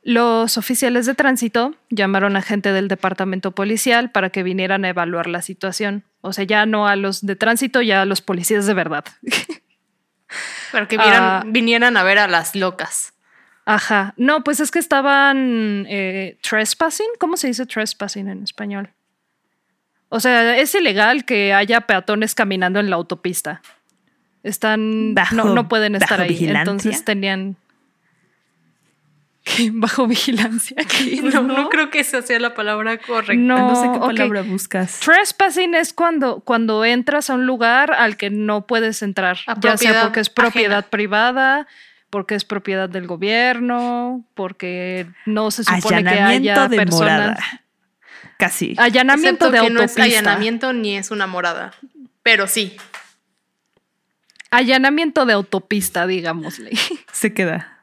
Los 0.03 0.59
oficiales 0.59 1.07
de 1.07 1.15
tránsito 1.15 1.75
llamaron 1.89 2.37
a 2.37 2.43
gente 2.43 2.73
del 2.73 2.89
departamento 2.89 3.53
policial 3.53 4.11
para 4.11 4.31
que 4.31 4.43
vinieran 4.43 4.85
a 4.85 4.89
evaluar 4.89 5.29
la 5.29 5.41
situación. 5.41 6.05
O 6.21 6.33
sea, 6.33 6.45
ya 6.45 6.67
no 6.67 6.89
a 6.89 6.97
los 6.97 7.25
de 7.25 7.37
tránsito, 7.37 7.81
ya 7.81 8.03
a 8.03 8.05
los 8.07 8.21
policías 8.21 8.67
de 8.67 8.75
verdad. 8.75 9.05
para 10.73 10.89
que 10.89 10.97
ah. 10.99 11.45
vinieran 11.47 11.97
a 11.97 12.03
ver 12.03 12.19
a 12.19 12.27
las 12.27 12.57
locas. 12.57 13.13
Ajá. 13.67 14.15
No, 14.17 14.43
pues 14.43 14.61
es 14.61 14.73
que 14.73 14.81
estaban 14.81 15.87
eh, 15.89 16.39
trespassing. 16.43 17.07
¿Cómo 17.21 17.37
se 17.37 17.47
dice 17.47 17.67
trespassing 17.67 18.29
en 18.29 18.43
español? 18.43 18.91
O 20.09 20.19
sea, 20.19 20.59
es 20.59 20.75
ilegal 20.75 21.25
que 21.25 21.53
haya 21.53 21.83
peatones 21.83 22.35
caminando 22.35 22.81
en 22.81 22.91
la 22.91 22.97
autopista. 22.97 23.63
Están. 24.43 25.15
no, 25.33 25.69
pueden 25.69 25.95
estar 25.95 26.21
ahí. 26.21 26.49
Entonces 26.49 27.05
tenían. 27.05 27.57
bajo 29.73 30.07
vigilancia. 30.07 30.77
no, 31.23 31.69
creo 31.69 31.91
que 31.91 32.01
esa 32.01 32.23
sea 32.23 32.39
la 32.39 32.55
palabra 32.55 32.99
correcta. 32.99 33.35
No, 33.35 33.75
sé 33.75 33.91
qué 33.93 33.99
palabra 33.99 34.43
buscas. 34.43 35.01
Trespassing 35.01 35.75
es 35.75 35.93
cuando, 35.93 36.41
cuando 36.41 36.85
entras 36.85 37.31
a 37.31 37.35
un 37.35 37.47
lugar 37.47 37.93
al 37.93 38.17
que 38.17 38.31
no 38.31 38.67
puedes 38.67 39.03
entrar, 39.03 39.39
ya 39.61 39.77
sea 39.77 40.03
porque 40.03 40.21
es 40.21 40.31
propiedad 40.31 40.87
privada, 40.87 41.67
porque 42.11 42.35
es 42.35 42.45
propiedad 42.45 42.89
del 42.89 43.07
gobierno, 43.07 44.25
porque 44.35 45.07
no 45.27 45.51
se 45.51 45.65
supone 45.65 46.05
que 46.05 46.11
haya 46.11 46.69
personas. 46.69 47.39
Casi. 48.39 48.75
Allanamiento 48.79 49.51
de 49.51 49.59
autopista. 49.59 50.01
No 50.01 50.07
es 50.07 50.17
allanamiento 50.17 50.73
ni 50.73 50.97
es 50.97 51.11
una 51.11 51.27
morada, 51.27 51.75
pero 52.23 52.47
sí. 52.47 52.77
Allanamiento 54.51 55.27
de 55.27 55.35
autopista, 55.35 56.07
digámosle. 56.07 56.71
Se 57.13 57.35
queda. 57.35 57.78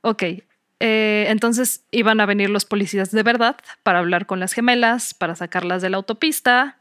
Ok, 0.00 0.22
eh, 0.80 1.26
entonces 1.28 1.84
iban 1.90 2.20
a 2.20 2.26
venir 2.26 2.50
los 2.50 2.64
policías 2.64 3.10
de 3.10 3.22
verdad 3.22 3.56
para 3.82 3.98
hablar 3.98 4.26
con 4.26 4.40
las 4.40 4.52
gemelas, 4.52 5.14
para 5.14 5.34
sacarlas 5.34 5.82
de 5.82 5.90
la 5.90 5.96
autopista, 5.96 6.78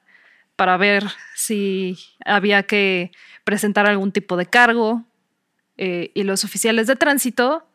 para 0.56 0.78
ver 0.78 1.04
si 1.36 1.98
había 2.26 2.64
que 2.64 3.12
presentar 3.44 3.86
algún 3.88 4.12
tipo 4.12 4.38
de 4.38 4.46
cargo. 4.46 5.04
Eh, 5.78 6.12
y 6.16 6.24
los 6.24 6.44
oficiales 6.44 6.88
de 6.88 6.96
tránsito 6.96 7.68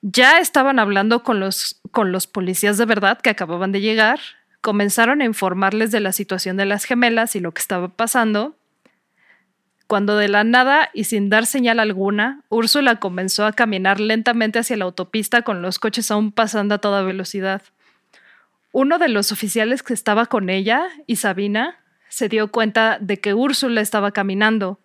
ya 0.00 0.38
estaban 0.38 0.78
hablando 0.78 1.22
con 1.22 1.40
los, 1.40 1.80
con 1.90 2.12
los 2.12 2.26
policías 2.26 2.78
de 2.78 2.86
verdad 2.86 3.20
que 3.20 3.30
acababan 3.30 3.72
de 3.72 3.82
llegar, 3.82 4.20
comenzaron 4.62 5.20
a 5.20 5.24
informarles 5.24 5.90
de 5.90 6.00
la 6.00 6.12
situación 6.12 6.56
de 6.56 6.64
las 6.64 6.84
gemelas 6.84 7.36
y 7.36 7.40
lo 7.40 7.52
que 7.52 7.60
estaba 7.60 7.88
pasando 7.88 8.56
cuando 9.86 10.16
de 10.16 10.28
la 10.28 10.44
nada 10.44 10.90
y 10.92 11.04
sin 11.04 11.30
dar 11.30 11.46
señal 11.46 11.78
alguna, 11.78 12.42
Úrsula 12.48 12.96
comenzó 12.96 13.46
a 13.46 13.52
caminar 13.52 14.00
lentamente 14.00 14.58
hacia 14.58 14.76
la 14.76 14.84
autopista 14.84 15.42
con 15.42 15.62
los 15.62 15.78
coches 15.78 16.10
aún 16.10 16.32
pasando 16.32 16.74
a 16.74 16.78
toda 16.78 17.02
velocidad. 17.02 17.62
Uno 18.72 18.98
de 18.98 19.08
los 19.08 19.32
oficiales 19.32 19.82
que 19.82 19.94
estaba 19.94 20.26
con 20.26 20.50
ella 20.50 20.86
y 21.06 21.16
Sabina 21.16 21.78
se 22.08 22.28
dio 22.28 22.50
cuenta 22.50 22.98
de 23.00 23.20
que 23.20 23.34
Úrsula 23.34 23.80
estaba 23.80 24.10
caminando. 24.10 24.80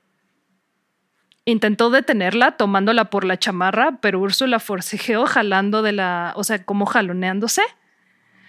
Intentó 1.45 1.89
detenerla 1.89 2.51
tomándola 2.51 3.05
por 3.05 3.25
la 3.25 3.37
chamarra, 3.37 3.97
pero 4.01 4.19
Úrsula 4.19 4.59
forcejeó 4.59 5.25
jalando 5.25 5.81
de 5.81 5.93
la, 5.93 6.33
o 6.35 6.43
sea, 6.43 6.63
como 6.63 6.85
jaloneándose 6.85 7.63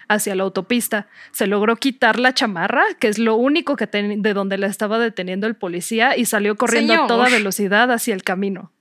hacia 0.07 0.35
la 0.35 0.43
autopista. 0.43 1.07
Se 1.31 1.47
logró 1.47 1.75
quitar 1.75 2.19
la 2.19 2.33
chamarra, 2.33 2.83
que 2.99 3.07
es 3.07 3.19
lo 3.19 3.35
único 3.35 3.75
que 3.75 3.87
de 3.87 4.33
donde 4.33 4.57
la 4.57 4.67
estaba 4.67 4.99
deteniendo 4.99 5.47
el 5.47 5.55
policía, 5.55 6.17
y 6.17 6.25
salió 6.25 6.55
corriendo 6.55 6.93
a 6.93 7.07
toda 7.07 7.29
velocidad 7.29 7.91
hacia 7.91 8.13
el 8.13 8.23
camino. 8.23 8.71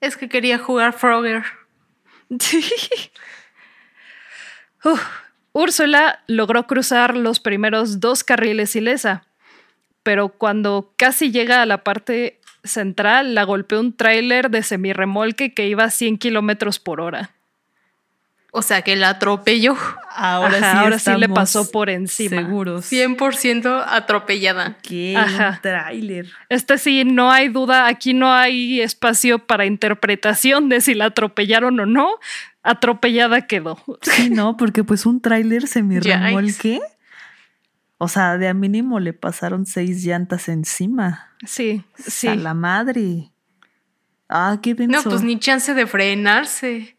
Es 0.00 0.16
que 0.16 0.28
quería 0.28 0.58
jugar 0.58 0.92
Frogger. 0.92 1.44
Úrsula 5.52 6.22
logró 6.26 6.66
cruzar 6.66 7.16
los 7.16 7.40
primeros 7.40 8.00
dos 8.00 8.22
carriles 8.22 8.76
ilesa, 8.76 9.24
pero 10.02 10.28
cuando 10.28 10.92
casi 10.96 11.30
llega 11.32 11.62
a 11.62 11.66
la 11.66 11.82
parte 11.82 12.40
central, 12.64 13.34
la 13.34 13.44
golpeó 13.44 13.80
un 13.80 13.96
tráiler 13.96 14.50
de 14.50 14.62
semirremolque 14.62 15.54
que 15.54 15.68
iba 15.68 15.84
a 15.84 15.90
100 15.90 16.18
kilómetros 16.18 16.78
por 16.78 17.00
hora. 17.00 17.37
O 18.50 18.62
sea, 18.62 18.82
que 18.82 18.96
la 18.96 19.10
atropelló. 19.10 19.76
Ahora 20.16 20.58
sí, 20.58 20.64
ahora 20.64 20.98
sí 20.98 21.10
le 21.16 21.28
pasó 21.28 21.70
por 21.70 21.90
encima. 21.90 22.36
Seguros. 22.36 22.90
100% 22.90 23.84
atropellada. 23.86 24.78
Qué 24.82 25.16
tráiler. 25.60 26.26
Este 26.48 26.78
sí, 26.78 27.04
no 27.04 27.30
hay 27.30 27.48
duda. 27.48 27.86
Aquí 27.86 28.14
no 28.14 28.32
hay 28.32 28.80
espacio 28.80 29.38
para 29.38 29.66
interpretación 29.66 30.68
de 30.70 30.80
si 30.80 30.94
la 30.94 31.06
atropellaron 31.06 31.78
o 31.78 31.86
no. 31.86 32.08
Atropellada 32.62 33.46
quedó. 33.46 33.78
Sí, 34.02 34.30
no, 34.30 34.56
porque 34.56 34.82
pues 34.82 35.06
un 35.06 35.20
tráiler 35.20 35.66
se 35.66 35.82
me 35.82 36.00
remolque. 36.00 36.80
O 37.98 38.08
sea, 38.08 38.38
de 38.38 38.48
a 38.48 38.54
mínimo 38.54 38.98
le 38.98 39.12
pasaron 39.12 39.66
seis 39.66 40.04
llantas 40.04 40.48
encima. 40.48 41.32
Sí, 41.44 41.84
sí. 41.98 42.28
A 42.28 42.34
la 42.34 42.54
madre. 42.54 43.30
Ah, 44.28 44.58
qué 44.62 44.74
pensó? 44.74 45.02
No, 45.02 45.10
pues 45.10 45.22
ni 45.22 45.38
chance 45.38 45.74
de 45.74 45.86
frenarse. 45.86 46.97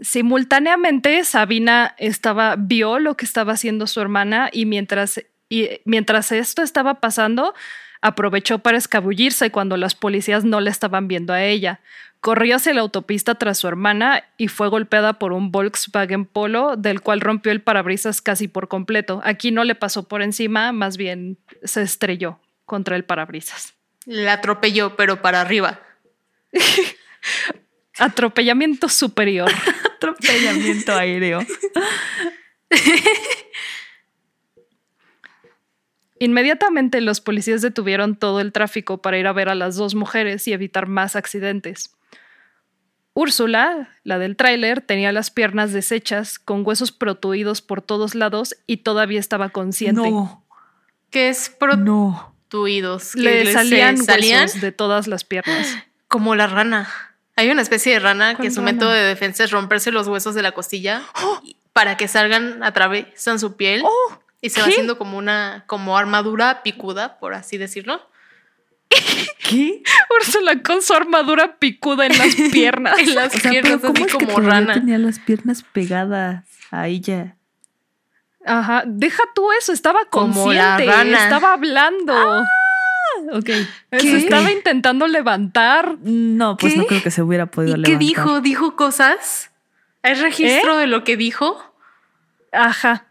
Simultáneamente, 0.00 1.24
Sabina 1.24 1.94
estaba, 1.98 2.56
vio 2.58 2.98
lo 2.98 3.16
que 3.16 3.24
estaba 3.24 3.52
haciendo 3.52 3.86
su 3.86 4.00
hermana 4.00 4.50
y 4.52 4.66
mientras, 4.66 5.22
y 5.48 5.68
mientras 5.84 6.32
esto 6.32 6.62
estaba 6.62 7.00
pasando, 7.00 7.54
aprovechó 8.02 8.58
para 8.58 8.76
escabullirse 8.76 9.50
cuando 9.50 9.76
las 9.76 9.94
policías 9.94 10.44
no 10.44 10.60
le 10.60 10.70
estaban 10.70 11.08
viendo 11.08 11.32
a 11.32 11.42
ella. 11.42 11.80
Corrió 12.20 12.56
hacia 12.56 12.74
la 12.74 12.82
autopista 12.82 13.36
tras 13.36 13.58
su 13.58 13.68
hermana 13.68 14.24
y 14.36 14.48
fue 14.48 14.68
golpeada 14.68 15.14
por 15.18 15.32
un 15.32 15.50
Volkswagen 15.50 16.26
Polo, 16.26 16.76
del 16.76 17.00
cual 17.00 17.20
rompió 17.20 17.52
el 17.52 17.62
parabrisas 17.62 18.20
casi 18.20 18.48
por 18.48 18.68
completo. 18.68 19.20
Aquí 19.24 19.50
no 19.50 19.64
le 19.64 19.74
pasó 19.74 20.08
por 20.08 20.22
encima, 20.22 20.72
más 20.72 20.96
bien 20.96 21.38
se 21.62 21.82
estrelló 21.82 22.38
contra 22.64 22.96
el 22.96 23.04
parabrisas. 23.04 23.74
La 24.04 24.34
atropelló, 24.34 24.94
pero 24.96 25.22
para 25.22 25.40
arriba. 25.40 25.80
Atropellamiento 27.98 28.88
superior. 28.88 29.50
Atropellamiento 30.10 30.94
aéreo. 30.94 31.40
Inmediatamente 36.18 37.00
los 37.02 37.20
policías 37.20 37.60
detuvieron 37.60 38.16
todo 38.16 38.40
el 38.40 38.52
tráfico 38.52 39.02
para 39.02 39.18
ir 39.18 39.26
a 39.26 39.32
ver 39.32 39.48
a 39.48 39.54
las 39.54 39.76
dos 39.76 39.94
mujeres 39.94 40.48
y 40.48 40.52
evitar 40.52 40.86
más 40.86 41.14
accidentes. 41.14 41.94
Úrsula, 43.12 43.90
la 44.02 44.18
del 44.18 44.36
tráiler, 44.36 44.80
tenía 44.80 45.12
las 45.12 45.30
piernas 45.30 45.72
deshechas, 45.72 46.38
con 46.38 46.66
huesos 46.66 46.92
protuidos 46.92 47.62
por 47.62 47.82
todos 47.82 48.14
lados 48.14 48.56
y 48.66 48.78
todavía 48.78 49.20
estaba 49.20 49.50
consciente. 49.50 50.10
No. 50.10 50.44
Que 51.10 51.28
es 51.28 51.54
No. 51.76 52.34
protuidos. 52.48 53.12
que 53.12 53.20
Le 53.20 53.52
salían, 53.52 53.96
salían 53.98 54.44
huesos 54.44 54.60
de 54.60 54.72
todas 54.72 55.06
las 55.08 55.24
piernas. 55.24 55.76
como 56.08 56.34
la 56.34 56.46
rana. 56.46 56.88
Hay 57.36 57.50
una 57.50 57.62
especie 57.62 57.92
de 57.92 57.98
rana 58.00 58.30
que 58.32 58.36
¿Cuál 58.44 58.50
su 58.52 58.60
rana? 58.60 58.72
método 58.72 58.90
de 58.90 59.02
defensa 59.02 59.44
es 59.44 59.50
romperse 59.50 59.90
los 59.92 60.08
huesos 60.08 60.34
de 60.34 60.42
la 60.42 60.52
costilla 60.52 61.02
y- 61.44 61.56
para 61.72 61.96
que 61.98 62.08
salgan, 62.08 62.62
atravesan 62.62 63.38
su 63.38 63.56
piel 63.56 63.82
¡Oh! 63.84 64.18
y 64.40 64.48
se 64.50 64.60
va 64.62 64.66
haciendo 64.68 64.96
como 64.96 65.18
una 65.18 65.64
como 65.66 65.98
armadura 65.98 66.62
picuda, 66.62 67.18
por 67.18 67.34
así 67.34 67.58
decirlo. 67.58 68.00
¿Qué? 69.48 69.82
Úrsula 70.18 70.62
con 70.62 70.80
su 70.82 70.94
armadura 70.94 71.56
picuda 71.58 72.06
en 72.06 72.16
las 72.16 72.34
piernas. 72.52 72.98
En 72.98 73.14
las 73.14 73.34
O 73.34 73.38
sea, 73.38 73.50
piernas 73.50 73.80
pero 73.82 73.92
¿cómo 73.92 74.04
así 74.06 74.12
es 74.12 74.16
que 74.16 74.24
como 74.26 74.38
todavía 74.38 74.60
rana. 74.60 74.74
tenía 74.74 74.98
las 74.98 75.18
piernas 75.18 75.62
pegadas 75.72 76.44
a 76.70 76.88
ella? 76.88 77.36
Ajá, 78.44 78.84
deja 78.86 79.22
tú 79.34 79.50
eso, 79.52 79.72
estaba 79.72 80.04
Como 80.08 80.52
la 80.52 80.76
consciente, 80.76 80.86
rana. 80.96 81.24
estaba 81.24 81.52
hablando. 81.52 82.14
Ok. 83.32 83.50
Se 83.98 84.16
estaba 84.16 84.50
intentando 84.52 85.06
levantar. 85.06 85.96
No, 86.02 86.56
pues 86.56 86.72
¿Qué? 86.74 86.78
no 86.78 86.86
creo 86.86 87.02
que 87.02 87.10
se 87.10 87.22
hubiera 87.22 87.46
podido 87.46 87.76
¿Y 87.76 87.82
qué 87.82 87.90
levantar. 87.92 87.98
dijo? 88.06 88.40
¿Dijo 88.40 88.76
cosas? 88.76 89.50
¿Hay 90.02 90.14
registro 90.14 90.76
de 90.76 90.86
lo 90.86 91.04
que 91.04 91.16
dijo? 91.16 91.74
Ajá. 92.52 93.06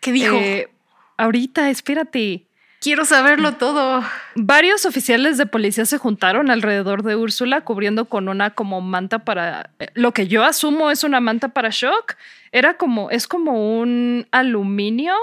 ¿Qué 0.00 0.12
dijo? 0.12 0.34
Eh, 0.36 0.70
ahorita, 1.16 1.70
espérate. 1.70 2.46
Quiero 2.80 3.04
saberlo 3.04 3.52
todo. 3.54 4.02
Varios 4.34 4.86
oficiales 4.86 5.38
de 5.38 5.46
policía 5.46 5.84
se 5.86 5.98
juntaron 5.98 6.50
alrededor 6.50 7.04
de 7.04 7.14
Úrsula 7.14 7.60
cubriendo 7.60 8.06
con 8.06 8.28
una 8.28 8.50
como 8.50 8.80
manta 8.80 9.20
para 9.20 9.70
eh, 9.78 9.86
lo 9.94 10.12
que 10.12 10.26
yo 10.26 10.42
asumo 10.42 10.90
es 10.90 11.04
una 11.04 11.20
manta 11.20 11.50
para 11.50 11.68
shock. 11.70 12.16
Era 12.50 12.74
como 12.78 13.08
es 13.10 13.28
como 13.28 13.78
un 13.80 14.26
aluminio, 14.32 15.14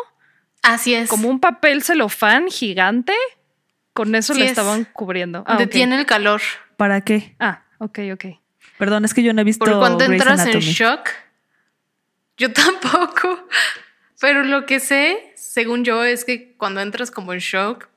Así 0.63 0.93
es. 0.93 1.09
como 1.09 1.27
un 1.27 1.41
papel 1.41 1.83
celofán 1.83 2.47
gigante. 2.49 3.13
Con 3.99 4.15
eso 4.15 4.33
Sí 4.33 4.39
le 4.39 4.45
es. 4.45 4.51
estaban 4.51 4.85
cubriendo. 4.85 5.43
Ah. 5.45 5.57
Detiene 5.57 5.99
el 5.99 6.05
calor. 6.05 6.39
¿Para 6.77 7.01
qué? 7.01 7.35
Ah, 7.37 7.65
ok, 7.79 7.99
ok. 8.13 8.25
Perdón, 8.77 9.03
es 9.03 9.13
que 9.13 9.21
yo 9.21 9.33
no 9.33 9.41
he 9.41 9.43
visto 9.43 9.59
Porque 9.65 9.77
cuando 9.77 10.05
Grey's 10.05 10.21
entras 10.21 10.45
en 10.45 10.61
shock, 10.61 11.09
yo 12.37 12.53
tampoco. 12.53 13.45
Pero 14.21 14.45
lo 14.45 14.65
que 14.65 14.79
sé, 14.79 15.33
según 15.35 15.83
yo, 15.83 16.05
es 16.05 16.23
que 16.23 16.55
cuando 16.55 16.79
entras 16.79 17.11
como 17.11 17.33
en 17.33 17.39
shock, 17.39 17.89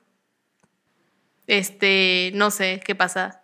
este, 1.46 2.32
no 2.34 2.50
sé 2.50 2.80
qué 2.84 2.96
pasa. 2.96 3.40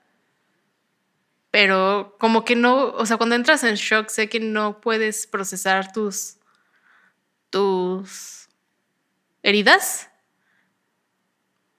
Pero 1.52 2.16
como 2.18 2.44
que 2.44 2.56
no, 2.56 2.86
o 2.86 3.06
sea, 3.06 3.18
cuando 3.18 3.36
entras 3.36 3.62
en 3.62 3.76
shock, 3.76 4.08
sé 4.08 4.28
que 4.28 4.40
no 4.40 4.80
puedes 4.80 5.28
procesar 5.28 5.92
tus, 5.92 6.38
tus 7.50 8.48
heridas. 9.44 10.07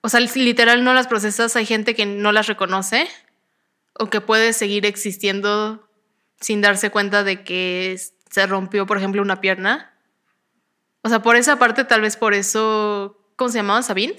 O 0.01 0.09
sea, 0.09 0.19
literal 0.19 0.83
no 0.83 0.93
las 0.93 1.07
procesas. 1.07 1.55
Hay 1.55 1.65
gente 1.65 1.95
que 1.95 2.05
no 2.05 2.31
las 2.31 2.47
reconoce 2.47 3.07
o 3.93 4.09
que 4.09 4.21
puede 4.21 4.53
seguir 4.53 4.85
existiendo 4.85 5.87
sin 6.39 6.61
darse 6.61 6.89
cuenta 6.89 7.23
de 7.23 7.43
que 7.43 7.99
se 8.29 8.47
rompió, 8.47 8.85
por 8.85 8.97
ejemplo, 8.97 9.21
una 9.21 9.41
pierna. 9.41 9.93
O 11.01 11.09
sea, 11.09 11.21
por 11.21 11.35
esa 11.35 11.59
parte, 11.59 11.83
tal 11.83 12.01
vez 12.01 12.15
por 12.15 12.33
eso, 12.33 13.17
¿cómo 13.35 13.49
se 13.49 13.57
llamaba? 13.57 13.81
Sabine. 13.81 14.15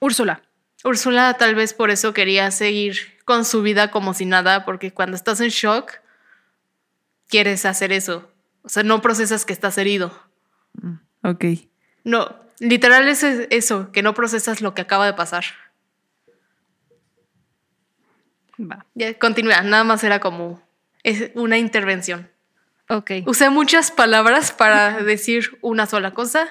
Úrsula. 0.00 0.42
Úrsula 0.84 1.34
tal 1.34 1.54
vez 1.54 1.74
por 1.74 1.90
eso 1.90 2.12
quería 2.12 2.50
seguir 2.50 3.18
con 3.24 3.44
su 3.44 3.62
vida 3.62 3.90
como 3.90 4.14
si 4.14 4.24
nada, 4.24 4.64
porque 4.64 4.92
cuando 4.92 5.16
estás 5.16 5.40
en 5.40 5.48
shock, 5.48 5.92
quieres 7.28 7.64
hacer 7.64 7.92
eso. 7.92 8.30
O 8.62 8.68
sea, 8.68 8.82
no 8.82 9.00
procesas 9.00 9.44
que 9.44 9.52
estás 9.52 9.78
herido. 9.78 10.12
Ok. 11.22 11.44
No, 12.04 12.36
literal 12.58 13.08
es 13.08 13.22
eso, 13.22 13.90
que 13.92 14.02
no 14.02 14.14
procesas 14.14 14.60
lo 14.60 14.74
que 14.74 14.82
acaba 14.82 15.06
de 15.06 15.14
pasar. 15.14 15.44
Va. 18.58 18.86
Ya, 18.94 19.14
continúa, 19.14 19.62
nada 19.62 19.84
más 19.84 20.02
era 20.04 20.20
como 20.20 20.62
es 21.02 21.30
una 21.34 21.58
intervención. 21.58 22.28
Ok. 22.88 23.10
Usé 23.26 23.50
muchas 23.50 23.90
palabras 23.90 24.52
para 24.52 25.02
decir 25.02 25.58
una 25.60 25.86
sola 25.86 26.12
cosa, 26.12 26.48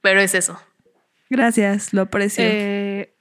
pero 0.00 0.20
es 0.20 0.34
eso. 0.34 0.60
Gracias, 1.28 1.92
lo 1.92 2.02
aprecio. 2.02 2.44
Eh, 2.46 3.12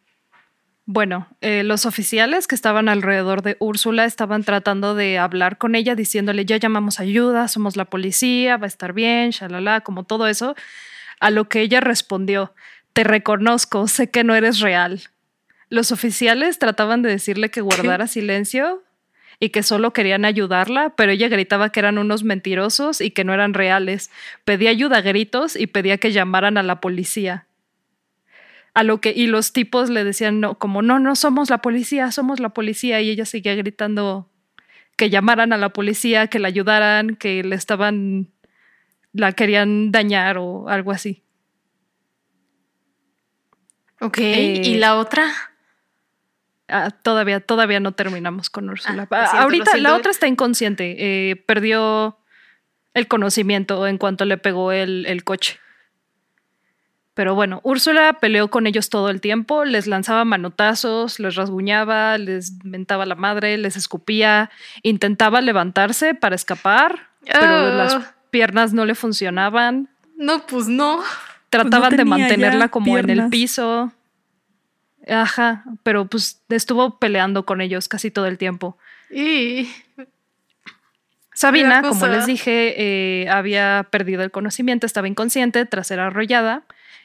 bueno, 0.86 1.28
eh, 1.41 1.63
los 1.63 1.88
oficiales 1.88 2.46
que 2.46 2.54
estaban 2.54 2.89
alrededor 2.89 3.41
de 3.41 3.58
Úrsula 3.60 4.06
estaban 4.06 4.44
tratando 4.44 4.94
de 4.94 5.18
hablar 5.18 5.58
con 5.58 5.74
ella, 5.74 5.96
diciéndole, 5.96 6.46
ya 6.46 6.58
llamamos 6.58 7.00
ayuda, 7.00 7.48
somos 7.48 7.76
la 7.76 7.86
policía, 7.86 8.58
va 8.58 8.65
a 8.65 8.68
estar 8.68 8.94
bien, 8.94 9.32
shalala, 9.32 9.82
como 9.82 10.04
todo 10.04 10.28
eso. 10.28 10.56
A 11.19 11.32
lo 11.32 11.49
que 11.49 11.62
ella 11.62 11.80
respondió, 11.82 12.54
te 12.93 13.04
reconozco, 13.04 13.88
sé 13.88 14.10
que 14.10 14.23
no 14.23 14.36
eres 14.36 14.60
real. 14.60 15.01
Los 15.69 15.91
oficiales 15.91 16.60
trataban 16.60 17.01
de 17.01 17.10
decirle 17.10 17.49
que 17.49 17.62
guardara 17.62 18.08
silencio 18.08 18.84
y 19.39 19.49
que 19.49 19.63
solo 19.63 19.91
querían 19.93 20.25
ayudarla, 20.25 20.95
pero 20.95 21.12
ella 21.12 21.28
gritaba 21.28 21.71
que 21.71 21.80
eran 21.80 21.97
unos 21.97 22.23
mentirosos 22.23 23.01
y 23.01 23.12
que 23.12 23.23
no 23.23 23.34
eran 23.34 23.54
reales. 23.54 24.12
Pedía 24.45 24.69
ayuda 24.69 24.97
a 24.97 25.01
gritos 25.01 25.56
y 25.56 25.67
pedía 25.67 25.97
que 25.97 26.12
llamaran 26.12 26.58
a 26.58 26.63
la 26.63 26.80
policía. 26.80 27.47
A 28.73 28.84
lo 28.84 28.99
que, 28.99 29.13
y 29.15 29.28
los 29.28 29.54
tipos 29.54 29.89
le 29.89 30.04
decían, 30.04 30.39
no, 30.39 30.58
como, 30.58 30.82
no, 30.82 30.99
no 30.99 31.15
somos 31.15 31.49
la 31.49 31.60
policía, 31.60 32.12
somos 32.12 32.39
la 32.39 32.49
policía. 32.49 33.01
Y 33.01 33.10
ella 33.10 33.25
seguía 33.25 33.56
gritando 33.56 34.30
que 34.97 35.10
llamaran 35.10 35.54
a 35.54 35.58
la 35.58 35.69
policía, 35.69 36.28
que 36.28 36.39
la 36.39 36.49
ayudaran, 36.49 37.15
que 37.15 37.43
le 37.43 37.56
estaban, 37.56 38.30
la 39.15 39.32
querían 39.32 39.91
dañar 39.91 40.38
o 40.38 40.67
algo 40.69 40.91
así. 40.91 41.23
Ok, 44.01 44.17
Eh, 44.19 44.62
¿y 44.65 44.75
la 44.75 44.97
otra? 44.97 45.28
Ah, 46.67 46.89
todavía, 46.91 47.39
todavía 47.39 47.80
no 47.80 47.93
terminamos 47.93 48.49
con 48.49 48.69
Úrsula. 48.69 49.04
Ah, 49.04 49.08
Ah, 49.12 49.25
siento, 49.28 49.43
Ahorita 49.43 49.78
la 49.78 49.95
otra 49.95 50.12
está 50.12 50.28
inconsciente. 50.28 50.95
eh, 51.32 51.36
perdió 51.36 52.17
el 52.93 53.08
conocimiento 53.08 53.88
en 53.88 53.97
cuanto 53.97 54.25
le 54.25 54.38
pegó 54.38 54.71
el, 54.71 55.06
el 55.06 55.23
coche. 55.23 55.60
Pero 57.13 57.34
bueno, 57.36 57.62
Úrsula 57.63 58.13
peleó 58.19 58.49
con 58.49 58.67
ellos 58.67 58.89
todo 58.89 59.10
el 59.10 59.21
tiempo, 59.21 59.63
les 59.63 59.88
lanzaba 59.88 60.25
manotazos, 60.25 61.19
les 61.19 61.36
rasguñaba, 61.36 62.17
les 62.17 62.62
mentaba 62.65 63.06
la 63.06 63.15
madre, 63.15 63.58
les 63.58 63.78
escupía, 63.78 64.49
intentaba 64.84 65.39
levantarse 65.39 66.13
para 66.13 66.36
escapar, 66.36 67.10
pero 67.23 67.45
Ah. 67.45 67.73
las 67.78 68.14
piernas 68.36 68.74
no 68.74 68.84
le 68.84 68.95
funcionaban. 68.95 69.88
No, 70.17 70.45
pues 70.45 70.67
no. 70.67 71.02
Trataban 71.50 71.91
de 71.91 71.98
tenía 72.00 72.17
ya 72.17 72.24
mantenerla 72.24 72.67
como 72.67 72.98
en 72.98 73.10
el 73.10 73.30
piso. 73.30 73.93
Ajá, 75.08 75.63
pero 75.84 76.06
pues 76.08 76.41
estuvo 76.50 77.00
peleando 77.00 77.45
con 77.45 77.62
ellos 77.62 77.88
casi 77.88 78.12
todo 78.12 78.26
el 78.26 78.38
tiempo. 78.38 78.78
Y 79.10 79.69
Sabina, 81.34 81.82
como 81.82 82.08
les 82.08 82.26
dije, 82.26 82.74
eh, 82.76 83.30
había 83.30 83.88
perdido 83.89 84.21
el 84.21 84.32
conocimiento, 84.32 84.86
estaba 84.86 85.08
inconsciente 85.08 85.65
tras 85.65 85.88
ser 85.88 86.02
arrollada 86.02 86.63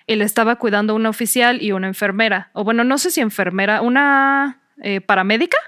y 0.09 0.17
le 0.17 0.25
estaba 0.25 0.57
cuidando 0.57 0.97
una 0.97 1.11
oficial 1.11 1.63
y 1.63 1.71
una 1.71 1.87
enfermera. 1.87 2.51
O 2.55 2.65
bueno, 2.65 2.83
no 2.83 2.99
sé 2.99 3.13
si 3.13 3.21
enfermera, 3.21 3.83
una 3.83 4.59
eh, 4.83 5.01
paramédica 5.01 5.59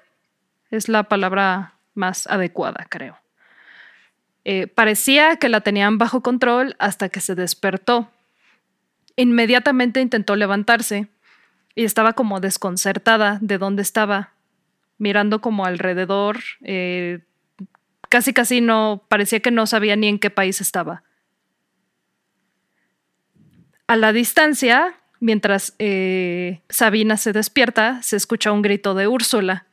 es 0.73 0.89
la 0.89 1.05
palabra 1.05 1.75
más 1.95 2.27
adecuada, 2.27 2.85
creo. 2.89 3.22
Eh, 4.45 4.67
parecía 4.67 5.37
que 5.37 5.49
la 5.49 5.61
tenían 5.61 5.99
bajo 5.99 6.23
control 6.23 6.75
hasta 6.79 7.09
que 7.09 7.21
se 7.21 7.35
despertó. 7.35 8.11
Inmediatamente 9.17 10.01
intentó 10.01 10.37
levantarse 10.37 11.09
y 11.75 11.85
estaba 11.85 12.13
como 12.15 12.41
desconcertada 12.41 13.39
de 13.41 13.59
dónde 13.59 13.83
estaba, 13.83 14.33
mirando 14.99 15.41
como 15.41 15.65
alrededor. 15.65 16.39
eh, 16.63 17.21
casi 18.13 18.35
casi 18.35 18.61
no, 18.61 19.07
parecía 19.09 19.41
que 19.41 19.51
no 19.51 19.67
sabía 19.67 19.97
ni 19.97 20.07
en 20.07 20.19
qué 20.19 20.29
país 20.29 20.61
estaba. 20.61 21.03
A 23.87 23.97
la 23.97 24.13
distancia, 24.13 25.01
mientras 25.19 25.75
eh, 25.79 26.61
Sabina 26.69 27.17
se 27.17 27.33
despierta, 27.33 28.03
se 28.03 28.17
escucha 28.17 28.53
un 28.53 28.61
grito 28.61 28.93
de 28.93 29.09
Úrsula, 29.09 29.65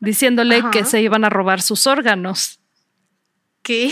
diciéndole 0.00 0.56
Ajá. 0.56 0.70
que 0.70 0.86
se 0.86 1.02
iban 1.02 1.26
a 1.26 1.28
robar 1.28 1.60
sus 1.60 1.86
órganos. 1.86 2.61
¿Qué? 3.62 3.90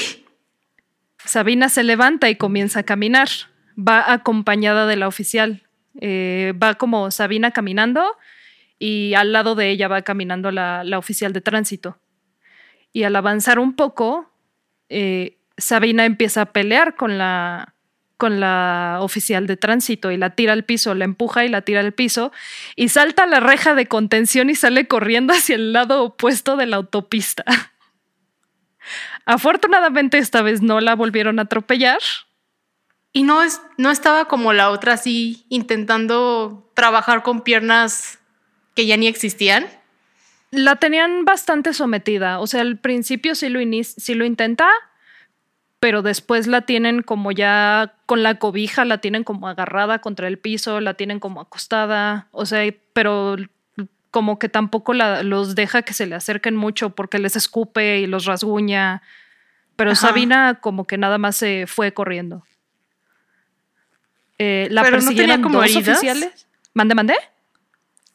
Sabina 1.24 1.68
se 1.68 1.82
levanta 1.82 2.28
y 2.28 2.36
comienza 2.36 2.80
a 2.80 2.82
caminar. 2.84 3.28
Va 3.76 4.12
acompañada 4.12 4.86
de 4.86 4.96
la 4.96 5.08
oficial. 5.08 5.62
Eh, 6.00 6.52
va 6.60 6.74
como 6.74 7.10
Sabina 7.10 7.50
caminando 7.50 8.16
y 8.78 9.14
al 9.14 9.32
lado 9.32 9.54
de 9.54 9.70
ella 9.70 9.88
va 9.88 10.02
caminando 10.02 10.50
la, 10.50 10.84
la 10.84 10.98
oficial 10.98 11.32
de 11.32 11.40
tránsito. 11.40 11.98
Y 12.92 13.04
al 13.04 13.14
avanzar 13.14 13.58
un 13.58 13.74
poco, 13.76 14.30
eh, 14.88 15.38
Sabina 15.56 16.04
empieza 16.04 16.42
a 16.42 16.52
pelear 16.52 16.96
con 16.96 17.18
la, 17.18 17.74
con 18.16 18.40
la 18.40 18.98
oficial 19.00 19.46
de 19.46 19.56
tránsito 19.56 20.10
y 20.10 20.16
la 20.16 20.30
tira 20.30 20.52
al 20.52 20.64
piso, 20.64 20.94
la 20.94 21.04
empuja 21.04 21.44
y 21.44 21.48
la 21.48 21.62
tira 21.62 21.80
al 21.80 21.92
piso 21.92 22.32
y 22.76 22.88
salta 22.88 23.24
a 23.24 23.26
la 23.26 23.40
reja 23.40 23.74
de 23.74 23.86
contención 23.86 24.50
y 24.50 24.54
sale 24.54 24.88
corriendo 24.88 25.32
hacia 25.32 25.54
el 25.54 25.72
lado 25.72 26.02
opuesto 26.02 26.56
de 26.56 26.66
la 26.66 26.76
autopista. 26.76 27.44
Afortunadamente 29.26 30.18
esta 30.18 30.42
vez 30.42 30.62
no 30.62 30.80
la 30.80 30.94
volvieron 30.94 31.38
a 31.38 31.42
atropellar, 31.42 32.00
Y 33.12 33.24
no, 33.24 33.42
es, 33.42 33.60
no 33.76 33.90
estaba 33.90 34.26
como 34.26 34.52
la 34.52 34.70
otra 34.70 34.92
así 34.92 35.44
intentando 35.48 36.70
trabajar 36.74 37.22
con 37.22 37.42
piernas 37.42 38.20
que 38.74 38.86
ya 38.86 38.96
ni 38.96 39.08
existían. 39.08 39.66
La 40.52 40.76
tenían 40.76 41.24
bastante 41.24 41.74
sometida. 41.74 42.38
O 42.38 42.46
sea, 42.46 42.60
al 42.60 42.78
principio 42.78 43.34
sí 43.34 43.48
lo, 43.48 43.60
sí 43.82 44.14
lo 44.14 44.24
intenta, 44.24 44.68
pero 45.80 46.02
después 46.02 46.46
la 46.46 46.62
tienen 46.62 47.02
como 47.02 47.32
ya 47.32 47.94
con 48.06 48.22
la 48.22 48.38
cobija, 48.38 48.84
la 48.84 48.98
tienen 48.98 49.24
como 49.24 49.48
agarrada 49.48 50.00
contra 50.00 50.28
el 50.28 50.38
piso, 50.38 50.80
la 50.80 50.94
tienen 50.94 51.20
como 51.20 51.40
acostada. 51.40 52.28
O 52.30 52.46
sea, 52.46 52.72
pero 52.92 53.36
como 54.10 54.38
que 54.38 54.48
tampoco 54.48 54.92
la, 54.94 55.22
los 55.22 55.54
deja 55.54 55.82
que 55.82 55.94
se 55.94 56.06
le 56.06 56.14
acerquen 56.14 56.56
mucho 56.56 56.90
porque 56.90 57.18
les 57.18 57.36
escupe 57.36 57.98
y 58.00 58.06
los 58.06 58.24
rasguña. 58.24 59.02
Pero 59.76 59.94
Sabina 59.94 60.58
como 60.60 60.86
que 60.86 60.98
nada 60.98 61.18
más 61.18 61.36
se 61.36 61.66
fue 61.66 61.92
corriendo. 61.92 62.44
Eh, 64.38 64.68
la 64.70 64.82
Pero 64.82 64.96
persiguieron 64.96 65.42
como 65.42 65.60
dos 65.60 65.76
oficiales. 65.76 66.46
¿Mande, 66.74 66.94
mandé? 66.94 67.14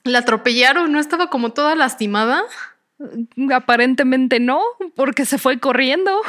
¿La 0.04 0.20
atropellaron? 0.20 0.92
¿No 0.92 1.00
estaba 1.00 1.30
como 1.30 1.54
toda 1.54 1.76
lastimada? 1.76 2.44
Aparentemente 3.54 4.40
no, 4.40 4.62
porque 4.96 5.26
se 5.26 5.38
fue 5.38 5.60
corriendo. 5.60 6.22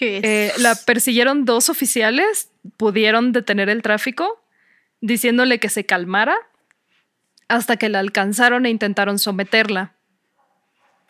Eh, 0.00 0.52
la 0.58 0.74
persiguieron 0.74 1.44
dos 1.44 1.68
oficiales, 1.68 2.50
pudieron 2.76 3.32
detener 3.32 3.68
el 3.68 3.80
tráfico, 3.80 4.42
diciéndole 5.00 5.60
que 5.60 5.68
se 5.68 5.86
calmara, 5.86 6.36
hasta 7.48 7.76
que 7.76 7.88
la 7.88 8.00
alcanzaron 8.00 8.66
e 8.66 8.70
intentaron 8.70 9.18
someterla. 9.18 9.94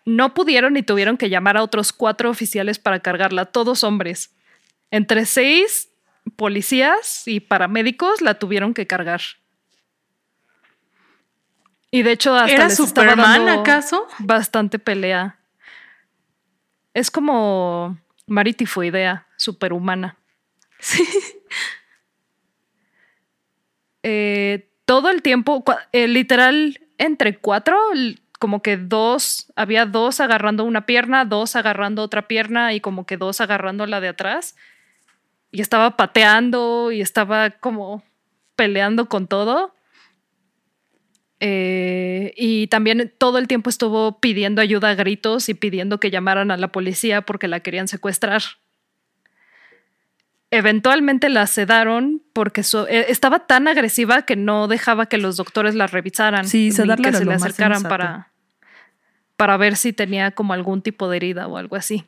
No 0.05 0.35
pudieron 0.35 0.77
y 0.77 0.83
tuvieron 0.83 1.17
que 1.17 1.31
llamar 1.31 1.57
a 1.57 1.63
otros 1.63 1.93
cuatro 1.93 2.31
oficiales 2.31 2.79
para 2.79 3.01
cargarla, 3.01 3.47
todos 3.47 3.85
hombres. 3.85 4.35
Entre 4.91 5.25
seis 5.27 5.91
policías 6.37 7.27
y 7.27 7.41
paramédicos 7.41 8.21
la 8.21 8.39
tuvieron 8.39 8.75
que 8.75 8.87
cargar. 8.87 9.21
Y 11.91 12.03
de 12.03 12.13
hecho 12.13 12.35
hasta 12.35 12.53
¿Era 12.53 12.71
Superman 12.71 13.49
acaso? 13.49 14.07
Bastante 14.19 14.79
pelea. 14.79 15.39
Es 16.93 17.11
como 17.11 17.99
idea 18.83 19.27
superhumana. 19.37 20.17
Sí. 20.81 21.03
Eh, 24.07 24.69
todo 24.85 25.11
el 25.11 25.23
tiempo, 25.23 25.65
eh, 25.93 26.09
literal, 26.09 26.81
entre 26.99 27.39
cuatro, 27.39 27.77
como 28.39 28.63
que 28.63 28.77
dos, 28.77 29.53
había 29.57 29.87
dos 29.87 30.21
agarrando 30.21 30.65
una 30.65 30.87
pierna, 30.87 31.25
dos 31.25 31.57
agarrando 31.57 32.03
otra 32.03 32.29
pierna 32.29 32.75
y 32.75 32.81
como 32.81 33.07
que 33.07 33.17
dos 33.17 33.41
agarrando 33.41 33.87
la 33.87 34.01
de 34.01 34.09
atrás. 34.09 34.57
Y 35.51 35.61
estaba 35.61 35.97
pateando 35.97 36.93
y 36.93 37.01
estaba 37.01 37.51
como 37.51 38.03
peleando 38.57 39.09
con 39.09 39.29
todo. 39.29 39.75
Eh, 41.41 42.33
y 42.37 42.69
también 42.69 43.13
todo 43.19 43.39
el 43.39 43.49
tiempo 43.49 43.71
estuvo 43.71 44.19
pidiendo 44.21 44.61
ayuda 44.63 44.91
a 44.91 44.95
gritos 44.95 45.49
y 45.49 45.55
pidiendo 45.55 46.01
que 46.01 46.11
llamaran 46.11 46.51
a 46.51 46.57
la 46.57 46.69
policía 46.69 47.23
porque 47.23 47.49
la 47.49 47.61
querían 47.61 47.89
secuestrar. 47.89 48.43
Eventualmente 50.57 51.31
la 51.31 51.49
sedaron 51.49 52.23
porque 52.33 52.61
eh, 52.61 53.07
estaba 53.09 53.41
tan 53.41 53.67
agresiva 53.67 54.23
que 54.23 54.37
no 54.37 54.69
dejaba 54.69 55.07
que 55.07 55.19
los 55.19 55.37
doctores 55.37 55.75
la 55.75 55.89
revisaran. 55.89 56.47
Sí, 56.47 56.71
sedarla 56.71 57.11
que 57.11 57.17
se 57.17 57.25
le 57.25 57.35
acercaran 57.35 57.83
para, 57.83 58.31
para 59.35 59.57
ver 59.57 59.75
si 59.75 59.93
tenía 59.93 60.31
como 60.31 60.53
algún 60.53 60.81
tipo 60.81 61.09
de 61.09 61.17
herida 61.17 61.49
o 61.49 61.57
algo 61.57 61.75
así. 61.75 62.05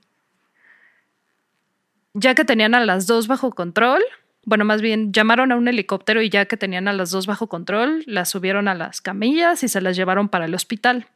Ya 2.15 2.37
que 2.37 2.45
tenían 2.45 2.77
a 2.77 2.85
las 2.85 3.09
dos 3.09 3.27
bajo 3.27 3.51
control, 3.51 4.01
bueno, 4.45 4.65
más 4.65 4.81
bien 4.81 5.13
llamaron 5.13 5.51
a 5.51 5.57
un 5.57 5.67
helicóptero 5.67 6.23
y 6.23 6.31
ya 6.31 6.47
que 6.47 6.57
tenían 6.57 6.87
a 6.87 6.93
las 6.93 7.11
dos 7.11 7.27
bajo 7.27 7.49
control, 7.49 8.05
las 8.07 8.29
subieron 8.31 8.69
a 8.69 8.77
las 8.77 9.01
camillas 9.01 9.65
y 9.65 9.69
se 9.69 9.81
las 9.81 9.97
llevaron 9.97 10.29
para 10.29 10.45
el 10.45 10.55
hospital. 10.55 11.09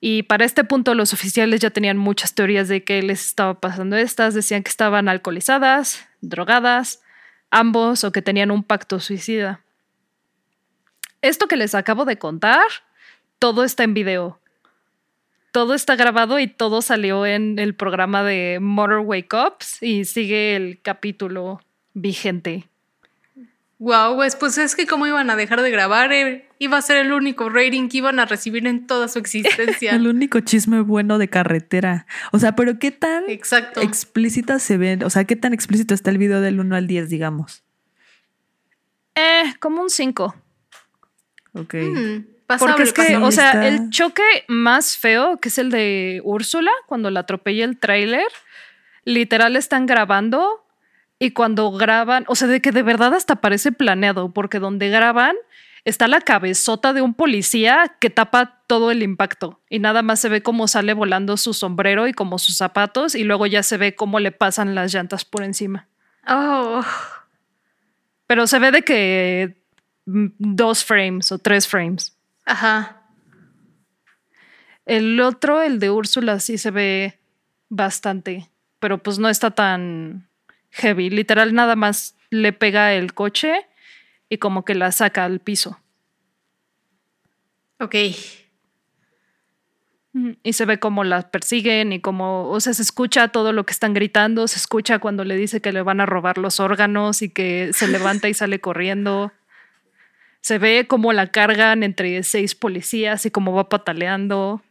Y 0.00 0.22
para 0.24 0.44
este 0.44 0.64
punto 0.64 0.94
los 0.94 1.12
oficiales 1.12 1.60
ya 1.60 1.70
tenían 1.70 1.98
muchas 1.98 2.34
teorías 2.34 2.68
de 2.68 2.84
qué 2.84 3.02
les 3.02 3.26
estaba 3.26 3.60
pasando 3.60 3.96
estas. 3.96 4.34
Decían 4.34 4.62
que 4.62 4.70
estaban 4.70 5.08
alcoholizadas, 5.08 6.06
drogadas, 6.20 7.02
ambos 7.50 8.04
o 8.04 8.12
que 8.12 8.22
tenían 8.22 8.50
un 8.50 8.62
pacto 8.62 9.00
suicida. 9.00 9.62
Esto 11.20 11.48
que 11.48 11.56
les 11.56 11.74
acabo 11.74 12.04
de 12.04 12.16
contar, 12.18 12.62
todo 13.38 13.64
está 13.64 13.82
en 13.82 13.94
video 13.94 14.38
todo 15.58 15.74
está 15.74 15.96
grabado 15.96 16.38
y 16.38 16.46
todo 16.46 16.82
salió 16.82 17.26
en 17.26 17.58
el 17.58 17.74
programa 17.74 18.22
de 18.22 18.58
Motorway 18.60 19.24
Cops 19.24 19.82
y 19.82 20.04
sigue 20.04 20.54
el 20.54 20.80
capítulo 20.82 21.60
vigente. 21.94 22.68
Wow, 23.78 24.16
pues, 24.16 24.34
pues 24.34 24.58
es 24.58 24.74
que 24.74 24.86
cómo 24.86 25.06
iban 25.06 25.30
a 25.30 25.36
dejar 25.36 25.62
de 25.62 25.70
grabar, 25.70 26.12
eh, 26.12 26.48
iba 26.58 26.76
a 26.78 26.82
ser 26.82 26.96
el 26.96 27.12
único 27.12 27.48
rating 27.48 27.88
que 27.88 27.98
iban 27.98 28.18
a 28.18 28.24
recibir 28.24 28.66
en 28.66 28.88
toda 28.88 29.06
su 29.06 29.20
existencia. 29.20 29.92
el 29.94 30.08
único 30.08 30.40
chisme 30.40 30.80
bueno 30.80 31.18
de 31.18 31.28
carretera. 31.28 32.06
O 32.32 32.40
sea, 32.40 32.56
pero 32.56 32.80
qué 32.80 32.90
tan 32.90 33.30
Exacto. 33.30 33.80
explícita 33.80 34.58
se 34.58 34.78
ve, 34.78 34.98
o 35.04 35.10
sea, 35.10 35.24
qué 35.24 35.36
tan 35.36 35.54
explícito 35.54 35.94
está 35.94 36.10
el 36.10 36.18
video 36.18 36.40
del 36.40 36.58
1 36.58 36.74
al 36.74 36.88
10, 36.88 37.08
digamos. 37.08 37.62
Eh, 39.14 39.54
como 39.60 39.82
un 39.82 39.90
5. 39.90 40.34
Ok. 41.52 41.74
Mm. 41.74 42.24
Porque 42.58 42.82
es 42.82 42.92
que, 42.92 43.16
o 43.16 43.30
sea, 43.30 43.68
el 43.68 43.90
choque 43.90 44.22
más 44.48 44.96
feo, 44.96 45.38
que 45.38 45.50
es 45.50 45.58
el 45.58 45.70
de 45.70 46.22
Úrsula, 46.24 46.70
cuando 46.86 47.10
la 47.10 47.20
atropella 47.20 47.64
el 47.66 47.78
tráiler, 47.78 48.26
literal 49.04 49.54
están 49.54 49.84
grabando 49.84 50.64
y 51.18 51.32
cuando 51.32 51.70
graban, 51.72 52.24
o 52.28 52.34
sea, 52.34 52.48
de 52.48 52.60
que 52.60 52.72
de 52.72 52.82
verdad 52.82 53.14
hasta 53.14 53.36
parece 53.36 53.72
planeado, 53.72 54.32
porque 54.32 54.60
donde 54.60 54.88
graban 54.88 55.36
está 55.84 56.06
la 56.06 56.20
cabezota 56.20 56.92
de 56.92 57.02
un 57.02 57.14
policía 57.14 57.96
que 57.98 58.10
tapa 58.10 58.62
todo 58.66 58.90
el 58.90 59.02
impacto 59.02 59.60
y 59.70 59.78
nada 59.78 60.02
más 60.02 60.20
se 60.20 60.28
ve 60.28 60.42
cómo 60.42 60.68
sale 60.68 60.92
volando 60.92 61.36
su 61.36 61.54
sombrero 61.54 62.06
y 62.06 62.12
como 62.12 62.38
sus 62.38 62.56
zapatos 62.56 63.14
y 63.14 63.24
luego 63.24 63.46
ya 63.46 63.62
se 63.62 63.78
ve 63.78 63.94
cómo 63.94 64.20
le 64.20 64.32
pasan 64.32 64.74
las 64.74 64.92
llantas 64.92 65.24
por 65.24 65.42
encima. 65.42 65.88
Oh. 66.26 66.84
Pero 68.26 68.46
se 68.46 68.58
ve 68.58 68.70
de 68.70 68.82
que 68.82 69.62
mm, 70.06 70.26
dos 70.38 70.84
frames 70.84 71.32
o 71.32 71.38
tres 71.38 71.66
frames. 71.66 72.16
Ajá. 72.44 73.02
El 74.84 75.20
otro, 75.20 75.62
el 75.62 75.80
de 75.80 75.90
Úrsula, 75.90 76.38
sí 76.40 76.58
se 76.58 76.70
ve 76.70 77.18
bastante, 77.68 78.48
pero 78.78 79.02
pues 79.02 79.18
no 79.18 79.28
está 79.28 79.50
tan 79.50 80.27
heavy. 80.70 81.10
Literal, 81.10 81.54
nada 81.54 81.76
más 81.76 82.16
le 82.30 82.52
pega 82.52 82.94
el 82.94 83.14
coche 83.14 83.66
y 84.28 84.38
como 84.38 84.64
que 84.64 84.74
la 84.74 84.92
saca 84.92 85.24
al 85.24 85.40
piso. 85.40 85.78
Ok. 87.80 87.94
Y 90.42 90.52
se 90.52 90.64
ve 90.64 90.80
cómo 90.80 91.04
la 91.04 91.30
persiguen 91.30 91.92
y 91.92 92.00
como, 92.00 92.48
o 92.48 92.60
sea, 92.60 92.74
se 92.74 92.82
escucha 92.82 93.28
todo 93.28 93.52
lo 93.52 93.64
que 93.64 93.72
están 93.72 93.94
gritando, 93.94 94.48
se 94.48 94.56
escucha 94.56 94.98
cuando 94.98 95.24
le 95.24 95.36
dice 95.36 95.60
que 95.60 95.70
le 95.70 95.82
van 95.82 96.00
a 96.00 96.06
robar 96.06 96.38
los 96.38 96.60
órganos 96.60 97.22
y 97.22 97.30
que 97.30 97.70
se 97.72 97.86
levanta 97.88 98.28
y 98.28 98.34
sale 98.34 98.60
corriendo. 98.60 99.32
Se 100.40 100.58
ve 100.58 100.86
cómo 100.88 101.12
la 101.12 101.28
cargan 101.28 101.82
entre 101.82 102.22
seis 102.22 102.54
policías 102.54 103.26
y 103.26 103.30
cómo 103.30 103.52
va 103.52 103.68
pataleando. 103.68 104.62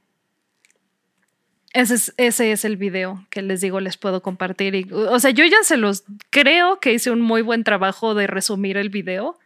Ese 1.74 1.96
es, 1.96 2.14
ese 2.18 2.52
es 2.52 2.66
el 2.66 2.78
video 2.78 3.26
que 3.30 3.42
les 3.42 3.62
digo, 3.62 3.80
les 3.80 3.98
puedo 3.98 4.22
compartir. 4.22 4.76
Y, 4.76 4.88
o 4.92 5.20
sea, 5.20 5.32
yo 5.32 5.46
ya 5.46 5.58
se 5.64 5.78
los 5.78 6.04
creo 6.30 6.80
que 6.80 6.94
hice 6.94 7.12
un 7.12 7.22
muy 7.22 7.42
buen 7.42 7.64
trabajo 7.64 8.16
de 8.16 8.28
resumir 8.28 8.78
el 8.78 8.90
video, 8.90 9.38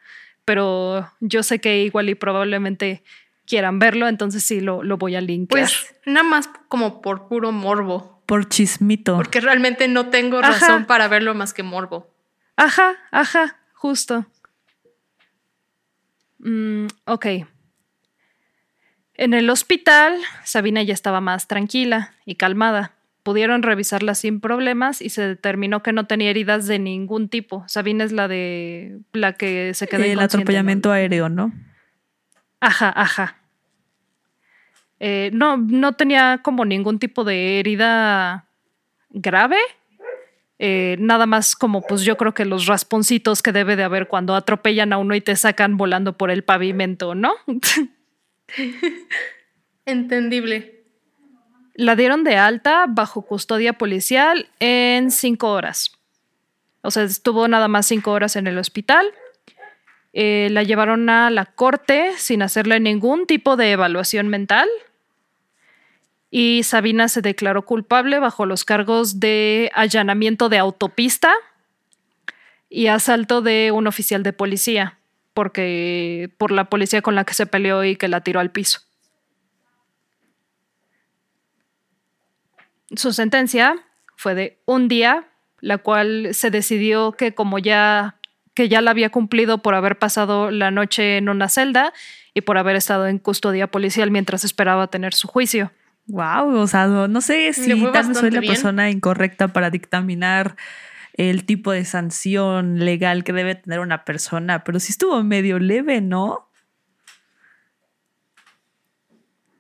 pero 0.46 1.12
yo 1.20 1.44
sé 1.44 1.60
que 1.60 1.84
igual 1.84 2.10
y 2.10 2.16
probablemente 2.16 3.04
quieran 3.46 3.80
verlo, 3.80 4.08
entonces 4.08 4.44
sí 4.44 4.62
lo, 4.62 4.84
lo 4.84 4.98
voy 4.98 5.16
a 5.16 5.22
linkear. 5.22 5.68
Pues 5.68 5.96
nada 6.06 6.24
más 6.24 6.50
como 6.70 7.02
por 7.02 7.28
puro 7.28 7.52
morbo. 7.52 8.22
Por 8.26 8.48
chismito. 8.48 9.18
Porque 9.18 9.42
realmente 9.42 9.88
no 9.88 10.10
tengo 10.10 10.42
razón 10.42 10.86
para 10.86 11.08
verlo 11.10 11.34
más 11.34 11.54
que 11.54 11.64
morbo. 11.64 12.08
Ajá, 12.56 12.96
ajá, 13.12 13.60
justo. 13.74 14.26
Mm, 16.40 16.88
ok. 17.06 17.26
En 19.22 19.36
el 19.36 19.52
hospital, 19.52 20.20
Sabina 20.44 20.82
ya 20.82 20.96
estaba 20.96 21.22
más 21.22 21.48
tranquila 21.48 22.16
y 22.26 22.38
calmada. 22.38 22.96
Pudieron 23.22 23.62
revisarla 23.62 24.16
sin 24.16 24.40
problemas 24.40 25.00
y 25.00 25.10
se 25.10 25.22
determinó 25.22 25.84
que 25.84 25.94
no 25.94 26.08
tenía 26.08 26.32
heridas 26.32 26.66
de 26.66 26.80
ningún 26.80 27.30
tipo. 27.30 27.64
Sabina 27.68 28.04
es 28.04 28.12
la 28.12 28.28
de 28.28 28.98
la 29.14 29.34
que 29.34 29.76
se 29.76 29.88
quedó. 29.88 30.04
El 30.04 30.20
atropellamiento 30.20 30.92
aéreo, 30.92 31.30
¿no? 31.30 31.54
Ajá, 32.62 32.92
ajá. 32.96 33.38
Eh, 35.00 35.30
no, 35.34 35.56
no 35.56 35.94
tenía 35.94 36.40
como 36.42 36.66
ningún 36.66 36.98
tipo 36.98 37.24
de 37.24 37.60
herida 37.60 38.48
grave. 39.12 39.60
Eh, 40.58 40.96
nada 40.98 41.28
más 41.28 41.56
como 41.56 41.84
pues 41.84 42.02
yo 42.02 42.18
creo 42.18 42.34
que 42.34 42.46
los 42.46 42.66
rasponcitos 42.66 43.44
que 43.44 43.52
debe 43.52 43.76
de 43.76 43.84
haber 43.84 44.08
cuando 44.08 44.34
atropellan 44.34 44.94
a 44.94 44.98
uno 44.98 45.14
y 45.14 45.22
te 45.22 45.36
sacan 45.36 45.78
volando 45.78 46.18
por 46.18 46.32
el 46.32 46.44
pavimento, 46.44 47.14
¿no? 47.14 47.34
Entendible. 49.86 50.84
La 51.76 51.96
dieron 51.96 52.24
de 52.24 52.36
alta 52.36 52.86
bajo 52.88 53.24
custodia 53.24 53.74
policial 53.74 54.50
en 54.60 55.12
cinco 55.12 55.52
horas. 55.52 55.92
O 56.82 56.92
sea, 56.92 57.04
estuvo 57.04 57.48
nada 57.48 57.68
más 57.68 57.86
cinco 57.86 58.12
horas 58.12 58.36
en 58.36 58.48
el 58.48 58.58
hospital. 58.58 59.06
Eh, 60.14 60.50
la 60.52 60.64
llevaron 60.64 61.10
a 61.10 61.30
la 61.30 61.46
corte 61.46 62.12
sin 62.18 62.42
hacerle 62.42 62.80
ningún 62.80 63.28
tipo 63.28 63.56
de 63.56 63.72
evaluación 63.72 64.28
mental. 64.28 64.68
Y 66.30 66.64
Sabina 66.64 67.08
se 67.08 67.22
declaró 67.22 67.66
culpable 67.66 68.20
bajo 68.20 68.46
los 68.46 68.64
cargos 68.64 69.20
de 69.20 69.70
allanamiento 69.74 70.50
de 70.50 70.58
autopista 70.58 71.34
y 72.70 72.88
asalto 72.88 73.42
de 73.42 73.72
un 73.72 73.86
oficial 73.86 74.24
de 74.24 74.32
policía, 74.32 74.98
porque 75.34 76.30
por 76.38 76.52
la 76.52 76.66
policía 76.66 77.02
con 77.02 77.16
la 77.16 77.24
que 77.24 77.34
se 77.34 77.46
peleó 77.46 77.84
y 77.84 77.96
que 77.96 78.08
la 78.08 78.22
tiró 78.22 78.40
al 78.40 78.52
piso. 78.52 78.82
Su 82.96 83.14
sentencia 83.14 83.76
fue 84.16 84.36
de 84.36 84.60
un 84.66 84.88
día, 84.88 85.28
la 85.62 85.78
cual 85.78 86.30
se 86.34 86.52
decidió 86.52 87.14
que 87.14 87.34
como 87.34 87.58
ya 87.60 88.18
que 88.54 88.68
ya 88.68 88.82
la 88.82 88.92
había 88.92 89.10
cumplido 89.10 89.60
por 89.60 89.76
haber 89.76 89.98
pasado 89.98 90.52
la 90.52 90.72
noche 90.72 91.18
en 91.18 91.30
una 91.30 91.48
celda 91.48 91.94
y 92.34 92.42
por 92.42 92.58
haber 92.58 92.76
estado 92.76 93.08
en 93.08 93.18
custodia 93.18 93.68
policial 93.68 94.12
mientras 94.12 94.44
esperaba 94.44 94.88
tener 94.88 95.14
su 95.14 95.28
juicio. 95.28 95.72
Wow, 96.08 96.56
o 96.56 96.68
sea, 96.68 96.88
no, 96.88 97.22
sé 97.22 97.54
si 97.54 97.82
tal 97.92 98.14
soy 98.14 98.32
la 98.32 98.42
persona 98.42 98.90
incorrecta 98.90 99.48
para 99.50 99.70
dictaminar 99.70 100.58
el 101.14 101.46
tipo 101.46 101.72
de 101.72 101.86
sanción 101.86 102.80
legal 102.80 103.24
que 103.24 103.34
debe 103.34 103.56
tener 103.56 103.80
una 103.80 104.06
persona, 104.06 104.64
pero 104.64 104.80
sí 104.80 104.92
estuvo 104.92 105.22
medio 105.24 105.60
leve, 105.60 106.02
¿no? 106.02 106.48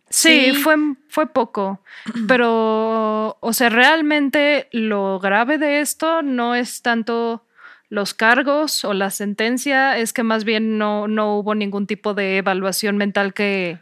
Sí, 0.10 0.54
Fue, 0.54 0.76
fue 1.08 1.28
poco, 1.28 1.82
pero, 2.28 3.38
o 3.40 3.54
sea, 3.54 3.70
realmente 3.70 4.68
lo 4.72 5.20
grave 5.20 5.58
de 5.58 5.80
esto 5.80 6.22
no 6.22 6.54
es 6.54 6.82
tanto 6.82 7.46
los 7.88 8.14
cargos 8.14 8.86
o 8.86 8.94
la 8.94 9.10
sentencia, 9.10 9.98
es 9.98 10.14
que 10.14 10.24
más 10.24 10.44
bien 10.46 10.78
no, 10.78 11.08
no 11.08 11.36
hubo 11.38 11.56
ningún 11.56 11.88
tipo 11.88 12.14
de 12.14 12.38
evaluación 12.38 12.98
mental 12.98 13.34
que 13.34 13.80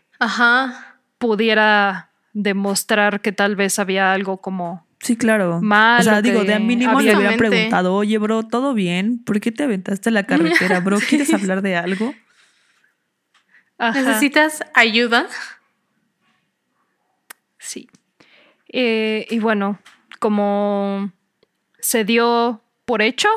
pudiera 1.19 2.09
demostrar 2.33 3.21
que 3.21 3.31
tal 3.31 3.55
vez 3.55 3.77
había 3.77 4.11
algo 4.11 4.41
como 4.41 4.87
Sí, 5.01 5.15
claro. 5.15 5.61
Mal. 5.61 6.01
O 6.01 6.03
sea, 6.03 6.21
digo, 6.21 6.43
de 6.43 6.59
mínimo 6.59 6.99
le 6.99 7.13
había 7.13 7.37
preguntado, 7.37 7.95
oye, 7.95 8.17
bro, 8.17 8.43
¿todo 8.43 8.73
bien? 8.73 9.23
¿Por 9.23 9.39
qué 9.39 9.51
te 9.51 9.63
aventaste 9.63 10.11
la 10.11 10.25
carretera, 10.25 10.81
bro? 10.81 10.97
¿Quieres 11.09 11.33
hablar 11.33 11.61
de 11.61 11.75
algo? 11.75 12.13
¿Necesitas 13.79 14.61
ayuda? 14.73 15.27
Sí. 17.57 17.89
Eh, 18.67 19.25
y 19.29 19.39
bueno, 19.39 19.79
como 20.19 21.13
se 21.79 22.03
dio 22.03 22.61
por 22.85 23.01
hecho, 23.01 23.29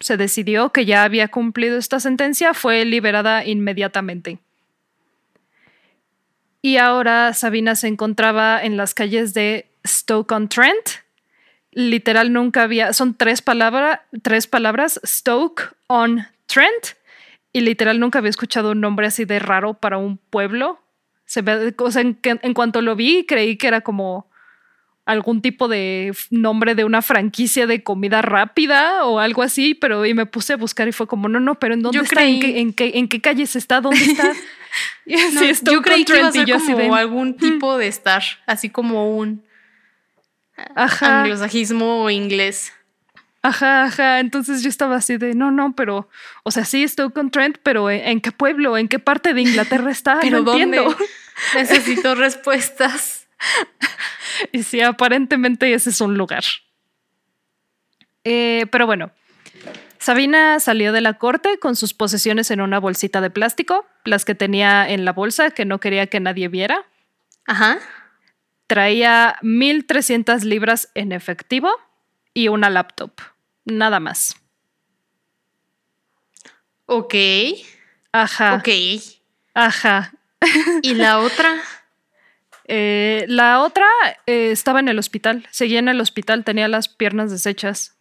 se 0.00 0.16
decidió 0.16 0.70
que 0.70 0.84
ya 0.84 1.04
había 1.04 1.28
cumplido 1.28 1.78
esta 1.78 2.00
sentencia, 2.00 2.54
fue 2.54 2.84
liberada 2.84 3.44
inmediatamente. 3.44 4.38
Y 6.60 6.78
ahora 6.78 7.32
Sabina 7.34 7.76
se 7.76 7.88
encontraba 7.88 8.62
en 8.62 8.76
las 8.76 8.94
calles 8.94 9.32
de 9.34 9.68
Stoke-on-Trent, 9.86 11.03
literal 11.74 12.32
nunca 12.32 12.62
había, 12.62 12.92
son 12.92 13.14
tres, 13.14 13.42
palabras 13.42 14.00
tres 14.22 14.46
palabras, 14.46 15.00
Stoke 15.04 15.74
on 15.86 16.26
Trent, 16.46 16.96
y 17.52 17.60
literal 17.60 18.00
nunca 18.00 18.18
había 18.18 18.30
escuchado 18.30 18.72
un 18.72 18.80
nombre 18.80 19.06
así 19.06 19.24
de 19.24 19.38
raro 19.38 19.74
para 19.74 19.98
un 19.98 20.18
pueblo. 20.18 20.80
Se 21.24 21.42
ve, 21.42 21.74
o 21.78 21.90
sea, 21.90 22.02
en, 22.02 22.18
en, 22.22 22.54
cuanto 22.54 22.82
lo 22.82 22.96
vi, 22.96 23.24
creí 23.26 23.56
que 23.56 23.68
era 23.68 23.80
como 23.80 24.28
algún 25.06 25.42
tipo 25.42 25.68
de 25.68 26.12
nombre 26.30 26.74
de 26.74 26.84
una 26.84 27.02
franquicia 27.02 27.66
de 27.66 27.82
comida 27.82 28.22
rápida 28.22 29.04
o 29.04 29.18
algo 29.18 29.42
así, 29.42 29.74
pero 29.74 30.04
y 30.06 30.14
me 30.14 30.26
puse 30.26 30.54
a 30.54 30.56
buscar 30.56 30.88
y 30.88 30.92
fue 30.92 31.06
como, 31.06 31.28
no, 31.28 31.40
no, 31.40 31.56
pero 31.56 31.74
¿en 31.74 31.82
dónde 31.82 31.98
está? 32.00 32.24
¿En, 32.24 32.40
qué, 32.40 32.60
en, 32.60 32.72
qué, 32.72 32.92
¿En 32.94 33.08
qué 33.08 33.20
calles 33.20 33.54
está? 33.56 33.80
¿Dónde 33.80 34.02
está? 34.02 34.32
yo 35.06 35.82
creí 35.82 36.04
que 36.04 36.16
iba 36.16 36.28
a 36.28 36.32
ser 36.32 36.50
como 36.74 36.94
algún 36.96 37.30
mm". 37.30 37.36
tipo 37.36 37.78
de 37.78 37.86
estar, 37.86 38.22
así 38.46 38.70
como 38.70 39.16
un 39.16 39.44
ajá. 40.74 41.22
anglosajismo 41.22 42.02
o 42.02 42.10
inglés. 42.10 42.72
Ajá, 43.42 43.84
ajá. 43.84 44.20
Entonces 44.20 44.62
yo 44.62 44.70
estaba 44.70 44.96
así 44.96 45.18
de, 45.18 45.34
no, 45.34 45.50
no, 45.50 45.74
pero, 45.76 46.08
o 46.44 46.50
sea, 46.50 46.64
sí 46.64 46.82
estoy 46.82 47.10
con 47.12 47.30
Trent, 47.30 47.58
pero 47.62 47.90
¿en, 47.90 48.22
qué 48.22 48.32
pueblo? 48.32 48.78
¿En 48.78 48.88
qué 48.88 48.98
parte 48.98 49.34
de 49.34 49.42
Inglaterra 49.42 49.90
está? 49.90 50.18
pero 50.22 50.40
no 50.40 50.52
entiendo. 50.52 50.96
Necesito 51.54 52.14
respuestas. 52.14 53.28
y 54.52 54.62
sí, 54.62 54.80
aparentemente 54.80 55.74
ese 55.74 55.90
es 55.90 56.00
un 56.00 56.16
lugar. 56.16 56.44
Eh, 58.24 58.64
pero 58.72 58.86
bueno, 58.86 59.10
Sabina 59.98 60.58
salió 60.58 60.92
de 60.92 61.02
la 61.02 61.18
corte 61.18 61.58
con 61.58 61.76
sus 61.76 61.92
posesiones 61.92 62.50
en 62.50 62.62
una 62.62 62.80
bolsita 62.80 63.20
de 63.20 63.28
plástico, 63.28 63.84
las 64.06 64.24
que 64.24 64.34
tenía 64.34 64.88
en 64.88 65.04
la 65.04 65.12
bolsa 65.12 65.50
que 65.50 65.66
no 65.66 65.80
quería 65.80 66.06
que 66.06 66.20
nadie 66.20 66.48
viera. 66.48 66.86
Ajá 67.46 67.78
traía 68.74 69.36
1.300 69.42 70.42
libras 70.42 70.90
en 70.96 71.12
efectivo 71.12 71.70
y 72.32 72.48
una 72.48 72.70
laptop, 72.70 73.12
nada 73.64 74.00
más. 74.00 74.34
Ok. 76.86 77.14
Ajá. 78.10 78.56
Ok. 78.56 78.68
Ajá. 79.54 80.12
¿Y 80.82 80.94
la 80.94 81.20
otra? 81.20 81.54
Eh, 82.66 83.26
la 83.28 83.60
otra 83.60 83.84
eh, 84.24 84.50
estaba 84.50 84.80
en 84.80 84.88
el 84.88 84.98
hospital, 84.98 85.46
seguía 85.50 85.80
en 85.80 85.88
el 85.88 86.00
hospital, 86.00 86.44
tenía 86.44 86.66
las 86.66 86.88
piernas 86.88 87.30
deshechas. 87.30 87.98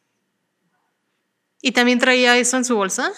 ¿Y 1.61 1.74
también 1.74 1.99
traía 1.99 2.38
eso 2.38 2.55
en 2.55 2.63
su 2.63 2.78
bolsa? 2.78 3.11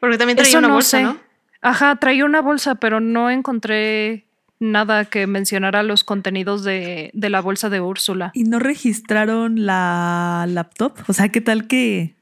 Porque 0.00 0.18
también 0.18 0.36
traía 0.36 0.58
una 0.58 0.68
bolsa, 0.68 1.00
¿no? 1.00 1.18
Ajá, 1.62 1.96
traía 1.96 2.26
una 2.26 2.42
bolsa, 2.42 2.74
pero 2.74 3.00
no 3.00 3.30
encontré 3.30 4.26
nada 4.60 5.06
que 5.06 5.26
mencionara 5.26 5.82
los 5.82 6.04
contenidos 6.04 6.62
de, 6.62 7.10
la 7.14 7.40
bolsa 7.40 7.68
de 7.70 7.80
Úrsula. 7.80 8.30
¿Y 8.34 8.44
no 8.44 8.58
registraron 8.58 9.66
la 9.66 10.46
laptop? 10.48 10.92
O 11.08 11.12
sea, 11.12 11.30
¿qué 11.30 11.40
tal 11.40 11.66
que...? 11.66 12.14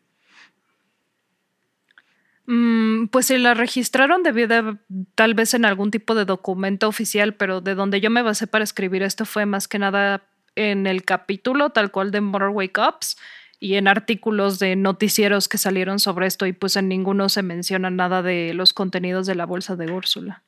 Mm, 2.47 3.09
pues 3.09 3.27
si 3.27 3.37
la 3.37 3.53
registraron 3.53 4.23
debió 4.23 4.49
de 4.49 4.79
tal 5.15 5.35
vez 5.35 5.53
en 5.53 5.67
algún 5.67 5.91
tipo 5.91 6.15
de 6.15 6.25
documento 6.25 6.89
oficial, 6.89 7.35
pero 7.35 7.61
de 7.61 7.75
donde 7.75 8.01
yo 8.01 8.09
me 8.09 8.23
basé 8.23 8.47
para 8.47 8.65
escribir 8.65 9.03
esto 9.03 9.27
fue 9.27 9.45
más 9.45 9.69
que 9.69 9.79
nada 9.79 10.23
en 10.55 10.87
el 10.87 11.05
capítulo 11.05 11.71
tal 11.71 11.91
cual 11.91 12.11
de 12.11 12.23
Motorway 12.23 12.71
Cops 12.71 13.19
y 13.61 13.75
en 13.75 13.87
artículos 13.87 14.59
de 14.59 14.77
noticieros 14.77 15.47
que 15.47 15.59
salieron 15.59 15.99
sobre 15.99 16.27
esto 16.27 16.47
y 16.47 16.55
pues 16.55 16.77
en 16.77 16.89
ninguno 16.89 17.29
se 17.29 17.43
menciona 17.43 17.91
nada 17.91 18.23
de 18.23 18.55
los 18.55 18.73
contenidos 18.73 19.27
de 19.27 19.35
la 19.35 19.45
bolsa 19.45 19.77
de 19.77 19.93
Úrsula. 19.93 20.43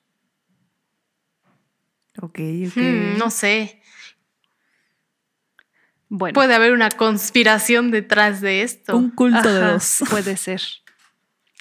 Ok, 2.20 2.38
ok. 2.68 2.76
Hmm, 2.76 3.18
no 3.18 3.30
sé. 3.30 3.80
Bueno. 6.08 6.34
Puede 6.34 6.54
haber 6.54 6.72
una 6.72 6.90
conspiración 6.90 7.90
detrás 7.90 8.40
de 8.40 8.62
esto. 8.62 8.96
Un 8.96 9.10
culto 9.10 9.52
de 9.52 9.60
dos. 9.60 10.02
Puede 10.10 10.36
ser. 10.36 10.60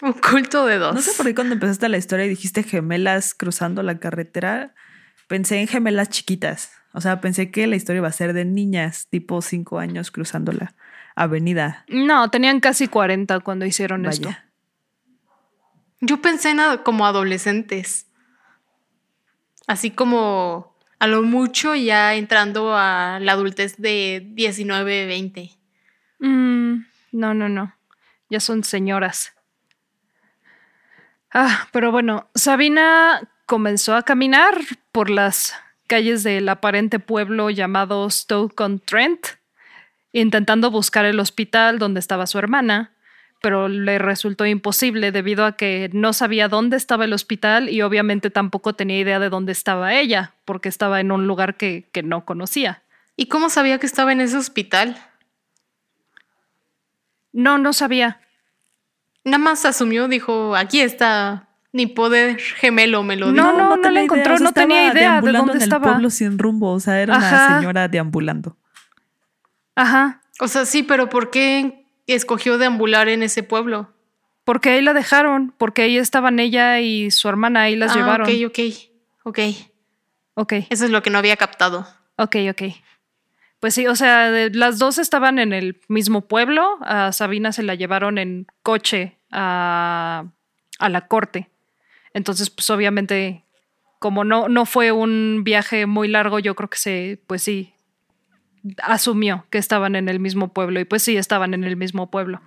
Un 0.02 0.14
culto 0.14 0.66
de 0.66 0.78
dos. 0.78 0.96
No 0.96 1.02
sé 1.02 1.12
por 1.16 1.26
qué 1.26 1.36
cuando 1.36 1.54
empezaste 1.54 1.88
la 1.88 1.98
historia 1.98 2.26
y 2.26 2.30
dijiste 2.30 2.64
gemelas 2.64 3.34
cruzando 3.34 3.84
la 3.84 4.00
carretera, 4.00 4.74
pensé 5.28 5.60
en 5.60 5.68
gemelas 5.68 6.10
chiquitas. 6.10 6.72
O 6.94 7.02
sea, 7.02 7.22
pensé 7.22 7.52
que 7.52 7.68
la 7.68 7.76
historia 7.76 8.00
iba 8.00 8.08
a 8.08 8.14
ser 8.14 8.34
de 8.34 8.46
niñas, 8.46 9.08
tipo 9.10 9.42
cinco 9.42 9.78
años 9.78 10.10
cruzando 10.10 10.52
la 10.52 10.76
avenida. 11.16 11.86
No, 11.88 12.30
tenían 12.32 12.60
casi 12.60 12.88
40 12.88 13.42
cuando 13.42 13.66
hicieron 13.66 14.06
esto. 14.06 14.30
Yo 16.02 16.22
pensé 16.22 16.52
en 16.52 16.60
como 16.84 17.06
adolescentes. 17.06 18.09
Así 19.70 19.92
como 19.92 20.76
a 20.98 21.06
lo 21.06 21.22
mucho 21.22 21.76
ya 21.76 22.16
entrando 22.16 22.76
a 22.76 23.20
la 23.22 23.34
adultez 23.34 23.78
de 23.78 24.26
19, 24.32 25.06
20. 25.06 25.52
Mm, 26.18 26.86
no, 27.12 27.34
no, 27.36 27.50
no. 27.50 27.76
Ya 28.32 28.40
son 28.40 28.64
señoras. 28.64 29.32
Ah, 31.32 31.68
pero 31.72 31.92
bueno, 31.92 32.32
Sabina 32.34 33.30
comenzó 33.46 33.96
a 33.96 34.02
caminar 34.02 34.56
por 34.92 35.12
las 35.12 35.54
calles 35.86 36.24
del 36.24 36.50
aparente 36.50 36.98
pueblo 36.98 37.52
llamado 37.52 38.10
Stoke-on-Trent, 38.10 39.24
intentando 40.14 40.72
buscar 40.72 41.06
el 41.06 41.20
hospital 41.20 41.78
donde 41.78 42.00
estaba 42.00 42.26
su 42.26 42.40
hermana, 42.40 42.96
pero 43.42 43.70
le 43.70 44.00
resultó 44.00 44.46
imposible 44.46 45.12
debido 45.12 45.46
a 45.46 45.54
que 45.54 45.90
no 45.94 46.14
sabía 46.14 46.50
dónde 46.50 46.78
estaba 46.78 47.06
el 47.06 47.14
hospital 47.14 47.70
y 47.70 47.82
obviamente 47.82 48.30
tampoco 48.30 48.74
tenía 48.74 49.00
idea 49.00 49.20
de 49.20 49.30
dónde 49.30 49.52
estaba 49.52 49.94
ella, 49.94 50.34
porque 50.46 50.70
estaba 50.70 51.00
en 51.00 51.12
un 51.12 51.28
lugar 51.28 51.56
que, 51.56 51.90
no 52.04 52.26
conocía. 52.26 52.84
¿Y 53.16 53.28
cómo 53.28 53.50
sabía 53.50 53.80
que 53.80 53.86
estaba 53.86 54.12
en 54.12 54.22
ese 54.22 54.38
hospital? 54.38 54.98
No, 57.32 57.58
no 57.58 57.74
sabía. 57.74 58.20
Nada 59.24 59.38
más 59.38 59.66
asumió, 59.66 60.08
dijo, 60.08 60.56
aquí 60.56 60.82
está 60.82 61.48
mi 61.72 61.88
poder 61.88 62.40
gemelo, 62.40 63.04
me 63.04 63.16
lo 63.16 63.32
dijo. 63.32 63.44
No, 63.44 63.58
no, 63.58 63.78
no, 63.78 63.90
la 63.90 64.02
encontró, 64.02 64.38
no 64.40 64.52
tenía 64.52 64.92
idea 64.92 65.22
de 65.22 65.32
dónde 65.32 65.54
en 65.54 65.62
estaba. 65.62 65.88
El 65.88 65.94
pueblo 65.94 66.10
sin 66.10 66.40
rumbo, 66.40 66.72
o 66.72 66.80
sea, 66.80 67.02
era 67.02 67.18
una 67.18 67.60
señora 67.60 67.88
deambulando. 67.88 68.58
Ajá. 69.76 70.22
O 70.40 70.48
sea, 70.48 70.66
sí, 70.66 70.84
pero 70.84 71.10
¿por 71.10 71.30
qué 71.30 71.79
escogió 72.14 72.58
deambular 72.58 73.10
en 73.10 73.24
ese 73.24 73.44
pueblo? 73.44 73.94
Porque 74.44 74.70
ahí 74.72 74.82
la 74.82 74.94
dejaron, 74.94 75.54
porque 75.58 75.84
ahí 75.84 75.98
estaban 75.98 76.40
ella 76.40 76.80
y 76.80 77.12
su 77.12 77.30
hermana, 77.30 77.64
ahí 77.64 77.76
las 77.76 77.92
ah, 77.92 77.96
llevaron. 77.96 78.28
Ok, 78.28 78.34
ok, 78.48 78.60
ok. 79.24 79.40
Ok, 80.36 80.54
Eso 80.70 80.86
es 80.86 80.92
lo 80.92 81.02
que 81.04 81.10
no 81.10 81.18
había 81.18 81.36
captado. 81.38 81.86
ok, 82.18 82.36
ok. 82.52 82.62
Pues 83.60 83.74
sí, 83.74 83.88
o 83.88 83.96
sea, 83.96 84.32
de- 84.32 84.50
las 84.52 84.80
dos 84.80 84.98
estaban 84.98 85.38
en 85.38 85.52
el 85.52 85.82
mismo 85.90 86.28
pueblo. 86.28 86.78
A 86.82 87.12
Sabina 87.12 87.52
se 87.52 87.62
la 87.62 87.76
llevaron 87.76 88.18
en 88.18 88.48
coche 88.64 89.18
a, 89.32 90.24
a 90.80 90.90
la 90.90 91.08
corte. 91.08 91.50
Entonces, 92.14 92.50
pues 92.50 92.70
obviamente, 92.70 93.44
como 94.00 94.24
no, 94.24 94.48
no 94.48 94.66
fue 94.66 94.94
un 94.94 95.44
viaje 95.44 95.86
muy 95.88 96.08
largo, 96.08 96.40
yo 96.40 96.56
creo 96.56 96.70
que 96.70 96.78
se, 96.78 97.22
pues 97.28 97.44
sí, 97.44 97.74
asumió 98.84 99.46
que 99.50 99.58
estaban 99.58 99.96
en 99.96 100.10
el 100.10 100.20
mismo 100.20 100.54
pueblo. 100.54 100.80
Y 100.80 100.86
pues 100.86 101.04
sí, 101.04 101.18
estaban 101.18 101.54
en 101.54 101.64
el 101.64 101.76
mismo 101.76 102.10
pueblo. 102.10 102.42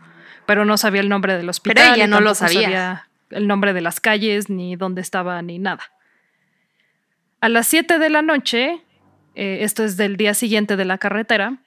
Pero 0.47 0.65
no 0.65 0.77
sabía 0.77 1.01
el 1.01 1.09
nombre 1.09 1.37
del 1.37 1.49
hospital. 1.49 1.95
ella 1.95 2.05
y 2.05 2.09
no 2.09 2.21
lo 2.21 2.35
tampoco 2.35 2.53
sabía. 2.53 3.09
el 3.31 3.47
nombre 3.47 3.73
de 3.73 3.81
las 3.81 4.01
calles, 4.01 4.51
ni 4.51 4.77
dónde 4.77 5.01
estaba, 5.01 5.41
ni 5.43 5.59
nada. 5.59 5.83
A 7.41 7.49
las 7.49 7.67
7 7.69 7.99
de 7.99 8.11
la 8.11 8.23
noche, 8.23 8.81
eh, 9.35 9.59
esto 9.63 9.85
es 9.85 9.97
del 9.97 10.17
día 10.17 10.35
siguiente 10.35 10.77
de 10.77 10.85
la 10.85 10.99
carretera, 10.99 11.59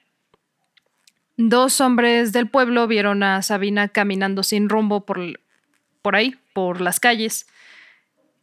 dos 1.37 1.81
hombres 1.81 2.31
del 2.31 2.47
pueblo 2.47 2.87
vieron 2.87 3.23
a 3.23 3.41
Sabina 3.41 3.89
caminando 3.89 4.43
sin 4.43 4.69
rumbo 4.69 5.05
por, 5.05 5.19
por 6.01 6.15
ahí, 6.15 6.35
por 6.53 6.81
las 6.81 6.99
calles. 6.99 7.47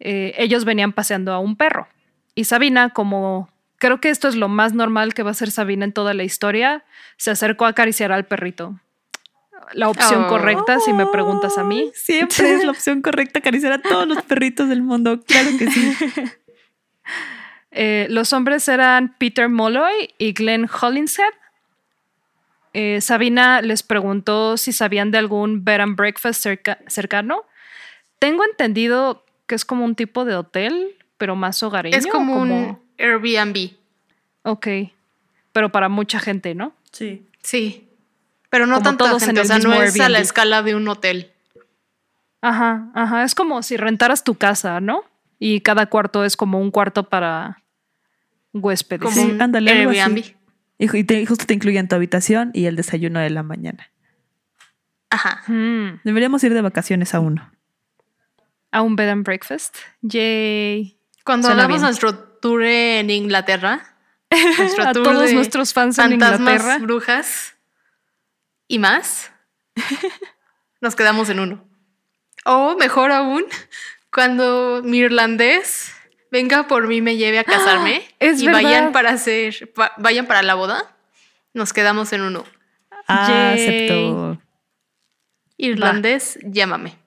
Eh, 0.00 0.34
ellos 0.36 0.64
venían 0.64 0.92
paseando 0.92 1.32
a 1.32 1.38
un 1.38 1.56
perro. 1.56 1.88
Y 2.34 2.44
Sabina, 2.44 2.90
como 2.90 3.51
creo 3.82 4.00
que 4.00 4.10
esto 4.10 4.28
es 4.28 4.36
lo 4.36 4.48
más 4.48 4.72
normal 4.74 5.12
que 5.12 5.24
va 5.24 5.30
a 5.30 5.32
hacer 5.32 5.50
Sabina 5.50 5.84
en 5.84 5.92
toda 5.92 6.14
la 6.14 6.22
historia, 6.22 6.84
se 7.16 7.32
acercó 7.32 7.64
a 7.66 7.70
acariciar 7.70 8.12
al 8.12 8.24
perrito. 8.26 8.78
La 9.72 9.88
opción 9.88 10.24
Oh. 10.24 10.28
correcta, 10.28 10.78
si 10.78 10.92
me 10.92 11.04
preguntas 11.06 11.58
a 11.58 11.64
mí. 11.64 11.90
Siempre 11.94 12.54
es 12.54 12.64
la 12.64 12.70
opción 12.70 13.02
correcta 13.02 13.40
acariciar 13.40 13.72
a 13.72 13.82
todos 13.82 14.06
los 14.06 14.22
perritos 14.22 14.68
del 14.68 14.82
mundo. 14.82 15.20
Claro 15.26 15.50
que 15.58 15.68
sí. 15.70 15.94
Eh, 17.74 18.06
los 18.10 18.34
hombres 18.34 18.68
eran 18.68 19.16
Peter 19.18 19.48
Molloy 19.48 20.10
y 20.18 20.34
Glenn 20.34 20.68
Hollinshead. 20.68 21.32
Eh, 22.74 23.00
Sabina 23.00 23.62
les 23.62 23.82
preguntó 23.82 24.58
si 24.58 24.72
sabían 24.72 25.10
de 25.10 25.16
algún 25.18 25.64
bed 25.64 25.80
and 25.80 25.96
breakfast 25.96 26.42
cerca- 26.44 26.78
cercano. 26.86 27.44
Tengo 28.18 28.44
entendido 28.44 29.24
que 29.46 29.54
es 29.54 29.64
como 29.64 29.86
un 29.86 29.94
tipo 29.94 30.26
de 30.26 30.36
hotel, 30.36 30.96
pero 31.16 31.34
más 31.34 31.62
hogareño. 31.62 31.96
es 31.96 32.06
como, 32.06 32.34
como- 32.40 32.42
un 32.68 32.78
Airbnb. 33.02 33.72
Ok, 34.44 34.66
pero 35.52 35.70
para 35.70 35.88
mucha 35.88 36.18
gente, 36.20 36.54
¿no? 36.54 36.72
Sí. 36.92 37.26
Sí. 37.42 37.88
Pero 38.50 38.66
no 38.66 38.74
Como 38.76 38.84
tanta 38.84 39.04
todos 39.06 39.22
en 39.22 39.26
gente. 39.28 39.40
O 39.42 39.44
sea, 39.44 39.58
no 39.58 39.74
es 39.82 39.98
a 40.00 40.08
la 40.08 40.18
escala 40.20 40.62
de 40.62 40.74
un 40.74 40.86
hotel. 40.88 41.32
Ajá, 42.40 42.90
ajá. 42.94 43.24
Es 43.24 43.34
como 43.34 43.62
si 43.62 43.76
rentaras 43.76 44.24
tu 44.24 44.34
casa, 44.34 44.80
¿no? 44.80 45.04
Y 45.38 45.60
cada 45.60 45.86
cuarto 45.86 46.24
es 46.24 46.36
como 46.36 46.60
un 46.60 46.70
cuarto 46.70 47.08
para 47.08 47.62
huéspedes. 48.52 49.02
Como 49.02 49.14
Sí, 49.16 49.36
ándale, 49.40 49.70
algo 49.72 49.90
así. 49.90 50.00
Airbnb. 50.00 50.24
Y 50.78 51.04
te- 51.04 51.24
justo 51.26 51.46
te 51.46 51.54
incluyen 51.54 51.88
tu 51.88 51.94
habitación 51.94 52.50
y 52.54 52.66
el 52.66 52.76
desayuno 52.76 53.20
de 53.20 53.30
la 53.30 53.42
mañana. 53.42 53.90
Ajá. 55.10 55.42
Hmm. 55.46 56.00
Deberíamos 56.04 56.42
ir 56.44 56.52
de 56.54 56.62
vacaciones 56.62 57.14
a 57.14 57.20
uno. 57.20 57.50
A 58.70 58.82
un 58.82 58.96
bed 58.96 59.08
and 59.10 59.24
breakfast. 59.24 59.76
Yay. 60.00 60.96
Cuando 61.24 61.46
Suena 61.48 61.62
hagamos 61.64 61.80
bien. 61.80 61.86
nuestro 61.88 62.31
tour 62.42 62.62
en 62.62 63.08
Inglaterra, 63.08 63.96
nuestro 64.58 64.84
A 64.84 64.92
tour 64.92 65.04
todos 65.04 65.30
de 65.30 65.34
nuestros 65.34 65.72
fans 65.72 65.98
en 65.98 66.12
Inglaterra. 66.12 66.76
brujas 66.78 67.54
y 68.68 68.78
más, 68.78 69.32
nos 70.82 70.94
quedamos 70.94 71.30
en 71.30 71.40
uno. 71.40 71.64
O 72.44 72.76
mejor 72.76 73.12
aún, 73.12 73.44
cuando 74.12 74.82
mi 74.84 74.98
irlandés 74.98 75.94
venga 76.30 76.66
por 76.66 76.88
mí, 76.88 77.00
me 77.00 77.16
lleve 77.16 77.38
a 77.38 77.44
casarme 77.44 78.02
Es 78.18 78.42
y 78.42 78.46
verdad. 78.46 78.62
vayan 78.62 78.92
para 78.92 79.10
hacer, 79.10 79.72
vayan 79.98 80.26
para 80.26 80.42
la 80.42 80.54
boda, 80.54 80.94
nos 81.54 81.72
quedamos 81.72 82.12
en 82.12 82.22
uno. 82.22 82.44
Ah, 83.08 83.52
acepto. 83.52 84.38
Irlandés, 85.56 86.38
llámame. 86.42 87.01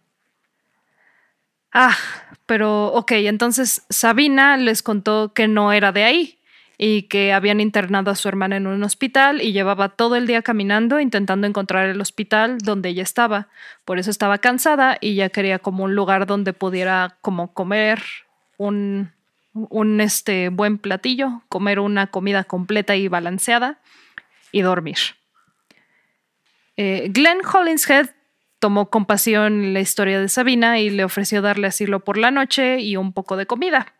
Ah, 1.77 1.97
pero 2.45 2.85
ok, 2.93 3.11
entonces 3.11 3.85
Sabina 3.89 4.55
les 4.55 4.81
contó 4.81 5.33
que 5.33 5.49
no 5.49 5.73
era 5.73 5.91
de 5.91 6.05
ahí 6.05 6.39
y 6.77 7.03
que 7.03 7.33
habían 7.33 7.59
internado 7.59 8.11
a 8.11 8.15
su 8.15 8.29
hermana 8.29 8.55
en 8.55 8.65
un 8.65 8.81
hospital 8.81 9.41
y 9.41 9.51
llevaba 9.51 9.89
todo 9.89 10.15
el 10.15 10.25
día 10.25 10.41
caminando 10.41 11.01
intentando 11.01 11.47
encontrar 11.47 11.89
el 11.89 11.99
hospital 11.99 12.59
donde 12.59 12.87
ella 12.87 13.03
estaba. 13.03 13.49
Por 13.83 13.99
eso 13.99 14.09
estaba 14.09 14.37
cansada 14.37 14.97
y 15.01 15.15
ya 15.15 15.27
quería 15.27 15.59
como 15.59 15.83
un 15.83 15.95
lugar 15.95 16.27
donde 16.27 16.53
pudiera 16.53 17.17
como 17.19 17.53
comer 17.53 18.01
un, 18.55 19.11
un 19.53 19.99
este, 19.99 20.47
buen 20.47 20.77
platillo, 20.77 21.41
comer 21.49 21.81
una 21.81 22.07
comida 22.07 22.45
completa 22.45 22.95
y 22.95 23.09
balanceada 23.09 23.79
y 24.53 24.61
dormir. 24.61 24.97
Eh, 26.77 27.09
Glenn 27.11 27.41
Hollinshead 27.45 28.11
tomó 28.59 28.89
compasión 28.89 29.73
la 29.73 29.79
historia 29.79 30.19
de 30.19 30.29
Sabina 30.29 30.79
y 30.79 30.89
le 30.89 31.03
ofreció 31.03 31.41
darle 31.41 31.67
asilo 31.67 31.99
por 32.03 32.17
la 32.17 32.31
noche 32.31 32.79
y 32.79 32.97
un 32.97 33.13
poco 33.13 33.37
de 33.37 33.45
comida. 33.45 33.93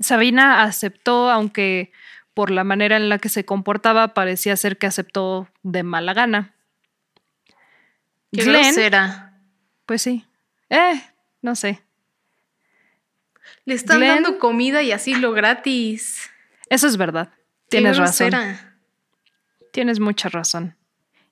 Sabina 0.00 0.62
aceptó, 0.62 1.30
aunque 1.30 1.92
por 2.34 2.50
la 2.50 2.64
manera 2.64 2.96
en 2.96 3.08
la 3.08 3.18
que 3.18 3.28
se 3.28 3.44
comportaba 3.44 4.14
parecía 4.14 4.56
ser 4.56 4.78
que 4.78 4.86
aceptó 4.86 5.48
de 5.62 5.82
mala 5.82 6.14
gana. 6.14 6.54
Qué 8.32 8.42
Glenn, 8.44 8.62
grosera. 8.64 9.34
pues 9.86 10.02
sí. 10.02 10.24
Eh, 10.70 11.02
no 11.42 11.54
sé. 11.54 11.82
Le 13.66 13.74
están 13.74 13.98
Glenn- 13.98 14.22
dando 14.22 14.38
comida 14.38 14.82
y 14.82 14.92
asilo 14.92 15.32
gratis. 15.32 16.30
Eso 16.70 16.86
es 16.86 16.96
verdad. 16.96 17.30
Tienes 17.68 17.98
razón. 17.98 18.32
Tienes 19.72 20.00
mucha 20.00 20.28
razón. 20.30 20.74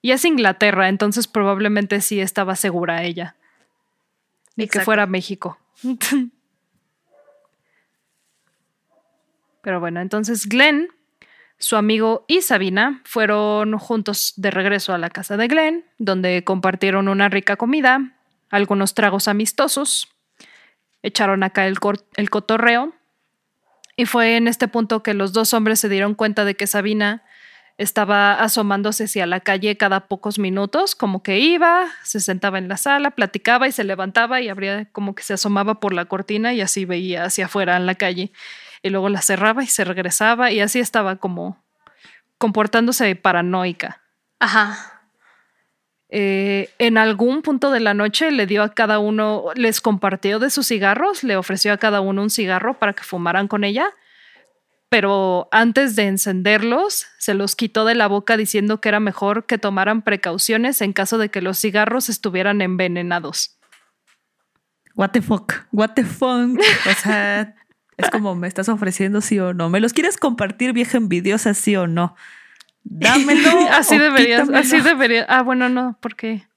Y 0.02 0.12
es 0.12 0.24
Inglaterra, 0.24 0.88
entonces 0.88 1.28
probablemente 1.28 2.00
sí 2.00 2.20
estaba 2.20 2.56
segura 2.56 3.02
ella. 3.02 3.36
Ni 4.56 4.66
que 4.66 4.80
fuera 4.80 5.06
México. 5.06 5.58
Pero 9.62 9.78
bueno, 9.80 10.00
entonces 10.00 10.48
Glenn, 10.48 10.88
su 11.58 11.76
amigo 11.76 12.24
y 12.28 12.40
Sabina 12.40 13.02
fueron 13.04 13.76
juntos 13.78 14.32
de 14.36 14.50
regreso 14.50 14.94
a 14.94 14.98
la 14.98 15.10
casa 15.10 15.36
de 15.36 15.48
Glenn, 15.48 15.84
donde 15.98 16.44
compartieron 16.44 17.08
una 17.08 17.28
rica 17.28 17.56
comida, 17.56 18.16
algunos 18.48 18.94
tragos 18.94 19.28
amistosos, 19.28 20.08
echaron 21.02 21.42
acá 21.42 21.66
el, 21.66 21.76
el 22.16 22.30
cotorreo. 22.30 22.94
Y 23.96 24.06
fue 24.06 24.36
en 24.36 24.48
este 24.48 24.66
punto 24.66 25.02
que 25.02 25.12
los 25.12 25.34
dos 25.34 25.52
hombres 25.52 25.78
se 25.80 25.90
dieron 25.90 26.14
cuenta 26.14 26.46
de 26.46 26.54
que 26.54 26.66
Sabina 26.66 27.22
estaba 27.80 28.34
asomándose 28.34 29.04
hacia 29.04 29.24
la 29.24 29.40
calle 29.40 29.78
cada 29.78 30.00
pocos 30.00 30.38
minutos, 30.38 30.94
como 30.94 31.22
que 31.22 31.38
iba, 31.38 31.86
se 32.02 32.20
sentaba 32.20 32.58
en 32.58 32.68
la 32.68 32.76
sala, 32.76 33.12
platicaba 33.12 33.68
y 33.68 33.72
se 33.72 33.84
levantaba 33.84 34.42
y 34.42 34.50
abría 34.50 34.84
como 34.92 35.14
que 35.14 35.22
se 35.22 35.32
asomaba 35.32 35.80
por 35.80 35.94
la 35.94 36.04
cortina 36.04 36.52
y 36.52 36.60
así 36.60 36.84
veía 36.84 37.24
hacia 37.24 37.46
afuera 37.46 37.78
en 37.78 37.86
la 37.86 37.94
calle. 37.94 38.32
Y 38.82 38.90
luego 38.90 39.08
la 39.08 39.22
cerraba 39.22 39.64
y 39.64 39.66
se 39.66 39.84
regresaba 39.84 40.50
y 40.50 40.60
así 40.60 40.78
estaba 40.78 41.16
como 41.16 41.56
comportándose 42.36 43.16
paranoica. 43.16 44.02
Ajá. 44.40 45.00
Eh, 46.10 46.68
en 46.78 46.98
algún 46.98 47.40
punto 47.40 47.70
de 47.70 47.80
la 47.80 47.94
noche 47.94 48.30
le 48.30 48.44
dio 48.44 48.62
a 48.62 48.74
cada 48.74 48.98
uno, 48.98 49.44
les 49.54 49.80
compartió 49.80 50.38
de 50.38 50.50
sus 50.50 50.66
cigarros, 50.66 51.24
le 51.24 51.36
ofreció 51.38 51.72
a 51.72 51.78
cada 51.78 52.02
uno 52.02 52.20
un 52.20 52.30
cigarro 52.30 52.78
para 52.78 52.92
que 52.92 53.04
fumaran 53.04 53.48
con 53.48 53.64
ella, 53.64 53.86
pero 54.90 55.48
antes 55.52 55.94
de 55.94 56.08
encenderlos 56.08 57.06
se 57.16 57.32
los 57.32 57.54
quitó 57.54 57.84
de 57.84 57.94
la 57.94 58.08
boca 58.08 58.36
diciendo 58.36 58.80
que 58.80 58.88
era 58.88 58.98
mejor 59.00 59.46
que 59.46 59.56
tomaran 59.56 60.02
precauciones 60.02 60.82
en 60.82 60.92
caso 60.92 61.16
de 61.16 61.30
que 61.30 61.40
los 61.40 61.58
cigarros 61.58 62.08
estuvieran 62.08 62.60
envenenados. 62.60 63.56
What 64.96 65.10
the 65.12 65.22
fuck? 65.22 65.54
What 65.72 65.90
the 65.94 66.04
fuck? 66.04 66.58
O 66.90 66.94
sea, 67.00 67.54
es 67.96 68.10
como 68.10 68.34
me 68.34 68.48
estás 68.48 68.68
ofreciendo 68.68 69.20
sí 69.20 69.38
o 69.38 69.54
no. 69.54 69.70
¿Me 69.70 69.78
los 69.78 69.92
quieres 69.92 70.16
compartir, 70.16 70.72
vieja 70.72 70.98
envidiosa, 70.98 71.54
sí 71.54 71.76
o 71.76 71.86
no? 71.86 72.16
Dámelo. 72.82 73.70
así 73.70 73.94
o 73.94 74.00
deberías, 74.00 74.40
quítamelo. 74.40 74.58
así 74.58 74.80
debería. 74.80 75.24
Ah, 75.28 75.42
bueno, 75.42 75.68
no, 75.68 75.96
porque 76.00 76.48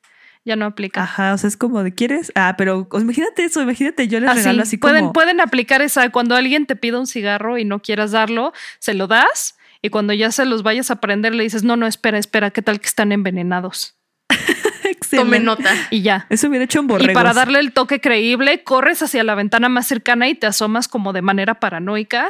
ya 0.45 0.55
no 0.55 0.65
aplica. 0.65 1.03
Ajá, 1.03 1.33
o 1.33 1.37
sea, 1.37 1.47
es 1.47 1.57
como 1.57 1.83
de 1.83 1.93
quieres. 1.93 2.31
Ah, 2.35 2.55
pero 2.57 2.87
pues, 2.87 3.03
imagínate 3.03 3.45
eso, 3.45 3.61
imagínate, 3.61 4.07
yo 4.07 4.19
les 4.19 4.29
Así, 4.29 4.39
regalo 4.39 4.63
así 4.63 4.77
pueden, 4.77 5.01
como. 5.01 5.13
pueden 5.13 5.39
aplicar 5.39 5.81
esa 5.81 6.09
cuando 6.09 6.35
alguien 6.35 6.65
te 6.65 6.75
pida 6.75 6.99
un 6.99 7.07
cigarro 7.07 7.57
y 7.57 7.65
no 7.65 7.81
quieras 7.81 8.11
darlo, 8.11 8.53
se 8.79 8.93
lo 8.93 9.07
das 9.07 9.55
y 9.81 9.89
cuando 9.89 10.13
ya 10.13 10.31
se 10.31 10.45
los 10.45 10.63
vayas 10.63 10.91
a 10.91 10.97
prender 10.97 11.35
le 11.35 11.43
dices, 11.43 11.63
no, 11.63 11.75
no, 11.75 11.87
espera, 11.87 12.17
espera, 12.17 12.51
¿qué 12.51 12.61
tal 12.61 12.79
que 12.79 12.87
están 12.87 13.11
envenenados? 13.11 13.95
Excelente. 14.83 15.17
Tome 15.17 15.39
nota. 15.39 15.71
Y 15.91 16.01
ya. 16.01 16.25
Eso 16.29 16.47
hubiera 16.47 16.65
hecho 16.65 16.79
en 16.79 16.87
borregos. 16.87 17.11
Y 17.11 17.13
para 17.13 17.33
darle 17.33 17.59
el 17.59 17.73
toque 17.73 17.99
creíble, 17.99 18.63
corres 18.63 19.01
hacia 19.01 19.23
la 19.23 19.35
ventana 19.35 19.69
más 19.69 19.87
cercana 19.87 20.27
y 20.29 20.35
te 20.35 20.47
asomas 20.47 20.87
como 20.87 21.11
de 21.13 21.21
manera 21.21 21.59
paranoica 21.59 22.29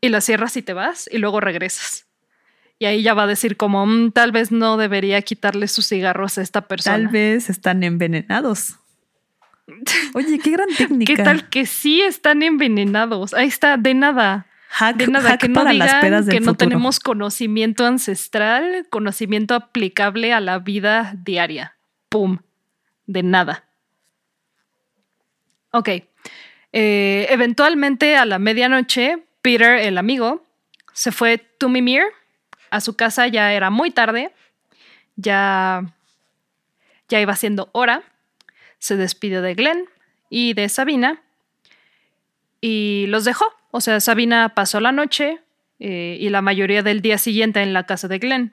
y 0.00 0.08
la 0.08 0.20
cierras 0.20 0.56
y 0.56 0.62
te 0.62 0.72
vas 0.72 1.08
y 1.10 1.18
luego 1.18 1.40
regresas. 1.40 2.06
Y 2.82 2.84
ahí 2.84 3.02
ya 3.04 3.14
va 3.14 3.22
a 3.22 3.26
decir 3.28 3.56
como, 3.56 3.86
"Mm, 3.86 4.10
tal 4.10 4.32
vez 4.32 4.50
no 4.50 4.76
debería 4.76 5.22
quitarle 5.22 5.68
sus 5.68 5.86
cigarros 5.86 6.36
a 6.36 6.42
esta 6.42 6.62
persona. 6.62 6.96
Tal 6.96 7.06
vez 7.06 7.48
están 7.48 7.84
envenenados. 7.84 8.74
Oye, 10.14 10.40
qué 10.40 10.50
gran 10.50 10.66
técnica. 10.76 11.14
¿Qué 11.14 11.22
tal 11.22 11.48
que 11.48 11.64
sí 11.64 12.00
están 12.00 12.42
envenenados? 12.42 13.34
Ahí 13.34 13.46
está, 13.46 13.76
de 13.76 13.94
nada. 13.94 14.46
Hack, 14.68 14.96
De 14.96 15.06
nada, 15.06 15.28
hack 15.30 15.42
que 15.42 15.48
no 15.48 15.54
para 15.54 15.72
las 15.72 15.86
digan 15.86 16.00
pedas 16.00 16.26
del 16.26 16.34
que 16.34 16.40
no 16.40 16.54
tenemos 16.54 16.98
conocimiento 16.98 17.86
ancestral, 17.86 18.84
conocimiento 18.90 19.54
aplicable 19.54 20.32
a 20.32 20.40
la 20.40 20.58
vida 20.58 21.14
diaria. 21.22 21.76
¡Pum! 22.08 22.38
De 23.06 23.22
nada. 23.22 23.62
Ok. 25.70 25.88
Eh, 26.72 27.28
eventualmente 27.30 28.16
a 28.16 28.24
la 28.24 28.40
medianoche, 28.40 29.22
Peter, 29.40 29.78
el 29.78 29.98
amigo, 29.98 30.44
se 30.92 31.12
fue 31.12 31.38
to 31.38 31.68
Mimir 31.68 32.02
a 32.72 32.80
su 32.80 32.96
casa, 32.96 33.28
ya 33.28 33.52
era 33.52 33.70
muy 33.70 33.90
tarde, 33.90 34.32
ya, 35.16 35.84
ya 37.08 37.20
iba 37.20 37.36
siendo 37.36 37.68
hora. 37.72 38.02
Se 38.78 38.96
despidió 38.96 39.42
de 39.42 39.54
Glenn 39.54 39.84
y 40.30 40.54
de 40.54 40.68
Sabina 40.68 41.22
y 42.60 43.06
los 43.08 43.24
dejó. 43.24 43.44
O 43.70 43.80
sea, 43.80 44.00
Sabina 44.00 44.54
pasó 44.54 44.80
la 44.80 44.90
noche 44.90 45.40
eh, 45.78 46.16
y 46.18 46.30
la 46.30 46.42
mayoría 46.42 46.82
del 46.82 47.02
día 47.02 47.18
siguiente 47.18 47.60
en 47.62 47.72
la 47.74 47.84
casa 47.84 48.08
de 48.08 48.18
Glenn. 48.18 48.52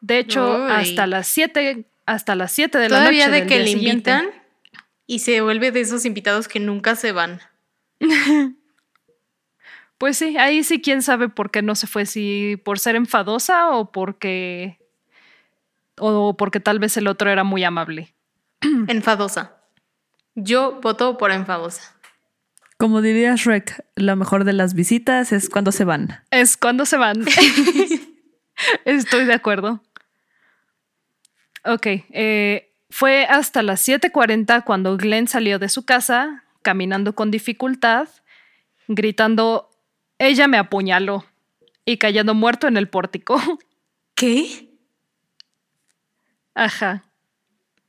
De 0.00 0.18
hecho, 0.18 0.64
Uy. 0.64 0.70
hasta 0.72 1.06
las 1.06 1.26
7 1.28 1.84
hasta 2.06 2.34
las 2.34 2.52
7 2.52 2.78
de 2.78 2.88
la 2.88 3.00
noche 3.00 3.18
Todavía 3.18 3.28
de 3.28 3.40
del 3.40 3.48
que 3.48 3.54
día 3.56 3.64
le 3.64 3.70
siguiente. 3.72 4.10
invitan 4.10 4.42
y 5.06 5.18
se 5.18 5.40
vuelve 5.42 5.72
de 5.72 5.80
esos 5.80 6.06
invitados 6.06 6.48
que 6.48 6.58
nunca 6.60 6.96
se 6.96 7.12
van. 7.12 7.40
Pues 9.98 10.16
sí, 10.16 10.38
ahí 10.38 10.62
sí 10.62 10.80
quién 10.80 11.02
sabe 11.02 11.28
por 11.28 11.50
qué 11.50 11.60
no 11.60 11.74
se 11.74 11.86
fue, 11.86 12.06
si 12.06 12.56
por 12.64 12.78
ser 12.78 12.96
enfadosa 12.96 13.70
o 13.70 13.90
porque 13.90 14.78
o 15.98 16.36
porque 16.36 16.60
tal 16.60 16.78
vez 16.78 16.96
el 16.96 17.08
otro 17.08 17.30
era 17.30 17.44
muy 17.44 17.64
amable. 17.64 18.14
Enfadosa. 18.88 19.56
Yo 20.34 20.80
voto 20.80 21.18
por 21.18 21.32
enfadosa. 21.32 21.96
Como 22.76 23.02
diría 23.02 23.34
Shrek, 23.34 23.84
lo 23.96 24.14
mejor 24.14 24.44
de 24.44 24.52
las 24.52 24.74
visitas 24.74 25.32
es 25.32 25.50
cuando 25.50 25.72
se 25.72 25.84
van. 25.84 26.22
Es 26.30 26.56
cuando 26.56 26.86
se 26.86 26.96
van. 26.96 27.24
Estoy 28.84 29.24
de 29.24 29.34
acuerdo. 29.34 29.82
Ok, 31.64 31.86
eh, 32.10 32.72
fue 32.88 33.24
hasta 33.24 33.62
las 33.62 33.86
7:40 33.86 34.62
cuando 34.64 34.96
Glenn 34.96 35.26
salió 35.26 35.58
de 35.58 35.68
su 35.68 35.84
casa, 35.84 36.44
caminando 36.62 37.16
con 37.16 37.32
dificultad, 37.32 38.08
gritando, 38.86 39.67
ella 40.18 40.48
me 40.48 40.58
apuñaló 40.58 41.24
y 41.84 41.96
cayendo 41.98 42.34
muerto 42.34 42.66
en 42.68 42.76
el 42.76 42.88
pórtico. 42.88 43.40
¿Qué? 44.14 44.68
Ajá. 46.54 47.04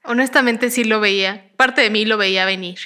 Honestamente 0.03 0.69
sí 0.71 0.83
lo 0.83 0.99
veía. 0.99 1.51
Parte 1.57 1.81
de 1.81 1.89
mí 1.89 2.05
lo 2.05 2.17
veía 2.17 2.45
venir. 2.45 2.79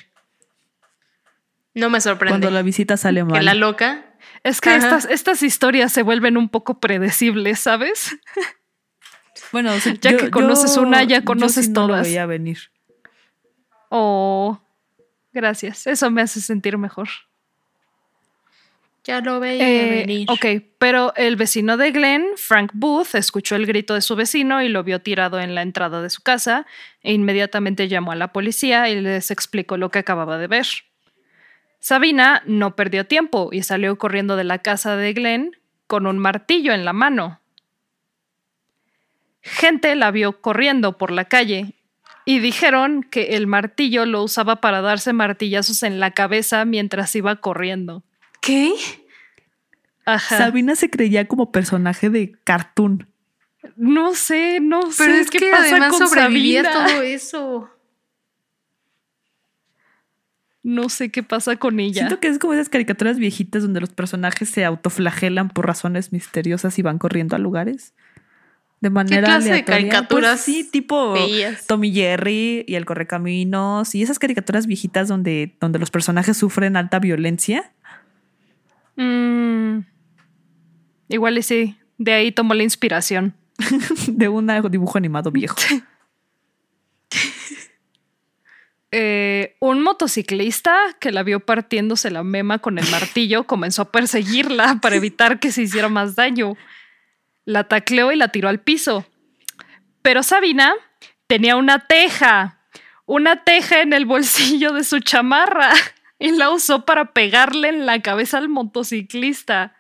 No 1.74 1.90
me 1.90 2.02
sorprende. 2.02 2.32
Cuando 2.32 2.52
la 2.52 2.62
visita 2.62 2.98
sale 2.98 3.22
que 3.22 3.26
mal. 3.26 3.46
la 3.46 3.54
loca. 3.54 4.06
Es 4.44 4.62
que 4.62 4.76
estas, 4.76 5.06
estas 5.06 5.42
historias 5.44 5.92
se 5.92 6.04
vuelven 6.04 6.38
un 6.38 6.50
poco 6.50 6.80
predecibles, 6.80 7.60
¿sabes? 7.60 8.16
Bueno, 9.52 9.72
Ya 10.02 10.18
que 10.18 10.32
conoces 10.32 10.78
una, 10.78 11.04
ya 11.04 11.24
conoces 11.24 11.66
sí 11.66 11.72
no 11.72 11.82
lo 11.82 11.88
todas. 11.90 12.08
veía 12.08 12.26
venir. 12.26 12.72
Oh, 13.90 14.60
gracias. 15.32 15.86
Eso 15.88 16.10
me 16.12 16.22
hace 16.22 16.42
sentir 16.42 16.78
mejor. 16.78 17.10
Ya 19.06 19.20
lo 19.20 19.40
veía 19.42 19.68
Eh, 19.68 19.90
venir. 20.06 20.30
ok, 20.30 20.46
pero 20.78 21.14
el 21.16 21.36
vecino 21.36 21.76
de 21.76 21.92
Glenn, 21.92 22.26
Frank 22.38 22.72
Booth, 22.74 23.16
escuchó 23.16 23.56
el 23.58 23.66
grito 23.66 23.94
de 23.96 24.02
su 24.02 24.16
vecino 24.16 24.62
y 24.62 24.70
lo 24.70 24.84
vio 24.84 25.02
tirado 25.02 25.42
en 25.42 25.56
la 25.56 25.62
entrada 25.62 26.02
de 26.02 26.10
su 26.10 26.22
casa 26.22 26.66
e 27.02 27.12
inmediatamente 27.14 27.90
llamó 27.90 28.14
a 28.14 28.16
la 28.16 28.32
policía 28.32 28.88
y 28.90 29.00
les 29.02 29.30
explicó 29.30 29.76
lo 29.76 29.90
que 29.92 30.00
acababa 30.00 30.38
de 30.38 30.48
ver. 30.48 30.66
Sabina 31.80 32.44
no 32.46 32.78
perdió 32.78 33.06
tiempo 33.06 33.50
y 33.52 33.64
salió 33.64 33.98
corriendo 33.98 34.38
de 34.38 34.46
la 34.46 34.60
casa 34.60 34.96
de 34.96 35.12
Glenn 35.12 35.52
con 35.88 36.08
un 36.08 36.18
martillo 36.18 36.72
en 36.74 36.86
la 36.86 36.94
mano. 36.94 37.42
Gente 39.42 39.96
la 39.96 40.12
vio 40.12 40.40
corriendo 40.42 40.98
por 40.98 41.12
la 41.12 41.26
calle 41.26 41.74
y 42.24 42.40
dijeron 42.40 43.04
que 43.04 43.36
el 43.36 43.48
martillo 43.48 44.06
lo 44.06 44.24
usaba 44.24 44.62
para 44.62 44.80
darse 44.80 45.12
martillazos 45.12 45.84
en 45.84 46.00
la 46.00 46.12
cabeza 46.12 46.64
mientras 46.64 47.14
iba 47.18 47.36
corriendo. 47.36 48.02
¿Qué? 48.44 48.74
Ajá. 50.06 50.38
Sabina 50.38 50.76
se 50.76 50.90
creía 50.90 51.28
como 51.28 51.52
personaje 51.52 52.10
de 52.10 52.34
cartoon. 52.44 53.08
No 53.78 54.14
sé, 54.16 54.60
no 54.60 54.82
Pero 54.98 55.14
sé 55.14 55.22
es 55.22 55.30
qué 55.30 55.38
que 55.40 55.52
pasa 55.52 55.64
además 55.78 55.94
con 55.94 56.08
sobrevivía 56.08 56.64
Sabina. 56.64 56.88
todo 56.88 57.02
eso. 57.02 57.70
No 60.62 60.88
sé 60.90 61.10
qué 61.10 61.24
pasa 61.24 61.56
con 61.58 61.80
ella. 61.80 62.04
Siento 62.04 62.20
que 62.20 62.28
es 62.28 62.40
como 62.40 62.54
esas 62.54 62.70
caricaturas 62.70 63.18
viejitas 63.18 63.64
donde 63.64 63.82
los 63.82 63.90
personajes 63.90 64.50
se 64.50 64.64
autoflagelan 64.64 65.50
por 65.50 65.66
razones 65.68 66.14
misteriosas 66.14 66.80
y 66.80 66.82
van 66.82 67.00
corriendo 67.00 67.36
a 67.36 67.40
lugares. 67.40 67.94
De 68.80 68.90
manera 68.90 69.26
clase 69.26 69.46
de 69.48 69.52
aleatoria. 69.54 69.90
caricaturas 69.90 70.32
Pues 70.32 70.42
sí, 70.42 70.64
tipo 70.70 71.14
veías? 71.14 71.68
Tommy 71.68 71.94
Jerry 71.94 72.66
y 72.68 72.76
el 72.76 72.86
Correcaminos 72.86 73.96
y 73.96 74.04
esas 74.04 74.20
caricaturas 74.20 74.68
viejitas 74.68 75.08
donde, 75.08 75.56
donde 75.60 75.80
los 75.80 75.92
personajes 75.92 76.36
sufren 76.38 76.76
alta 76.78 77.00
violencia. 77.00 77.73
Mm, 78.96 79.80
igual 81.10 81.38
y 81.38 81.44
sí. 81.44 81.78
De 81.98 82.14
ahí 82.14 82.32
tomó 82.32 82.54
la 82.54 82.64
inspiración. 82.64 83.36
de 84.08 84.28
un 84.28 84.50
dibujo 84.70 84.98
animado 84.98 85.32
viejo. 85.32 85.56
Eh, 88.96 89.56
un 89.60 89.82
motociclista 89.82 90.78
que 91.00 91.12
la 91.12 91.24
vio 91.24 91.40
partiéndose 91.40 92.12
la 92.12 92.22
mema 92.22 92.60
con 92.60 92.78
el 92.78 92.88
martillo 92.92 93.46
comenzó 93.46 93.82
a 93.82 93.92
perseguirla 93.92 94.78
para 94.84 94.96
evitar 94.96 95.40
que 95.40 95.52
se 95.52 95.64
hiciera 95.64 95.90
más 95.90 96.16
daño. 96.16 96.56
La 97.44 97.64
tacleó 97.64 98.12
y 98.12 98.18
la 98.18 98.28
tiró 98.28 98.50
al 98.50 98.60
piso. 98.60 99.04
Pero 100.04 100.22
Sabina 100.22 100.76
tenía 101.26 101.56
una 101.56 101.88
teja, 101.88 102.60
una 103.08 103.44
teja 103.44 103.82
en 103.82 103.94
el 103.94 104.06
bolsillo 104.06 104.74
de 104.74 104.84
su 104.84 105.00
chamarra 105.00 105.72
y 106.24 106.32
la 106.32 106.50
usó 106.50 106.86
para 106.86 107.12
pegarle 107.14 107.70
en 107.70 107.86
la 107.86 108.02
cabeza 108.02 108.38
al 108.38 108.50
motociclista. 108.50 109.76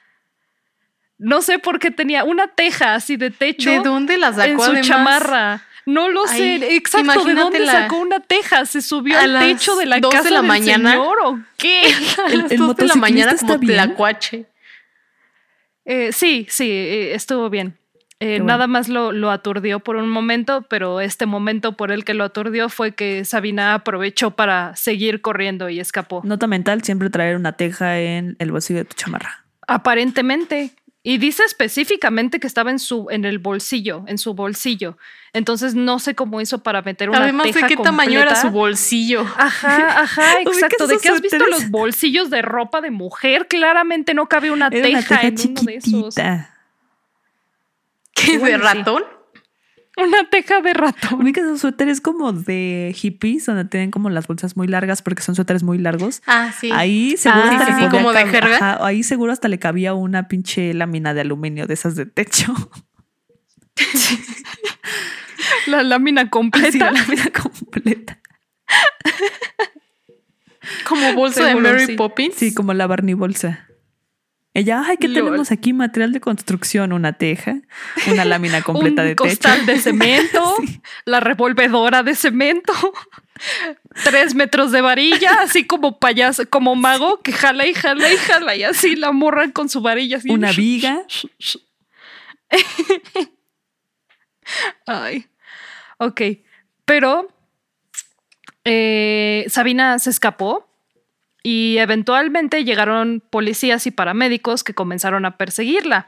No 1.17 1.41
sé 1.41 1.59
por 1.59 1.79
qué 1.79 1.89
tenía 1.91 2.23
una 2.23 2.47
teja 2.49 2.95
así 2.95 3.15
de 3.17 3.29
techo 3.31 3.69
¿De 3.69 3.79
dónde 3.79 4.17
la 4.17 4.27
en 4.27 4.33
sacó 4.35 4.65
su 4.65 4.71
además? 4.71 4.87
chamarra. 4.87 5.61
No 5.85 6.07
lo 6.09 6.25
Ay, 6.27 6.59
sé, 6.59 6.75
exacto, 6.75 7.25
¿de 7.25 7.33
dónde 7.33 7.65
sacó 7.65 7.97
una 7.97 8.21
teja? 8.21 8.65
¿Se 8.65 8.81
subió 8.81 9.19
al 9.19 9.37
techo 9.39 9.75
de 9.75 9.85
la 9.85 9.99
dos 9.99 10.11
de 10.11 10.17
casa 10.17 10.29
la 10.29 10.39
del 10.39 10.47
mañana. 10.47 10.91
señor 10.91 11.17
o 11.25 11.39
qué? 11.57 11.81
El- 12.29 12.45
el 12.51 12.57
dos 12.57 12.75
de 12.77 12.85
la 12.87 12.95
mañana 12.95 13.31
motociclista 13.33 13.47
como 13.57 13.59
tlacuache. 13.59 14.45
Eh, 15.85 16.11
sí, 16.13 16.47
sí, 16.49 16.69
eh, 16.69 17.13
estuvo 17.15 17.49
bien. 17.49 17.77
Eh, 18.23 18.39
bueno. 18.39 18.45
Nada 18.45 18.67
más 18.67 18.87
lo, 18.87 19.11
lo 19.11 19.31
aturdió 19.31 19.81
por 19.81 19.97
un 19.97 20.07
momento, 20.07 20.61
pero 20.69 21.01
este 21.01 21.25
momento 21.25 21.75
por 21.75 21.91
el 21.91 22.05
que 22.05 22.13
lo 22.13 22.23
aturdió 22.23 22.69
fue 22.69 22.95
que 22.95 23.25
Sabina 23.25 23.73
aprovechó 23.73 24.31
para 24.31 24.73
seguir 24.77 25.19
corriendo 25.19 25.67
y 25.67 25.81
escapó. 25.81 26.21
Nota 26.23 26.47
mental, 26.47 26.83
siempre 26.83 27.09
traer 27.09 27.35
una 27.35 27.57
teja 27.57 27.99
en 27.99 28.37
el 28.39 28.53
bolsillo 28.53 28.79
de 28.79 28.85
tu 28.85 28.95
chamarra. 28.95 29.43
Aparentemente. 29.67 30.71
Y 31.05 31.17
dice 31.17 31.43
específicamente 31.43 32.39
que 32.39 32.47
estaba 32.47 32.71
en 32.71 32.79
su, 32.79 33.07
en 33.09 33.25
el 33.25 33.39
bolsillo, 33.39 34.05
en 34.07 34.17
su 34.17 34.33
bolsillo. 34.33 34.97
Entonces 35.33 35.75
no 35.75 35.99
sé 35.99 36.15
cómo 36.15 36.39
hizo 36.39 36.63
para 36.63 36.81
meter 36.81 37.09
una 37.09 37.23
Además 37.23 37.47
de 37.47 37.51
teja 37.51 37.67
qué 37.67 37.75
tamaño 37.75 38.21
era 38.21 38.37
su 38.37 38.51
bolsillo. 38.51 39.19
Ajá, 39.35 40.01
ajá, 40.03 40.35
¿Ubicas 40.45 40.55
exacto. 40.55 40.87
¿De 40.87 40.97
qué 40.99 41.09
has 41.09 41.19
visto 41.19 41.45
los 41.45 41.69
bolsillos 41.69 42.29
de 42.29 42.41
ropa 42.41 42.79
de 42.79 42.89
mujer? 42.89 43.49
Claramente 43.49 44.13
no 44.13 44.29
cabe 44.29 44.49
una 44.49 44.67
Era 44.67 44.81
teja, 44.81 44.97
una 44.97 45.01
teja 45.01 45.27
en 45.27 45.35
uno 45.49 45.61
de 45.63 45.75
esos. 45.75 46.15
¿Qué? 48.15 48.37
¿De 48.37 48.45
sí. 48.47 48.57
ratón? 48.57 49.03
Una 49.95 50.27
teja 50.29 50.59
de 50.61 50.73
ratón. 50.73 51.21
Ubicas 51.21 51.43
esos 51.43 51.61
suéteres 51.61 52.01
como 52.01 52.33
de 52.33 52.93
hippies, 52.95 53.45
donde 53.45 53.65
tienen 53.65 53.91
como 53.91 54.09
las 54.09 54.25
bolsas 54.25 54.57
muy 54.57 54.67
largas 54.67 55.03
porque 55.03 55.21
son 55.21 55.35
suéteres 55.35 55.61
muy 55.61 55.77
largos. 55.77 56.23
Ah, 56.25 56.51
sí. 56.59 56.71
Ahí 56.73 57.15
seguro 57.15 57.43
Ah, 57.45 57.51
hasta 57.59 57.65
sí, 57.75 57.81
le 57.81 57.85
sí, 57.85 57.91
como 57.91 58.11
de 58.11 58.25
jerga. 58.25 58.55
ajá, 58.55 58.85
ahí 58.85 59.03
seguro 59.03 59.31
hasta 59.31 59.47
le 59.49 59.59
cabía 59.59 59.93
una 59.93 60.27
pinche 60.27 60.73
lámina 60.73 61.13
de 61.13 61.21
aluminio 61.21 61.67
de 61.67 61.75
esas 61.75 61.95
de 61.95 62.07
techo. 62.07 62.53
La 65.67 65.83
lámina 65.83 66.29
completa. 66.29 66.91
la 66.91 66.91
lámina 66.99 67.29
completa. 67.31 68.19
Como 70.87 71.13
bolsa 71.13 71.41
de 71.43 71.49
Seguro, 71.49 71.69
Mary 71.71 71.85
sí. 71.85 71.95
Poppins. 71.95 72.35
Sí, 72.35 72.53
como 72.53 72.73
la 72.73 72.87
Barney 72.87 73.13
bolsa. 73.13 73.67
Ella, 74.55 74.83
ay, 74.85 74.97
¿qué 74.97 75.09
tenemos 75.09 75.51
aquí? 75.51 75.73
Material 75.73 76.11
de 76.11 76.21
construcción, 76.21 76.93
una 76.93 77.13
teja, 77.13 77.55
una 78.07 78.23
lámina 78.23 78.61
completa 78.63 79.01
un 79.01 79.07
de 79.07 79.15
techo. 79.15 79.23
costal 79.23 79.65
de 79.65 79.79
cemento, 79.81 80.55
la 81.05 81.19
revolvedora 81.19 82.03
de 82.03 82.13
cemento, 82.13 82.73
tres 84.03 84.35
metros 84.35 84.71
de 84.71 84.81
varilla, 84.81 85.41
así 85.41 85.65
como 85.65 85.97
payaso, 85.99 86.47
como 86.49 86.75
mago 86.75 87.19
que 87.21 87.31
jala 87.31 87.65
y 87.65 87.73
jala 87.73 88.13
y 88.13 88.17
jala 88.17 88.55
y 88.55 88.63
así 88.63 88.95
la 88.95 89.11
morra 89.11 89.51
con 89.51 89.69
su 89.69 89.81
varilla. 89.81 90.17
Así. 90.17 90.29
Una 90.29 90.51
viga. 90.51 91.03
Ay. 94.85 95.25
Ok. 95.97 96.21
Pero 96.85 97.27
eh, 98.65 99.45
Sabina 99.47 99.97
se 99.97 100.11
escapó 100.11 100.69
y 101.43 101.77
eventualmente 101.77 102.63
llegaron 102.63 103.21
policías 103.29 103.85
y 103.85 103.91
paramédicos 103.91 104.63
que 104.63 104.73
comenzaron 104.73 105.25
a 105.25 105.37
perseguirla. 105.37 106.07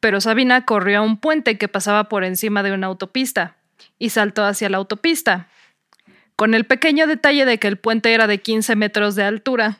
Pero 0.00 0.20
Sabina 0.20 0.66
corrió 0.66 0.98
a 0.98 1.02
un 1.02 1.16
puente 1.16 1.56
que 1.56 1.68
pasaba 1.68 2.08
por 2.08 2.24
encima 2.24 2.64
de 2.64 2.72
una 2.72 2.88
autopista 2.88 3.56
y 3.98 4.10
saltó 4.10 4.44
hacia 4.44 4.68
la 4.68 4.76
autopista, 4.78 5.48
con 6.36 6.52
el 6.52 6.66
pequeño 6.66 7.06
detalle 7.06 7.44
de 7.44 7.58
que 7.58 7.68
el 7.68 7.78
puente 7.78 8.12
era 8.12 8.26
de 8.26 8.40
15 8.40 8.74
metros 8.74 9.14
de 9.14 9.22
altura. 9.22 9.78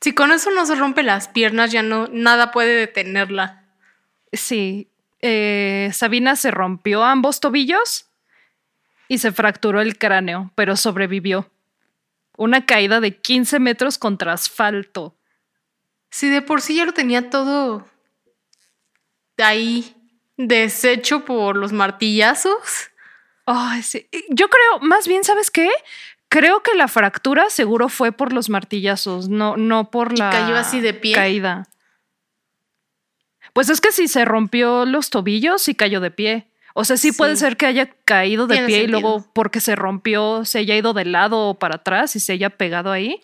Si 0.00 0.14
con 0.14 0.30
eso 0.30 0.52
no 0.52 0.64
se 0.64 0.76
rompe 0.76 1.02
las 1.02 1.26
piernas, 1.26 1.72
ya 1.72 1.82
no, 1.82 2.06
nada 2.12 2.52
puede 2.52 2.74
detenerla. 2.74 3.64
Sí, 4.32 4.88
eh, 5.20 5.90
Sabina 5.92 6.36
se 6.36 6.52
rompió 6.52 7.02
ambos 7.02 7.40
tobillos 7.40 8.06
y 9.08 9.18
se 9.18 9.32
fracturó 9.32 9.80
el 9.80 9.98
cráneo, 9.98 10.52
pero 10.54 10.76
sobrevivió. 10.76 11.50
Una 12.38 12.64
caída 12.64 13.00
de 13.00 13.18
15 13.20 13.58
metros 13.58 13.98
contra 13.98 14.32
asfalto. 14.32 15.14
Si 16.10 16.30
de 16.30 16.40
por 16.40 16.62
sí 16.62 16.76
ya 16.76 16.86
lo 16.86 16.94
tenía 16.94 17.28
todo 17.28 17.86
ahí 19.44 19.94
deshecho 20.36 21.24
por 21.24 21.56
los 21.56 21.72
martillazos. 21.72 22.90
Sí. 23.82 24.08
Yo 24.28 24.48
creo, 24.48 24.80
más 24.80 25.08
bien, 25.08 25.24
¿sabes 25.24 25.50
qué? 25.50 25.70
Creo 26.28 26.62
que 26.62 26.74
la 26.74 26.88
fractura 26.88 27.48
seguro 27.48 27.88
fue 27.88 28.12
por 28.12 28.32
los 28.32 28.50
martillazos, 28.50 29.28
no, 29.28 29.56
no 29.56 29.90
por 29.90 30.18
la 30.18 30.30
cayó 30.30 30.56
así 30.56 30.80
de 30.80 30.92
pie. 30.92 31.14
caída. 31.14 31.66
Pues 33.54 33.70
es 33.70 33.80
que 33.80 33.92
si 33.92 34.08
se 34.08 34.26
rompió 34.26 34.84
los 34.84 35.08
tobillos, 35.08 35.62
sí 35.62 35.74
cayó 35.74 36.00
de 36.00 36.10
pie. 36.10 36.47
O 36.80 36.84
sea, 36.84 36.96
sí, 36.96 37.10
Sí. 37.10 37.18
puede 37.18 37.34
ser 37.36 37.56
que 37.56 37.66
haya 37.66 37.90
caído 38.04 38.46
de 38.46 38.54
Tiene 38.54 38.66
pie 38.68 38.82
y 38.84 38.86
luego 38.86 39.28
porque 39.32 39.60
se 39.60 39.74
rompió 39.74 40.44
se 40.44 40.60
haya 40.60 40.76
ido 40.76 40.92
de 40.94 41.04
lado 41.04 41.48
o 41.48 41.58
para 41.58 41.76
atrás 41.76 42.14
y 42.14 42.20
se 42.20 42.32
haya 42.32 42.50
pegado 42.50 42.92
ahí. 42.92 43.20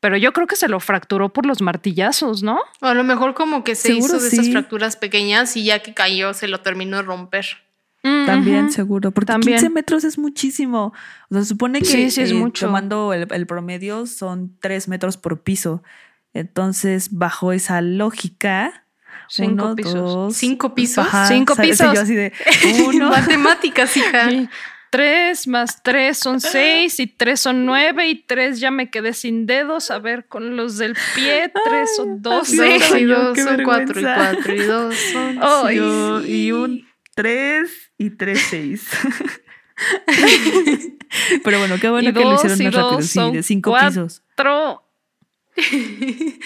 Pero 0.00 0.16
yo 0.16 0.32
creo 0.32 0.46
que 0.46 0.56
se 0.56 0.68
lo 0.68 0.78
fracturó 0.80 1.32
por 1.32 1.44
los 1.46 1.60
martillazos, 1.62 2.42
¿no? 2.42 2.58
O 2.80 2.86
a 2.86 2.94
lo 2.94 3.04
mejor 3.04 3.34
como 3.34 3.64
que 3.64 3.74
se 3.74 3.88
Seguro 3.88 4.16
hizo 4.16 4.18
de 4.20 4.28
esas 4.28 4.48
fracturas 4.50 4.96
pequeñas 4.96 5.56
y 5.56 5.64
ya 5.64 5.80
que 5.80 5.94
cayó 5.94 6.32
se 6.34 6.46
lo 6.48 6.60
terminó 6.60 6.96
de 6.98 7.02
romper. 7.04 7.46
También, 8.02 8.72
seguro. 8.72 9.12
Porque 9.12 9.26
También. 9.32 9.58
15 9.58 9.70
metros 9.70 10.02
es 10.04 10.18
muchísimo. 10.18 10.92
O 11.30 11.34
sea, 11.34 11.42
se 11.42 11.48
supone 11.48 11.78
que 11.80 11.84
Sí, 11.86 12.10
sí, 12.10 12.22
es 12.22 12.30
eh, 12.32 12.34
mucho. 12.34 12.66
tomando 12.66 13.12
el, 13.12 13.28
el 13.30 13.46
promedio 13.46 14.06
son 14.06 14.56
3 14.60 14.88
metros 14.88 15.16
por 15.16 15.42
piso. 15.42 15.82
Entonces, 16.34 17.10
bajo 17.12 17.52
esa 17.52 17.80
lógica, 17.80 18.86
Cinco 19.34 19.64
uno, 19.66 19.74
pisos. 19.76 19.94
dos, 19.94 20.36
¿Cinco 20.36 20.74
pisos? 20.74 21.06
Cinco 21.28 21.56
pisos. 21.56 21.94
yo 21.94 22.00
así 22.02 22.14
de 22.14 22.32
uno. 22.86 23.08
Matemáticas, 23.08 23.96
hija. 23.96 24.28
Sí. 24.28 24.48
Tres 24.90 25.48
más 25.48 25.82
tres 25.82 26.18
son 26.18 26.38
seis 26.38 27.00
y 27.00 27.06
tres 27.06 27.40
son 27.40 27.64
nueve 27.64 28.08
y 28.08 28.14
tres 28.16 28.60
ya 28.60 28.70
me 28.70 28.90
quedé 28.90 29.14
sin 29.14 29.46
dedos. 29.46 29.90
A 29.90 29.98
ver, 29.98 30.26
con 30.26 30.54
los 30.56 30.76
del 30.76 30.94
pie, 31.14 31.50
tres 31.64 31.96
son 31.96 32.20
doce. 32.20 32.76
y 33.00 33.04
dos 33.04 33.38
son 33.38 33.62
cuatro 33.64 33.98
y 33.98 34.02
cuatro 34.04 34.54
y 34.54 34.58
dos 34.58 34.94
son. 35.12 35.72
Yo- 35.72 36.20
sí. 36.22 36.30
y 36.46 36.52
un 36.52 36.86
3 37.14 37.70
y 37.98 38.10
3, 38.10 38.40
6. 38.50 38.88
Pero 41.44 41.58
bueno, 41.58 41.76
qué 41.80 41.88
bueno 41.90 42.08
Y 42.08 42.12
que 42.12 42.20
lo 42.20 42.30
dos 42.30 42.44
hicieron 42.44 42.60
y 42.60 42.64
más 42.64 42.74
rápido. 42.74 43.02
Sí, 43.02 43.36
de 43.36 43.42
5 43.42 43.70
cuatro. 43.70 43.88
pisos. 44.06 44.22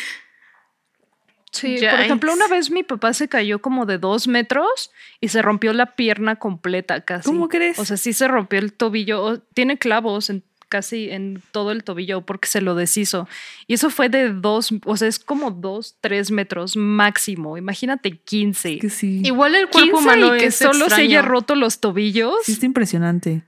Sí, 1.56 1.74
por 1.74 1.80
Yikes. 1.90 2.04
ejemplo, 2.04 2.32
una 2.32 2.48
vez 2.48 2.70
mi 2.70 2.82
papá 2.82 3.12
se 3.12 3.28
cayó 3.28 3.60
como 3.60 3.86
de 3.86 3.98
dos 3.98 4.28
metros 4.28 4.90
y 5.20 5.28
se 5.28 5.42
rompió 5.42 5.72
la 5.72 5.94
pierna 5.96 6.36
completa 6.36 7.00
casi. 7.00 7.26
¿Cómo 7.26 7.48
crees? 7.48 7.78
O 7.78 7.84
sea, 7.84 7.96
sí 7.96 8.12
se 8.12 8.28
rompió 8.28 8.58
el 8.58 8.72
tobillo. 8.72 9.40
Tiene 9.54 9.78
clavos 9.78 10.30
en, 10.30 10.42
casi 10.68 11.10
en 11.10 11.42
todo 11.52 11.70
el 11.70 11.84
tobillo 11.84 12.22
porque 12.22 12.48
se 12.48 12.60
lo 12.60 12.74
deshizo. 12.74 13.28
Y 13.66 13.74
eso 13.74 13.90
fue 13.90 14.08
de 14.08 14.32
dos, 14.32 14.70
o 14.84 14.96
sea, 14.96 15.08
es 15.08 15.18
como 15.18 15.50
dos, 15.50 15.96
tres 16.00 16.30
metros 16.30 16.76
máximo. 16.76 17.56
Imagínate 17.56 18.18
15. 18.18 18.78
Que 18.78 18.90
sí. 18.90 19.22
Igual 19.24 19.54
el 19.54 19.68
cuerpo 19.68 19.98
15 19.98 20.02
humano 20.02 20.36
y 20.36 20.40
que 20.40 20.46
es 20.46 20.56
solo 20.56 20.72
se 20.74 20.84
extraño. 20.84 21.04
haya 21.04 21.22
roto 21.22 21.54
los 21.54 21.80
tobillos. 21.80 22.34
Sí, 22.44 22.52
está 22.52 22.66
impresionante. 22.66 23.42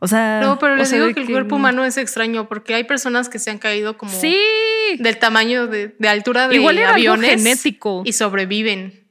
O 0.00 0.06
sea, 0.08 0.40
No, 0.42 0.58
pero 0.58 0.76
les 0.76 0.90
digo 0.90 1.04
que 1.14 1.20
el 1.20 1.26
que- 1.26 1.32
cuerpo 1.32 1.56
humano 1.56 1.84
es 1.84 1.96
extraño 1.96 2.48
porque 2.48 2.74
hay 2.74 2.84
personas 2.84 3.28
que 3.28 3.38
se 3.38 3.50
han 3.50 3.58
caído 3.58 3.96
como 3.96 4.12
Sí. 4.12 4.36
del 4.98 5.18
tamaño 5.18 5.66
de, 5.66 5.94
de 5.98 6.08
altura 6.08 6.48
de 6.48 6.56
Igual 6.56 6.76
era 6.78 6.88
algo 6.94 7.12
aviones 7.12 7.30
genético. 7.42 8.02
y 8.04 8.12
sobreviven. 8.12 9.04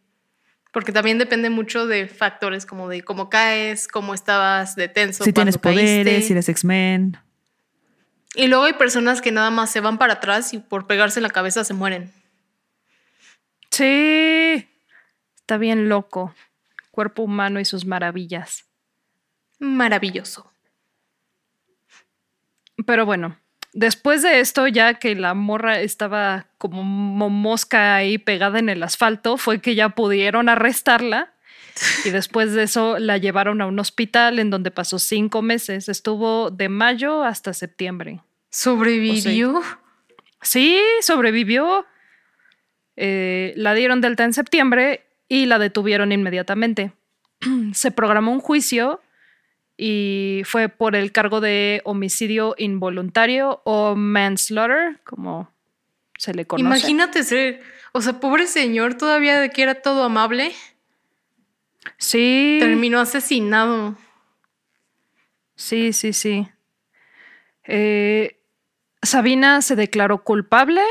Porque 0.71 0.91
también 0.91 1.17
depende 1.17 1.49
mucho 1.49 1.87
de 1.87 2.07
factores 2.07 2.65
como 2.65 2.87
de 2.89 3.01
cómo 3.01 3.29
caes, 3.29 3.87
cómo 3.87 4.13
estabas 4.13 4.75
de 4.75 4.87
tenso. 4.89 5.23
si 5.23 5.33
tienes 5.33 5.57
caíste. 5.57 5.81
poderes, 5.81 6.27
si 6.27 6.33
eres 6.33 6.49
X-Men. 6.49 7.17
Y 8.35 8.47
luego 8.47 8.65
hay 8.65 8.73
personas 8.73 9.21
que 9.21 9.31
nada 9.31 9.49
más 9.49 9.71
se 9.71 9.79
van 9.79 9.97
para 9.97 10.13
atrás 10.13 10.53
y 10.53 10.57
por 10.59 10.85
pegarse 10.85 11.19
en 11.19 11.23
la 11.23 11.29
cabeza 11.29 11.63
se 11.63 11.73
mueren. 11.73 12.11
Sí. 13.71 14.67
Está 15.37 15.57
bien 15.57 15.89
loco. 15.89 16.33
Cuerpo 16.91 17.23
humano 17.23 17.59
y 17.59 17.65
sus 17.65 17.85
maravillas. 17.85 18.65
Maravilloso. 19.59 20.51
Pero 22.85 23.05
bueno, 23.05 23.37
después 23.73 24.21
de 24.21 24.39
esto, 24.39 24.67
ya 24.67 24.95
que 24.95 25.15
la 25.15 25.33
morra 25.33 25.79
estaba 25.81 26.47
como 26.57 26.83
mo- 26.83 27.29
mosca 27.29 27.95
ahí 27.95 28.17
pegada 28.17 28.59
en 28.59 28.69
el 28.69 28.83
asfalto, 28.83 29.37
fue 29.37 29.59
que 29.61 29.75
ya 29.75 29.89
pudieron 29.89 30.49
arrestarla. 30.49 31.31
Y 32.05 32.09
después 32.11 32.53
de 32.53 32.63
eso 32.63 32.99
la 32.99 33.17
llevaron 33.17 33.61
a 33.61 33.65
un 33.67 33.77
hospital 33.79 34.39
en 34.39 34.49
donde 34.49 34.71
pasó 34.71 34.97
cinco 34.97 35.41
meses. 35.41 35.89
Estuvo 35.89 36.49
de 36.49 36.69
mayo 36.69 37.23
hasta 37.23 37.53
septiembre. 37.53 38.21
¿Sobrevivió? 38.49 39.61
Sí, 40.41 40.79
sobrevivió. 41.01 41.85
Eh, 42.95 43.53
la 43.57 43.73
dieron 43.73 43.99
de 43.99 44.07
alta 44.07 44.23
en 44.23 44.31
septiembre 44.33 45.05
y 45.27 45.47
la 45.47 45.59
detuvieron 45.59 46.11
inmediatamente. 46.13 46.93
Se 47.73 47.91
programó 47.91 48.31
un 48.31 48.39
juicio 48.39 49.01
y 49.77 50.41
fue 50.45 50.69
por 50.69 50.95
el 50.95 51.11
cargo 51.11 51.41
de 51.41 51.81
homicidio 51.85 52.55
involuntario 52.57 53.61
o 53.65 53.95
manslaughter, 53.95 54.99
como 55.03 55.51
se 56.17 56.33
le 56.33 56.45
conoce. 56.45 56.65
Imagínate 56.65 57.23
ser, 57.23 57.61
o 57.91 58.01
sea, 58.01 58.19
pobre 58.19 58.47
señor, 58.47 58.95
todavía 58.95 59.39
de 59.39 59.49
que 59.49 59.63
era 59.63 59.75
todo 59.81 60.03
amable, 60.03 60.53
Sí, 61.97 62.57
terminó 62.59 62.99
asesinado. 62.99 63.95
sí, 65.55 65.93
sí, 65.93 66.13
sí. 66.13 66.47
Eh, 67.63 68.39
Sabina 69.01 69.61
se 69.61 69.75
declaró 69.75 70.23
culpable, 70.23 70.81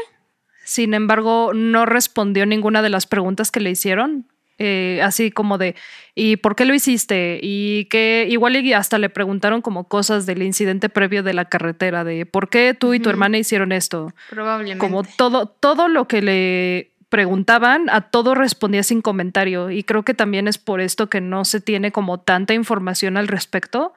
sin 0.64 0.94
embargo, 0.94 1.52
no 1.54 1.84
respondió 1.84 2.46
ninguna 2.46 2.80
de 2.82 2.90
las 2.90 3.06
preguntas 3.06 3.50
que 3.50 3.60
le 3.60 3.70
hicieron. 3.70 4.26
Eh, 4.58 5.00
así 5.02 5.30
como 5.30 5.58
de 5.58 5.74
¿y 6.14 6.36
por 6.36 6.54
qué 6.54 6.64
lo 6.64 6.74
hiciste? 6.74 7.40
Y 7.42 7.86
que 7.86 8.26
igual 8.28 8.56
y 8.56 8.72
hasta 8.72 8.98
le 8.98 9.10
preguntaron 9.10 9.62
como 9.62 9.88
cosas 9.88 10.26
del 10.26 10.42
incidente 10.42 10.88
previo 10.88 11.22
de 11.22 11.34
la 11.34 11.46
carretera, 11.46 12.04
de 12.04 12.26
¿por 12.26 12.48
qué 12.48 12.74
tú 12.78 12.94
y 12.94 13.00
tu 13.00 13.10
hermana 13.10 13.38
hicieron 13.38 13.72
esto? 13.72 14.12
Probablemente. 14.30 14.78
Como 14.78 15.02
todo, 15.02 15.46
todo 15.46 15.88
lo 15.88 16.06
que 16.06 16.22
le 16.22 16.94
preguntaban, 17.08 17.88
a 17.90 18.00
todo 18.10 18.34
respondía 18.34 18.82
sin 18.82 19.00
comentario. 19.00 19.70
Y 19.70 19.84
creo 19.84 20.02
que 20.04 20.14
también 20.14 20.48
es 20.48 20.58
por 20.58 20.80
esto 20.80 21.08
que 21.08 21.20
no 21.20 21.44
se 21.44 21.60
tiene 21.60 21.92
como 21.92 22.18
tanta 22.18 22.54
información 22.54 23.16
al 23.16 23.28
respecto, 23.28 23.94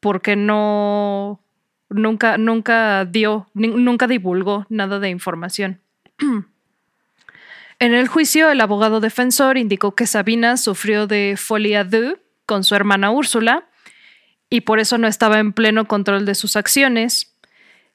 porque 0.00 0.34
no, 0.34 1.40
nunca, 1.88 2.36
nunca 2.36 3.04
dio, 3.04 3.46
nunca 3.54 4.06
divulgó 4.08 4.66
nada 4.68 4.98
de 4.98 5.08
información. 5.08 5.80
En 7.80 7.94
el 7.94 8.08
juicio, 8.08 8.50
el 8.50 8.60
abogado 8.60 9.00
defensor 9.00 9.56
indicó 9.56 9.94
que 9.94 10.06
Sabina 10.06 10.58
sufrió 10.58 11.06
de 11.06 11.36
folie 11.38 11.78
à 11.78 11.82
deux 11.82 12.18
con 12.44 12.62
su 12.62 12.74
hermana 12.74 13.10
Úrsula 13.10 13.70
y 14.50 14.60
por 14.60 14.80
eso 14.80 14.98
no 14.98 15.08
estaba 15.08 15.38
en 15.38 15.54
pleno 15.54 15.86
control 15.86 16.26
de 16.26 16.34
sus 16.34 16.56
acciones. 16.56 17.34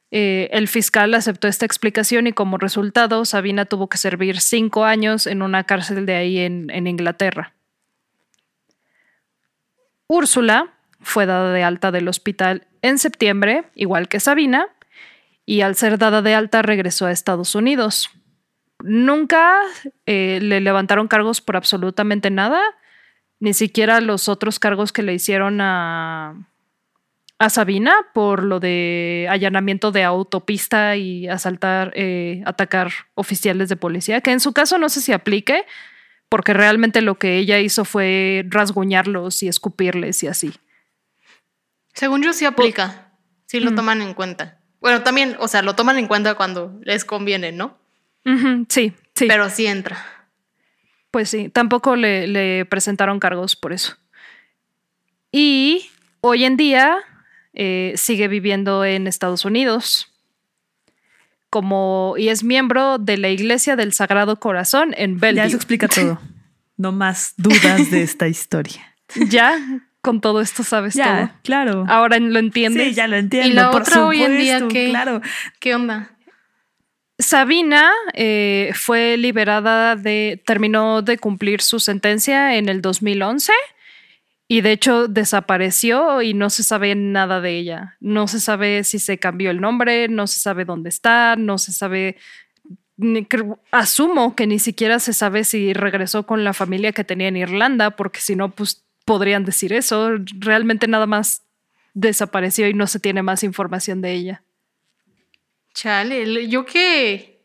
Eh, 0.09 0.49
el 0.51 0.67
fiscal 0.67 1.13
aceptó 1.13 1.47
esta 1.47 1.67
explicación 1.67 2.25
y 2.25 2.33
como 2.33 2.57
resultado 2.57 3.25
Sabina 3.25 3.65
tuvo 3.65 3.87
que 3.87 3.99
servir 3.99 4.39
cinco 4.39 4.85
años 4.85 5.27
en 5.27 5.43
una 5.43 5.65
cárcel 5.65 6.07
de 6.07 6.15
ahí 6.15 6.39
en, 6.39 6.71
en 6.71 6.87
Inglaterra. 6.87 7.53
Úrsula 10.07 10.73
fue 10.99 11.27
dada 11.27 11.53
de 11.53 11.61
alta 11.61 11.91
del 11.91 12.07
hospital 12.07 12.65
en 12.81 12.97
septiembre, 12.97 13.65
igual 13.75 14.07
que 14.07 14.19
Sabina, 14.19 14.67
y 15.45 15.61
al 15.61 15.75
ser 15.75 15.99
dada 15.99 16.23
de 16.23 16.33
alta 16.33 16.63
regresó 16.63 17.05
a 17.05 17.11
Estados 17.11 17.53
Unidos. 17.53 18.09
Nunca 18.87 19.57
eh, 20.05 20.39
le 20.41 20.61
levantaron 20.61 21.07
cargos 21.07 21.41
por 21.41 21.57
absolutamente 21.57 22.29
nada, 22.29 22.61
ni 23.39 23.55
siquiera 23.55 23.99
los 23.99 24.29
otros 24.29 24.59
cargos 24.59 24.93
que 24.93 25.01
le 25.01 25.15
hicieron 25.15 25.59
a, 25.59 26.47
a 27.39 27.49
Sabina 27.49 27.95
por 28.13 28.43
lo 28.43 28.59
de 28.59 29.27
allanamiento 29.29 29.91
de 29.91 30.03
autopista 30.03 30.95
y 30.97 31.27
asaltar, 31.27 31.93
eh, 31.95 32.43
atacar 32.45 32.91
oficiales 33.15 33.69
de 33.69 33.75
policía, 33.75 34.21
que 34.21 34.31
en 34.31 34.39
su 34.39 34.53
caso 34.53 34.77
no 34.77 34.89
sé 34.89 35.01
si 35.01 35.13
aplique, 35.13 35.65
porque 36.29 36.53
realmente 36.53 37.01
lo 37.01 37.15
que 37.15 37.37
ella 37.37 37.59
hizo 37.59 37.85
fue 37.85 38.45
rasguñarlos 38.49 39.41
y 39.41 39.47
escupirles 39.47 40.21
y 40.21 40.27
así. 40.27 40.53
Según 41.93 42.21
yo 42.21 42.33
sí 42.33 42.45
aplica, 42.45 43.13
sí 43.47 43.59
lo 43.59 43.73
toman 43.73 44.03
en 44.03 44.13
cuenta. 44.13 44.59
Bueno, 44.79 45.01
también, 45.01 45.37
o 45.39 45.47
sea, 45.47 45.63
lo 45.63 45.75
toman 45.75 45.97
en 45.97 46.07
cuenta 46.07 46.35
cuando 46.35 46.79
les 46.83 47.03
conviene, 47.03 47.51
¿no? 47.51 47.79
Sí, 48.69 48.93
sí. 49.13 49.25
Pero 49.27 49.49
sí 49.49 49.67
entra. 49.67 49.97
Pues 51.11 51.29
sí, 51.29 51.49
tampoco 51.49 51.95
le, 51.95 52.27
le 52.27 52.65
presentaron 52.65 53.19
cargos 53.19 53.55
por 53.55 53.71
eso. 53.71 53.97
Y 55.31 55.89
hoy 56.21 56.45
en 56.45 56.57
día 56.57 56.97
eh, 57.53 57.93
sigue 57.95 58.27
viviendo 58.27 58.83
en 58.83 59.07
Estados 59.07 59.45
Unidos. 59.45 60.11
Como, 61.49 62.15
y 62.17 62.27
es 62.27 62.43
miembro 62.43 62.97
de 62.97 63.17
la 63.17 63.29
Iglesia 63.29 63.77
del 63.77 63.93
Sagrado 63.93 64.39
Corazón 64.39 64.93
en 64.97 65.19
Bellevue. 65.19 65.37
Ya 65.37 65.45
eso 65.45 65.55
explica 65.55 65.87
todo. 65.93 66.19
No 66.77 66.91
más 66.91 67.33
dudas 67.37 67.89
de 67.91 68.03
esta 68.03 68.27
historia. 68.27 68.95
ya, 69.29 69.57
con 70.01 70.19
todo 70.19 70.41
esto 70.41 70.63
sabes 70.63 70.93
ya, 70.95 71.27
todo. 71.27 71.39
claro. 71.43 71.85
Ahora 71.87 72.19
lo 72.19 72.39
entiendes. 72.39 72.89
Sí, 72.89 72.93
ya 72.93 73.07
lo 73.07 73.15
entiendo. 73.15 73.49
Y 73.49 73.53
la 73.53 73.71
por 73.71 73.83
otra 73.83 74.05
hoy 74.05 74.21
en 74.21 74.37
día, 74.37 74.59
supuesto, 74.59 74.73
¿qué? 74.73 74.89
Claro. 74.89 75.21
¿Qué 75.59 75.75
onda? 75.75 76.14
Sabina 77.17 77.91
eh, 78.13 78.71
fue 78.73 79.15
liberada 79.17 79.95
de, 79.95 80.41
terminó 80.45 81.01
de 81.01 81.17
cumplir 81.17 81.61
su 81.61 81.79
sentencia 81.79 82.57
en 82.57 82.67
el 82.67 82.81
2011 82.81 83.53
y 84.47 84.61
de 84.61 84.73
hecho 84.73 85.07
desapareció 85.07 86.21
y 86.21 86.33
no 86.33 86.49
se 86.49 86.63
sabe 86.63 86.93
nada 86.93 87.41
de 87.41 87.57
ella. 87.57 87.95
No 87.99 88.27
se 88.27 88.39
sabe 88.39 88.83
si 88.83 88.99
se 88.99 89.17
cambió 89.17 89.49
el 89.49 89.61
nombre, 89.61 90.07
no 90.07 90.27
se 90.27 90.39
sabe 90.39 90.65
dónde 90.65 90.89
está, 90.89 91.35
no 91.35 91.57
se 91.57 91.71
sabe, 91.71 92.17
asumo 93.71 94.35
que 94.35 94.45
ni 94.45 94.59
siquiera 94.59 94.99
se 94.99 95.13
sabe 95.13 95.45
si 95.45 95.73
regresó 95.73 96.25
con 96.25 96.43
la 96.43 96.53
familia 96.53 96.91
que 96.91 97.03
tenía 97.03 97.29
en 97.29 97.37
Irlanda, 97.37 97.91
porque 97.91 98.19
si 98.19 98.35
no, 98.35 98.51
pues 98.51 98.83
podrían 99.05 99.45
decir 99.45 99.73
eso. 99.73 100.11
Realmente 100.37 100.87
nada 100.87 101.07
más 101.07 101.43
desapareció 101.93 102.67
y 102.67 102.73
no 102.73 102.87
se 102.87 102.99
tiene 102.99 103.23
más 103.23 103.43
información 103.43 104.01
de 104.01 104.13
ella. 104.13 104.43
Chale, 105.75 106.47
yo 106.47 106.65
que 106.65 107.43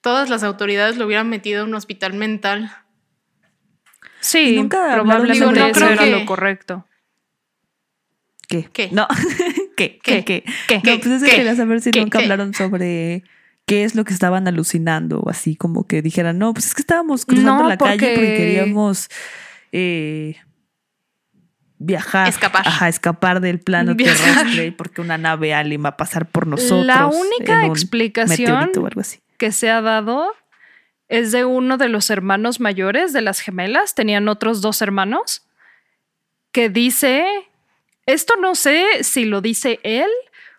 todas 0.00 0.30
las 0.30 0.42
autoridades 0.44 0.96
lo 0.96 1.04
hubieran 1.04 1.28
metido 1.28 1.62
en 1.64 1.68
un 1.70 1.74
hospital 1.74 2.14
mental. 2.14 2.72
Sí, 4.20 4.56
nunca 4.56 4.92
probablemente 4.94 5.44
sobre- 5.44 5.58
eso 5.60 5.68
Yo 5.68 5.74
creo 5.74 5.90
era 5.90 6.04
que- 6.04 6.10
lo 6.12 6.24
correcto. 6.26 6.86
¿Qué? 8.48 8.68
¿Qué? 8.72 8.88
No. 8.92 9.06
¿Qué? 9.76 9.98
¿Qué? 10.02 10.24
¿Qué? 10.24 10.44
¿Qué? 10.68 10.76
No, 10.76 10.82
pues 11.00 11.06
eso 11.06 11.24
¿Qué? 11.26 11.36
quería 11.36 11.54
saber 11.56 11.80
si 11.80 11.90
¿Qué? 11.90 12.00
nunca 12.00 12.18
¿Qué? 12.18 12.24
hablaron 12.24 12.54
sobre 12.54 13.24
qué 13.66 13.84
es 13.84 13.94
lo 13.94 14.04
que 14.04 14.12
estaban 14.12 14.46
alucinando 14.48 15.20
o 15.20 15.28
así 15.30 15.54
como 15.56 15.86
que 15.86 16.02
dijeran, 16.02 16.38
no, 16.38 16.52
pues 16.54 16.66
es 16.66 16.74
que 16.74 16.82
estábamos 16.82 17.26
cruzando 17.26 17.62
No, 17.64 17.68
la 17.68 17.76
calle 17.76 17.98
porque 17.98 18.14
porque- 18.14 18.36
queríamos 18.36 19.08
eh, 19.72 20.36
viajar. 21.80 22.28
Escapar. 22.28 22.68
Ajá, 22.68 22.88
escapar 22.88 23.40
del 23.40 23.58
plano 23.58 23.94
Viajar. 23.96 24.44
terrestre 24.44 24.70
porque 24.70 25.00
una 25.00 25.18
nave 25.18 25.52
alien 25.52 25.84
va 25.84 25.88
a 25.90 25.96
pasar 25.96 26.26
por 26.26 26.46
nosotros. 26.46 26.86
La 26.86 27.06
única 27.06 27.66
explicación 27.66 28.52
meteorito 28.52 28.82
o 28.82 28.86
algo 28.86 29.00
así. 29.00 29.18
que 29.38 29.50
se 29.50 29.70
ha 29.70 29.80
dado 29.80 30.30
es 31.08 31.32
de 31.32 31.44
uno 31.44 31.76
de 31.78 31.88
los 31.88 32.10
hermanos 32.10 32.60
mayores 32.60 33.12
de 33.12 33.22
las 33.22 33.40
gemelas. 33.40 33.96
Tenían 33.96 34.28
otros 34.28 34.60
dos 34.60 34.80
hermanos 34.82 35.46
que 36.52 36.68
dice, 36.68 37.24
esto 38.06 38.34
no 38.40 38.54
sé 38.54 39.02
si 39.02 39.24
lo 39.24 39.40
dice 39.40 39.80
él 39.82 40.08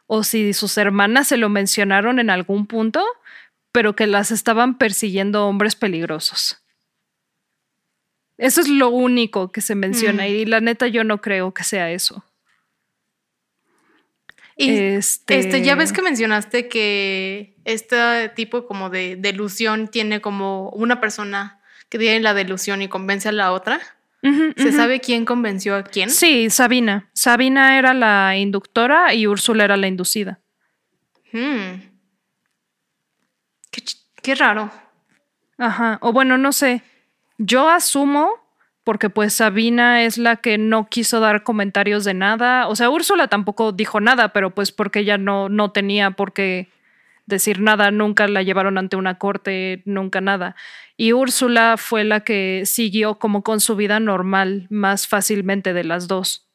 o 0.08 0.24
si 0.24 0.54
sus 0.54 0.78
hermanas 0.78 1.28
se 1.30 1.38
lo 1.38 1.48
mencionaron 1.48 2.20
en 2.20 2.30
algún 2.30 2.66
punto, 2.66 3.06
pero 3.72 3.96
que 3.96 4.08
las 4.08 4.32
estaban 4.32 4.78
persiguiendo 4.78 5.48
hombres 5.48 5.76
peligrosos. 5.76 6.61
Eso 8.42 8.60
es 8.60 8.68
lo 8.68 8.90
único 8.90 9.52
que 9.52 9.62
se 9.62 9.76
menciona 9.76 10.24
Mm. 10.24 10.28
y 10.28 10.46
la 10.46 10.60
neta 10.62 10.88
yo 10.88 11.04
no 11.04 11.22
creo 11.22 11.54
que 11.54 11.64
sea 11.64 11.92
eso. 11.92 12.26
Y 14.58 14.70
Este- 14.72 15.40
este, 15.40 15.62
ya 15.62 15.76
ves 15.76 15.94
que 15.94 16.02
mencionaste 16.02 16.68
que 16.68 17.56
este 17.66 18.30
tipo 18.36 18.66
como 18.68 18.90
de 18.90 19.16
delusión 19.16 19.88
tiene 19.88 20.22
como 20.22 20.70
una 20.72 21.00
persona 21.00 21.60
que 21.90 21.98
tiene 22.00 22.20
la 22.20 22.34
delusión 22.34 22.82
y 22.82 22.88
convence 22.88 23.30
a 23.30 23.32
la 23.32 23.52
otra. 23.52 23.80
¿Se 24.58 24.72
sabe 24.72 25.00
quién 25.02 25.26
convenció 25.26 25.76
a 25.76 25.84
quién? 25.84 26.10
Sí, 26.12 26.50
Sabina. 26.52 27.10
Sabina 27.14 27.78
era 27.80 27.94
la 27.96 28.38
inductora 28.38 29.14
y 29.16 29.26
Úrsula 29.28 29.64
era 29.66 29.78
la 29.78 29.88
inducida. 29.88 30.40
Hmm. 31.32 31.82
Qué 34.22 34.36
raro. 34.36 34.72
Ajá. 35.58 35.98
O 36.02 36.12
bueno, 36.14 36.38
no 36.38 36.52
sé. 36.54 36.84
Yo 37.44 37.70
asumo, 37.70 38.30
porque 38.84 39.10
pues 39.10 39.34
Sabina 39.34 40.04
es 40.04 40.20
la 40.20 40.36
que 40.36 40.60
no 40.60 40.88
quiso 40.90 41.20
dar 41.20 41.42
comentarios 41.42 42.06
de 42.06 42.14
nada. 42.14 42.68
O 42.68 42.76
sea, 42.76 42.92
Úrsula 42.92 43.30
tampoco 43.30 43.72
dijo 43.72 44.00
nada, 44.00 44.32
pero 44.32 44.54
pues 44.54 44.72
porque 44.72 45.00
ella 45.00 45.18
no, 45.18 45.50
no 45.50 45.72
tenía 45.72 46.12
por 46.12 46.34
qué 46.34 46.70
decir 47.26 47.60
nada, 47.60 47.90
nunca 47.90 48.28
la 48.28 48.44
llevaron 48.44 48.78
ante 48.78 48.96
una 48.96 49.18
corte, 49.18 49.82
nunca 49.86 50.22
nada. 50.22 50.56
Y 50.98 51.14
Úrsula 51.14 51.78
fue 51.78 52.04
la 52.04 52.20
que 52.20 52.62
siguió 52.66 53.18
como 53.18 53.42
con 53.42 53.60
su 53.60 53.76
vida 53.76 54.00
normal 54.00 54.68
más 54.70 55.08
fácilmente 55.08 55.74
de 55.74 55.84
las 55.84 56.08
dos. 56.08 56.51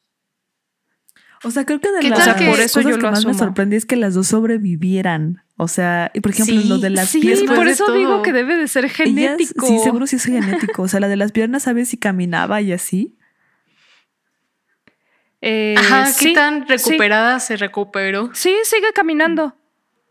O 1.43 1.51
sea, 1.51 1.65
creo 1.65 1.79
que 1.79 1.91
de 1.91 1.99
¿Qué 1.99 2.09
las 2.09 2.19
que- 2.19 2.45
cosas 2.45 2.49
Por 2.49 2.59
eso 2.59 2.81
yo 2.81 2.95
que 2.97 3.01
lo 3.03 3.11
más 3.11 3.25
me 3.25 3.33
sorprendí 3.33 3.75
es 3.75 3.85
que 3.85 3.95
las 3.95 4.13
dos 4.15 4.27
sobrevivieran. 4.27 5.43
O 5.57 5.67
sea, 5.67 6.11
y 6.13 6.19
por 6.21 6.31
ejemplo, 6.31 6.61
Sí, 6.61 6.67
lo 6.67 6.77
de 6.79 6.89
las 6.89 7.09
Sí, 7.09 7.19
piernas. 7.19 7.55
por 7.55 7.65
de 7.65 7.71
eso 7.71 7.85
todo. 7.85 7.95
digo 7.95 8.21
que 8.21 8.31
debe 8.33 8.57
de 8.57 8.67
ser 8.67 8.89
genético. 8.89 9.65
sí, 9.67 9.79
seguro 9.79 10.07
sí 10.07 10.15
es 10.17 10.25
genético. 10.25 10.83
O 10.83 10.87
sea, 10.87 10.99
la 10.99 11.07
de 11.07 11.15
las 11.17 11.31
piernas, 11.31 11.63
¿sabes 11.63 11.89
si 11.89 11.97
caminaba 11.97 12.61
y 12.61 12.71
así? 12.71 13.17
Eh, 15.41 15.75
Ajá, 15.77 16.05
¿qué 16.05 16.11
sí, 16.11 16.33
tan 16.33 16.65
sí. 16.67 16.73
recuperada 16.89 17.39
se 17.39 17.57
recuperó? 17.57 18.31
Sí, 18.33 18.55
sigue 18.63 18.91
caminando. 18.93 19.55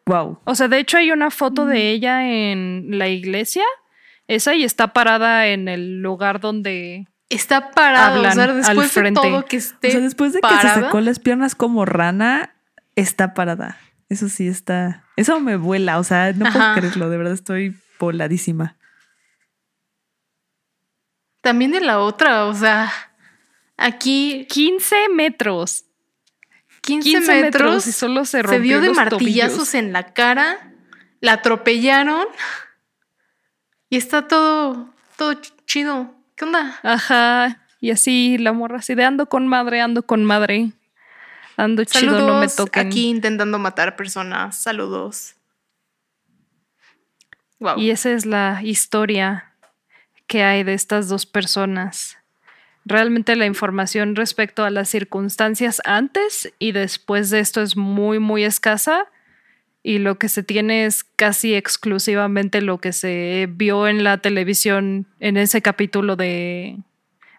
Wow. 0.07 0.39
O 0.45 0.55
sea, 0.55 0.69
de 0.69 0.79
hecho 0.79 0.99
hay 0.99 1.11
una 1.11 1.31
foto 1.31 1.67
de 1.67 1.91
ella 1.91 2.29
en 2.31 2.99
la 2.99 3.09
iglesia. 3.09 3.65
Esa 4.29 4.55
y 4.55 4.65
está 4.65 4.93
parada 4.93 5.49
en 5.49 5.69
el 5.69 6.01
lugar 6.03 6.41
donde... 6.41 7.07
Está 7.29 7.71
parada, 7.73 8.21
o 8.21 8.33
sea, 8.33 8.45
al 8.45 8.57
después 8.57 8.95
de 8.95 9.13
todo 9.13 9.45
que 9.47 9.57
esté 9.57 9.89
O 9.89 9.91
sea, 9.91 10.01
después 10.01 10.33
de 10.33 10.41
que 10.41 10.49
se 10.49 10.69
sacó 10.83 11.01
las 11.01 11.19
piernas 11.19 11.55
como 11.57 11.85
rana, 11.85 12.55
está 12.95 13.35
parada. 13.35 13.79
Eso 14.09 14.29
sí 14.29 14.47
está. 14.47 15.05
Eso 15.17 15.41
me 15.41 15.57
vuela. 15.57 15.99
O 15.99 16.05
sea, 16.05 16.33
no 16.33 16.51
puedo 16.53 16.75
creerlo. 16.75 17.11
De 17.11 17.17
verdad 17.17 17.33
estoy 17.35 17.77
voladísima. 17.99 18.77
También 21.41 21.71
de 21.73 21.81
la 21.81 22.01
otra, 22.01 22.47
o 22.47 22.55
sea, 22.55 22.93
aquí 23.77 24.47
15 24.51 25.09
metros. 25.11 25.85
15, 26.83 27.11
15 27.11 27.21
metros, 27.43 27.43
metros 27.63 27.87
y 27.89 27.93
solo 27.93 28.25
se 28.25 28.31
se 28.39 28.43
rompió 28.43 28.61
dio 28.63 28.81
de 28.81 28.89
los 28.89 28.97
martillazos 28.97 29.53
tobillos. 29.71 29.75
en 29.75 29.93
la 29.93 30.13
cara, 30.15 30.73
la 31.21 31.33
atropellaron 31.33 32.27
y 33.91 33.97
está 33.97 34.29
todo, 34.29 34.95
todo 35.17 35.33
ch- 35.33 35.53
chido. 35.67 36.15
¿Qué 36.37 36.45
onda? 36.45 36.79
Ajá. 36.83 37.63
Y 37.81 37.91
así 37.91 38.39
la 38.39 38.53
morra 38.53 38.79
así 38.79 38.95
de 38.95 39.05
ando 39.05 39.27
con 39.27 39.49
madre, 39.49 39.81
ando 39.81 40.03
con 40.05 40.25
madre. 40.25 40.73
Ando 41.57 41.85
chido, 41.85 42.27
no 42.27 42.41
me 42.41 42.49
toquen. 42.49 42.87
aquí 42.87 43.09
intentando 43.09 43.59
matar 43.59 43.97
personas. 43.97 44.57
Saludos. 44.57 45.35
Wow. 47.59 47.79
Y 47.79 47.91
esa 47.91 48.13
es 48.13 48.27
la 48.27 48.61
historia 48.63 49.53
que 50.27 50.43
hay 50.43 50.63
de 50.63 50.75
estas 50.75 51.09
dos 51.09 51.25
personas. 51.25 52.19
Realmente 52.85 53.35
la 53.35 53.47
información 53.47 54.15
respecto 54.15 54.65
a 54.65 54.71
las 54.71 54.89
circunstancias 54.91 55.81
antes 55.85 56.53
y 56.59 56.73
después 56.73 57.31
de 57.31 57.41
esto 57.41 57.63
es 57.63 57.77
muy, 57.77 58.19
muy 58.19 58.45
escasa. 58.45 59.07
Y 59.89 59.99
lo 60.01 60.19
que 60.19 60.29
se 60.29 60.43
tiene 60.43 60.85
es 60.85 61.05
casi 61.05 61.55
exclusivamente 61.55 62.61
lo 62.61 62.79
que 62.79 62.93
se 62.93 63.49
vio 63.49 63.87
en 63.87 64.03
la 64.03 64.19
televisión 64.19 65.07
en 65.21 65.37
ese 65.37 65.63
capítulo 65.63 66.17
de 66.17 66.79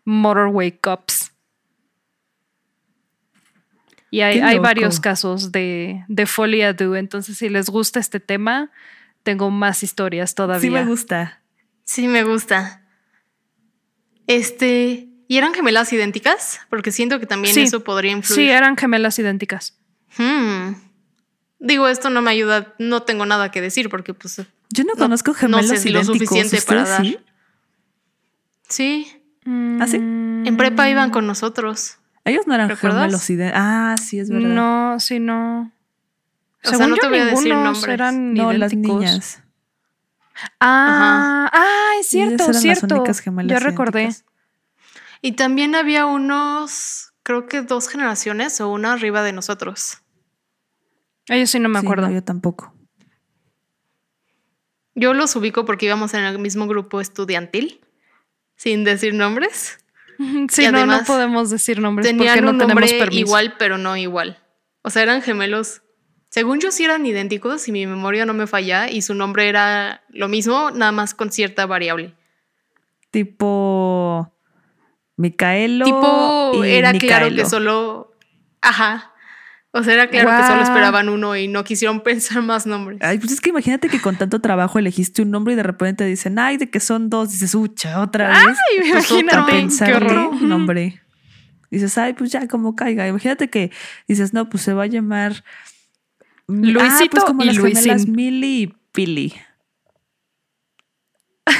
Motorway 0.06 0.72
Cops. 0.72 1.34
Y 4.12 4.22
hay, 4.22 4.40
hay 4.40 4.60
varios 4.60 5.02
casos 5.02 5.52
de, 5.52 6.06
de 6.08 6.26
Folie 6.26 6.64
à 6.64 6.72
Deux. 6.72 6.98
Entonces, 6.98 7.38
si 7.38 7.50
les 7.50 7.70
gusta 7.70 8.00
este 8.00 8.22
tema, 8.22 8.72
tengo 9.24 9.52
más 9.52 9.84
historias 9.84 10.34
todavía. 10.34 10.62
Sí 10.62 10.70
me 10.70 10.86
gusta. 10.86 11.42
Sí, 11.84 12.08
me 12.08 12.24
gusta. 12.24 12.82
Este. 14.26 15.10
¿Y 15.28 15.38
eran 15.38 15.54
gemelas 15.54 15.92
idénticas? 15.92 16.62
Porque 16.70 16.94
siento 16.94 17.20
que 17.20 17.26
también 17.26 17.54
Sí. 17.54 17.64
eso 17.64 17.84
podría 17.84 18.14
influir. 18.14 18.40
Sí, 18.40 18.50
eran 18.50 18.78
gemelas 18.78 19.20
idénticas. 19.20 19.78
Hmm. 20.18 20.87
Digo, 21.60 21.88
esto 21.88 22.10
no 22.10 22.22
me 22.22 22.32
ayuda, 22.32 22.74
no 22.80 23.04
tengo 23.04 23.26
nada 23.26 23.50
que 23.52 23.62
decir 23.62 23.90
porque 23.90 24.14
pues 24.14 24.38
Yo 24.70 24.84
no, 24.84 24.94
No- 24.94 25.00
conozco 25.00 25.32
no 25.32 25.38
gemelos 25.38 25.68
sé 25.68 25.78
si 25.78 25.90
lo 25.90 26.04
suficiente 26.04 26.62
para 26.62 26.84
¿Ustedes 26.84 26.98
dar. 26.98 27.06
sí? 27.06 27.20
sí, 28.70 29.22
¿Ah, 29.80 29.88
sí? 29.88 29.96
en 29.98 30.58
prepa 30.58 30.90
iban 30.90 31.10
con 31.10 31.26
nosotros. 31.26 31.98
Ellos 32.26 32.46
no 32.48 32.54
eran 32.54 32.70
¿Recuerdas? 32.70 33.02
gemelos 33.04 33.30
idénticos. 33.30 33.62
Ah, 33.64 33.96
sí, 33.98 34.20
es 34.20 34.30
verdad. 34.30 34.50
No, 34.50 35.00
sí, 35.00 35.20
no. 35.20 35.72
O 36.64 36.70
sea, 36.70 36.72
Según 36.78 36.90
no 36.92 36.96
yo, 36.98 37.02
te 37.02 37.08
voy 37.08 37.20
a 37.20 37.26
decir 37.26 37.56
nombres. 37.56 37.88
eran 37.88 38.34
No, 38.34 38.52
las 38.52 38.74
niñas. 38.74 39.42
Ah, 40.60 41.50
ah, 41.52 41.92
es 42.00 42.08
cierto, 42.08 42.44
eran 42.44 42.54
las 42.54 42.62
cierto. 42.62 42.96
únicas 42.96 43.20
gemelas 43.20 43.50
Ya 43.52 43.66
recordé. 43.66 44.02
idénticas. 44.04 44.26
Y 45.22 45.32
también 45.32 45.74
había 45.76 46.06
unos, 46.06 47.14
creo 47.24 47.48
que 47.48 47.62
dos 47.62 47.88
generaciones 47.88 48.60
o 48.62 48.70
una 48.70 48.94
arriba 48.94 49.24
de 49.24 49.32
nosotros. 49.34 50.00
Ah, 51.30 51.38
yo 51.38 51.46
sí 51.48 51.60
no 51.60 51.70
me 51.70 51.80
Sí, 51.80 51.86
acuerdo. 51.86 52.08
no, 52.08 52.14
yo 52.14 52.24
tampoco. 52.24 52.74
Yo 54.96 55.14
los 55.14 55.36
ubico 55.36 55.66
porque 55.66 55.86
íbamos 55.86 56.14
en 56.14 56.24
el 56.24 56.40
mismo 56.40 56.68
grupo 56.68 57.02
estudiantil, 57.02 57.82
sin 58.56 58.84
decir 58.84 59.14
nombres. 59.14 59.78
Sí, 60.50 60.64
Y 60.66 60.72
no, 60.72 60.88
no 60.88 61.04
podemos 61.04 61.52
decir 61.52 61.80
nombres 61.80 62.08
Tenían 62.08 62.28
porque 62.30 62.42
no 62.42 62.52
un 62.52 62.58
tenemos 62.58 62.92
permiso. 62.94 63.20
igual, 63.20 63.54
pero 63.60 63.78
no 63.78 63.96
igual. 63.98 64.42
O 64.82 64.90
sea, 64.90 65.04
eran 65.04 65.22
gemelos. 65.22 65.84
Según 66.32 66.60
yo 66.60 66.72
sí 66.72 66.84
eran 66.84 67.06
idénticos, 67.06 67.62
si 67.62 67.72
mi 67.72 67.86
memoria 67.86 68.26
no 68.26 68.34
me 68.34 68.48
falla, 68.48 68.90
y 68.90 69.04
su 69.04 69.14
nombre 69.14 69.48
era 69.48 70.04
lo 70.10 70.28
mismo, 70.28 70.72
nada 70.72 70.92
más 70.92 71.14
con 71.14 71.32
cierta 71.32 71.68
variable. 71.68 72.16
Tipo. 73.12 74.34
Micaelo. 75.18 75.86
tipo, 75.86 76.64
y 76.64 76.70
era 76.72 76.94
claro 76.94 77.30
que 77.36 77.46
solo. 77.46 78.12
Ajá. 78.62 79.14
O 79.72 79.84
sea, 79.84 79.94
era 79.94 80.10
claro 80.10 80.30
que 80.30 80.48
solo 80.48 80.62
esperaban 80.64 81.10
uno 81.10 81.36
y 81.36 81.48
no 81.48 81.64
quisieron 81.64 82.02
pensar 82.04 82.42
más 82.42 82.66
nombres. 82.66 83.00
Ay, 83.02 83.20
pues 83.20 83.32
es 83.32 83.42
que 83.42 83.50
imagínate 83.50 83.90
que 83.90 84.00
con 84.02 84.16
tanto 84.16 84.40
trabajo 84.40 84.80
elegiste 84.80 85.22
un 85.22 85.32
nombre 85.32 85.54
y 85.54 85.56
de 85.58 85.64
repente 85.64 86.06
dicen, 86.06 86.40
ay, 86.40 86.58
de 86.58 86.70
que 86.70 86.80
son 86.80 87.10
dos. 87.10 87.32
Dices, 87.32 87.54
ucha, 87.54 88.02
otra 88.02 88.30
vez. 88.30 88.38
Ay, 88.40 88.92
Pues 88.92 88.94
a 88.94 88.98
otro, 89.00 89.20
imagínate, 89.20 89.52
qué 89.52 89.58
pensarle 89.58 90.12
horror. 90.12 90.28
un 90.34 90.50
nombre. 90.50 91.02
Dices, 91.70 91.98
ay, 91.98 92.14
pues 92.14 92.32
ya 92.32 92.48
como 92.48 92.76
caiga. 92.76 93.08
Imagínate 93.08 93.50
que 93.50 93.72
dices, 94.08 94.34
no, 94.34 94.50
pues 94.50 94.64
se 94.64 94.74
va 94.74 94.84
a 94.84 94.88
llamar 94.88 95.44
Luisito 96.48 96.88
ah, 96.88 97.08
pues 97.12 97.24
como 97.26 97.44
y 97.44 97.48
las 97.48 97.58
gemelas 97.58 97.86
Luisín. 97.86 98.12
Milly 98.14 98.62
y 98.64 98.74
Pili. 98.94 99.34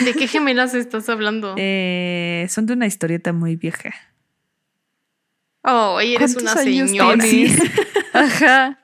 ¿De 0.06 0.14
qué 0.14 0.28
gemelas 0.28 0.74
estás 0.74 1.10
hablando? 1.10 1.56
Eh, 1.58 2.46
son 2.50 2.66
de 2.66 2.74
una 2.74 2.86
historieta 2.86 3.34
muy 3.34 3.56
vieja. 3.56 3.94
Oh, 5.68 6.02
y 6.02 6.16
eres 6.16 6.34
¿Cuántos 6.34 6.54
una 6.54 6.62
años 6.62 6.90
señora. 6.90 7.24
Ajá. 8.14 8.80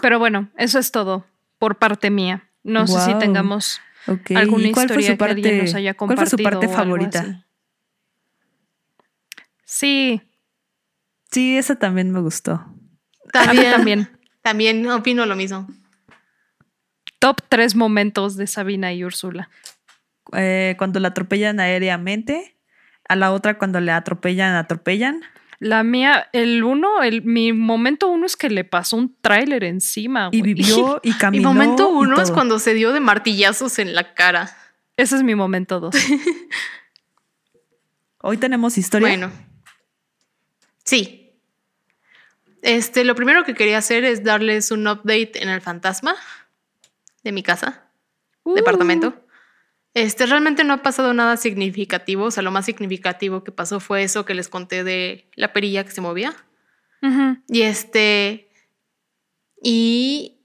Pero 0.00 0.18
bueno, 0.18 0.50
eso 0.56 0.78
es 0.78 0.92
todo 0.92 1.26
por 1.58 1.78
parte 1.78 2.10
mía. 2.10 2.48
No 2.62 2.86
sé 2.86 3.00
si 3.00 3.18
tengamos 3.18 3.80
Ok. 4.06 4.30
alguna 4.36 4.68
¿Y 4.68 4.72
cuál 4.72 4.88
fue 4.88 4.96
historia 5.00 5.10
su 5.12 5.18
parte, 5.18 5.42
que 5.42 5.48
alguien 5.48 5.64
nos 5.64 5.74
haya 5.74 5.94
¿Cuál 5.94 6.08
fue 6.08 6.16
compartido. 6.16 6.38
su 6.38 6.42
parte 6.44 6.66
o 6.66 6.70
algo 6.70 6.76
favorita? 6.84 7.20
así. 7.20 7.34
Sí, 9.64 10.22
Sí, 11.30 11.56
esa 11.56 11.76
también 11.76 12.10
me 12.10 12.20
gustó. 12.20 12.52
a 12.54 12.60
mí 12.64 12.74
También, 13.32 13.70
también. 13.72 14.18
también 14.42 14.90
opino 14.90 15.26
lo 15.26 15.36
mismo. 15.36 15.68
Top 17.20 17.40
tres 17.48 17.76
momentos 17.76 18.36
de 18.36 18.46
Sabina 18.48 18.92
y 18.92 19.04
Úrsula. 19.04 19.48
Eh, 20.32 20.74
cuando 20.76 20.98
la 20.98 21.08
atropellan 21.08 21.60
aéreamente, 21.60 22.56
a 23.10 23.16
la 23.16 23.32
otra 23.32 23.58
cuando 23.58 23.80
le 23.80 23.92
atropellan, 23.92 24.54
atropellan. 24.54 25.20
La 25.58 25.82
mía, 25.82 26.28
el 26.32 26.64
uno, 26.64 27.02
el, 27.02 27.22
mi 27.22 27.52
momento 27.52 28.08
uno 28.08 28.24
es 28.24 28.36
que 28.36 28.48
le 28.48 28.64
pasó 28.64 28.96
un 28.96 29.14
tráiler 29.20 29.64
encima. 29.64 30.30
Y 30.32 30.40
vivió 30.42 31.00
y 31.02 31.10
Mi 31.10 31.18
caminó. 31.18 31.52
momento 31.52 31.90
y 31.90 31.96
uno 31.96 32.20
es 32.22 32.30
cuando 32.30 32.58
se 32.58 32.72
dio 32.72 32.92
de 32.92 33.00
martillazos 33.00 33.78
en 33.78 33.94
la 33.94 34.14
cara. 34.14 34.56
Ese 34.96 35.16
es 35.16 35.22
mi 35.22 35.34
momento 35.34 35.80
dos. 35.80 35.94
Hoy 38.22 38.36
tenemos 38.36 38.78
historia. 38.78 39.08
Bueno. 39.08 39.30
Sí. 40.84 41.32
Este, 42.62 43.04
lo 43.04 43.14
primero 43.14 43.44
que 43.44 43.54
quería 43.54 43.78
hacer 43.78 44.04
es 44.04 44.22
darles 44.22 44.70
un 44.70 44.86
update 44.86 45.42
en 45.42 45.48
el 45.48 45.60
fantasma 45.60 46.14
de 47.24 47.32
mi 47.32 47.42
casa, 47.42 47.86
Uh, 48.42 48.54
departamento. 48.54 49.14
Este, 49.94 50.26
realmente 50.26 50.62
no 50.64 50.74
ha 50.74 50.82
pasado 50.82 51.12
nada 51.14 51.36
significativo. 51.36 52.24
O 52.26 52.30
sea, 52.30 52.42
lo 52.42 52.50
más 52.50 52.64
significativo 52.66 53.42
que 53.44 53.52
pasó 53.52 53.80
fue 53.80 54.02
eso 54.02 54.24
que 54.24 54.34
les 54.34 54.48
conté 54.48 54.84
de 54.84 55.28
la 55.34 55.52
perilla 55.52 55.84
que 55.84 55.90
se 55.90 56.00
movía. 56.00 56.34
Y 57.48 57.62
este. 57.62 58.50
Y 59.62 60.38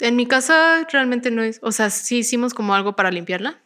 en 0.00 0.16
mi 0.16 0.26
casa 0.26 0.86
realmente 0.90 1.30
no 1.30 1.42
es. 1.42 1.58
O 1.62 1.72
sea, 1.72 1.90
sí 1.90 2.18
hicimos 2.18 2.54
como 2.54 2.74
algo 2.74 2.94
para 2.96 3.10
limpiarla. 3.10 3.60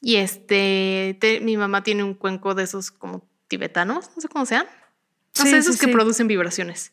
Y 0.00 0.16
este. 0.16 1.16
te- 1.20 1.40
mi 1.40 1.56
mamá 1.56 1.82
tiene 1.82 2.04
un 2.04 2.14
cuenco 2.14 2.54
de 2.54 2.64
esos 2.64 2.90
como 2.90 3.26
tibetanos, 3.48 4.10
no 4.14 4.20
sé 4.22 4.28
cómo 4.28 4.46
sean. 4.46 4.66
No 5.38 5.44
Sí, 5.44 5.50
sé, 5.50 5.56
esos 5.58 5.74
sí, 5.76 5.80
que 5.80 5.86
sí. 5.86 5.92
producen 5.92 6.28
vibraciones. 6.28 6.92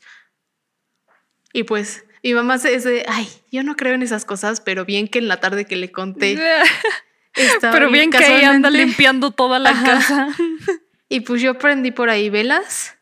Y 1.53 1.63
pues, 1.63 2.05
mi 2.25 2.33
mamá 2.33 2.57
se 2.57 2.79
de. 2.79 3.05
Ay, 3.07 3.29
yo 3.51 3.61
no 3.61 3.75
creo 3.75 3.93
en 3.93 4.01
esas 4.01 4.25
cosas, 4.25 4.59
pero 4.59 4.83
bien 4.83 5.07
que 5.07 5.19
en 5.19 5.27
la 5.27 5.39
tarde 5.39 5.65
que 5.65 5.75
le 5.75 5.91
conté. 5.91 6.33
estaba 7.35 7.71
Pero 7.71 7.91
bien 7.91 8.09
que 8.09 8.17
ahí 8.17 8.43
anda 8.43 8.69
limpiando 8.71 9.29
toda 9.29 9.59
la 9.59 9.69
Ajá. 9.69 9.85
casa. 9.85 10.27
y 11.09 11.19
pues 11.19 11.43
yo 11.43 11.59
prendí 11.59 11.91
por 11.91 12.09
ahí 12.09 12.31
velas. 12.31 12.95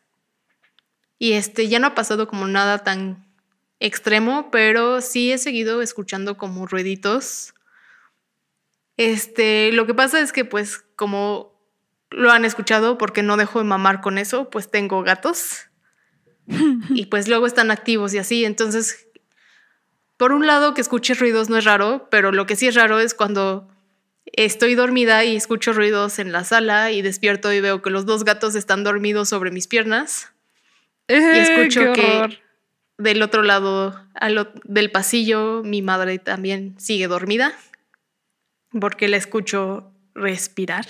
Y 1.18 1.32
este, 1.32 1.68
ya 1.68 1.78
no 1.78 1.86
ha 1.86 1.94
pasado 1.94 2.28
como 2.28 2.46
nada 2.46 2.84
tan 2.84 3.26
extremo, 3.80 4.50
pero 4.50 5.00
sí 5.00 5.32
he 5.32 5.38
seguido 5.38 5.80
escuchando 5.80 6.36
como 6.36 6.66
ruiditos. 6.66 7.54
Este, 8.98 9.72
lo 9.72 9.86
que 9.86 9.94
pasa 9.94 10.20
es 10.20 10.32
que 10.32 10.44
pues 10.44 10.84
como 10.96 11.58
lo 12.10 12.30
han 12.30 12.44
escuchado 12.44 12.98
porque 12.98 13.22
no 13.22 13.38
dejo 13.38 13.58
de 13.58 13.64
mamar 13.64 14.02
con 14.02 14.18
eso, 14.18 14.50
pues 14.50 14.70
tengo 14.70 15.02
gatos. 15.02 15.70
y 16.90 17.06
pues 17.06 17.26
luego 17.26 17.46
están 17.46 17.70
activos 17.70 18.12
y 18.12 18.18
así, 18.18 18.44
entonces 18.44 19.08
por 20.16 20.32
un 20.32 20.46
lado 20.46 20.74
que 20.74 20.80
escuche 20.80 21.14
ruidos 21.14 21.48
no 21.48 21.56
es 21.56 21.64
raro, 21.64 22.08
pero 22.10 22.32
lo 22.32 22.46
que 22.46 22.56
sí 22.56 22.66
es 22.66 22.74
raro 22.74 23.00
es 23.00 23.14
cuando 23.14 23.68
Estoy 24.32 24.74
dormida 24.74 25.24
y 25.24 25.36
escucho 25.36 25.72
ruidos 25.72 26.18
en 26.18 26.32
la 26.32 26.44
sala 26.44 26.90
y 26.90 27.02
despierto 27.02 27.52
y 27.52 27.60
veo 27.60 27.82
que 27.82 27.90
los 27.90 28.06
dos 28.06 28.24
gatos 28.24 28.54
están 28.54 28.82
dormidos 28.82 29.28
sobre 29.28 29.50
mis 29.50 29.68
piernas. 29.68 30.32
Y 31.08 31.14
escucho 31.14 31.92
que 31.92 32.40
del 32.96 33.22
otro 33.22 33.42
lado 33.42 34.00
al 34.14 34.52
del 34.64 34.90
pasillo 34.90 35.62
mi 35.62 35.82
madre 35.82 36.18
también 36.18 36.74
sigue 36.78 37.06
dormida 37.06 37.52
porque 38.80 39.08
la 39.08 39.18
escucho 39.18 39.92
respirar. 40.14 40.86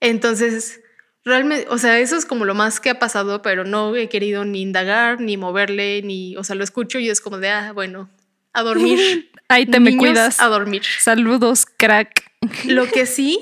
Entonces, 0.00 0.82
realmente, 1.28 1.66
o 1.70 1.78
sea, 1.78 1.98
eso 2.00 2.16
es 2.16 2.26
como 2.26 2.44
lo 2.44 2.54
más 2.54 2.80
que 2.80 2.90
ha 2.90 2.98
pasado, 2.98 3.42
pero 3.42 3.64
no 3.64 3.94
he 3.94 4.08
querido 4.08 4.44
ni 4.44 4.62
indagar, 4.62 5.20
ni 5.20 5.36
moverle, 5.36 6.02
ni, 6.02 6.36
o 6.36 6.42
sea, 6.42 6.56
lo 6.56 6.64
escucho 6.64 6.98
y 6.98 7.08
es 7.08 7.20
como 7.20 7.38
de, 7.38 7.50
ah, 7.50 7.72
bueno, 7.72 8.08
a 8.52 8.62
dormir. 8.62 9.30
Ahí 9.48 9.66
te 9.66 9.80
me 9.80 9.96
cuidas. 9.96 10.40
A 10.40 10.48
dormir. 10.48 10.82
Saludos, 10.98 11.64
crack. 11.64 12.30
Lo 12.64 12.86
que 12.86 13.06
sí 13.06 13.40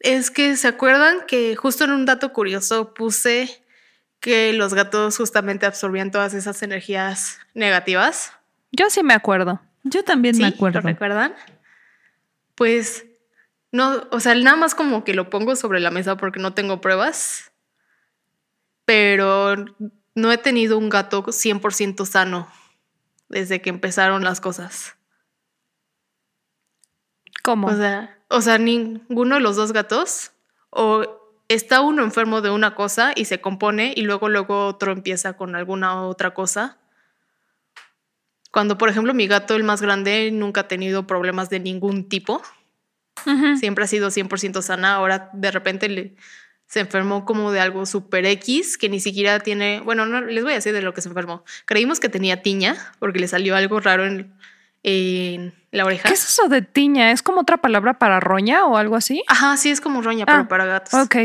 es 0.00 0.30
que 0.30 0.56
se 0.56 0.68
acuerdan 0.68 1.18
que 1.28 1.54
justo 1.56 1.84
en 1.84 1.92
un 1.92 2.06
dato 2.06 2.32
curioso 2.32 2.94
puse 2.94 3.62
que 4.20 4.52
los 4.52 4.74
gatos 4.74 5.16
justamente 5.16 5.66
absorbían 5.66 6.10
todas 6.10 6.34
esas 6.34 6.62
energías 6.62 7.38
negativas. 7.54 8.32
Yo 8.72 8.90
sí 8.90 9.02
me 9.02 9.14
acuerdo. 9.14 9.60
Yo 9.84 10.02
también 10.02 10.34
¿Sí? 10.34 10.42
me 10.42 10.50
¿Lo 10.50 10.54
acuerdo. 10.56 10.80
recuerdan? 10.80 11.34
Pues 12.56 13.06
no, 13.76 14.08
o 14.10 14.20
sea, 14.20 14.34
nada 14.34 14.56
más 14.56 14.74
como 14.74 15.04
que 15.04 15.14
lo 15.14 15.28
pongo 15.28 15.54
sobre 15.54 15.80
la 15.80 15.90
mesa 15.90 16.16
porque 16.16 16.40
no 16.40 16.54
tengo 16.54 16.80
pruebas, 16.80 17.52
pero 18.86 19.54
no 20.14 20.32
he 20.32 20.38
tenido 20.38 20.78
un 20.78 20.88
gato 20.88 21.22
100% 21.22 22.06
sano 22.06 22.48
desde 23.28 23.60
que 23.60 23.68
empezaron 23.70 24.24
las 24.24 24.40
cosas. 24.40 24.96
¿Cómo? 27.42 27.68
O 27.68 27.76
sea, 27.76 28.18
o 28.28 28.40
sea, 28.40 28.58
ninguno 28.58 29.34
de 29.36 29.40
los 29.42 29.56
dos 29.56 29.72
gatos 29.72 30.32
o 30.70 31.04
está 31.48 31.82
uno 31.82 32.02
enfermo 32.02 32.40
de 32.40 32.50
una 32.50 32.74
cosa 32.74 33.12
y 33.14 33.26
se 33.26 33.40
compone 33.40 33.92
y 33.94 34.02
luego 34.02 34.28
luego 34.28 34.66
otro 34.66 34.92
empieza 34.92 35.34
con 35.34 35.54
alguna 35.54 36.02
otra 36.02 36.32
cosa. 36.32 36.78
Cuando, 38.50 38.78
por 38.78 38.88
ejemplo, 38.88 39.12
mi 39.12 39.26
gato, 39.26 39.54
el 39.54 39.64
más 39.64 39.82
grande, 39.82 40.30
nunca 40.32 40.62
ha 40.62 40.68
tenido 40.68 41.06
problemas 41.06 41.50
de 41.50 41.60
ningún 41.60 42.08
tipo. 42.08 42.40
Siempre 43.58 43.84
ha 43.84 43.86
sido 43.88 44.10
100% 44.10 44.62
sana. 44.62 44.94
Ahora, 44.94 45.30
de 45.32 45.50
repente, 45.50 45.88
le, 45.88 46.14
se 46.66 46.80
enfermó 46.80 47.24
como 47.24 47.52
de 47.52 47.60
algo 47.60 47.86
super 47.86 48.26
X 48.26 48.76
que 48.76 48.88
ni 48.88 49.00
siquiera 49.00 49.40
tiene. 49.40 49.80
Bueno, 49.80 50.06
no 50.06 50.20
les 50.20 50.42
voy 50.42 50.52
a 50.52 50.56
decir 50.56 50.72
de 50.72 50.82
lo 50.82 50.94
que 50.94 51.00
se 51.00 51.08
enfermó. 51.08 51.44
Creímos 51.64 52.00
que 52.00 52.08
tenía 52.08 52.42
tiña 52.42 52.76
porque 52.98 53.18
le 53.18 53.28
salió 53.28 53.56
algo 53.56 53.80
raro 53.80 54.04
en, 54.04 54.32
en 54.82 55.54
la 55.70 55.84
oreja. 55.84 56.08
¿Qué 56.08 56.14
es 56.14 56.28
eso 56.28 56.48
de 56.48 56.62
tiña? 56.62 57.12
¿Es 57.12 57.22
como 57.22 57.40
otra 57.40 57.58
palabra 57.58 57.98
para 57.98 58.20
roña 58.20 58.64
o 58.64 58.76
algo 58.76 58.96
así? 58.96 59.22
Ajá, 59.28 59.56
sí, 59.56 59.70
es 59.70 59.80
como 59.80 60.02
roña, 60.02 60.24
Ah, 60.28 60.32
pero 60.32 60.48
para 60.48 60.64
gatos. 60.66 60.94
Ok, 60.94 61.16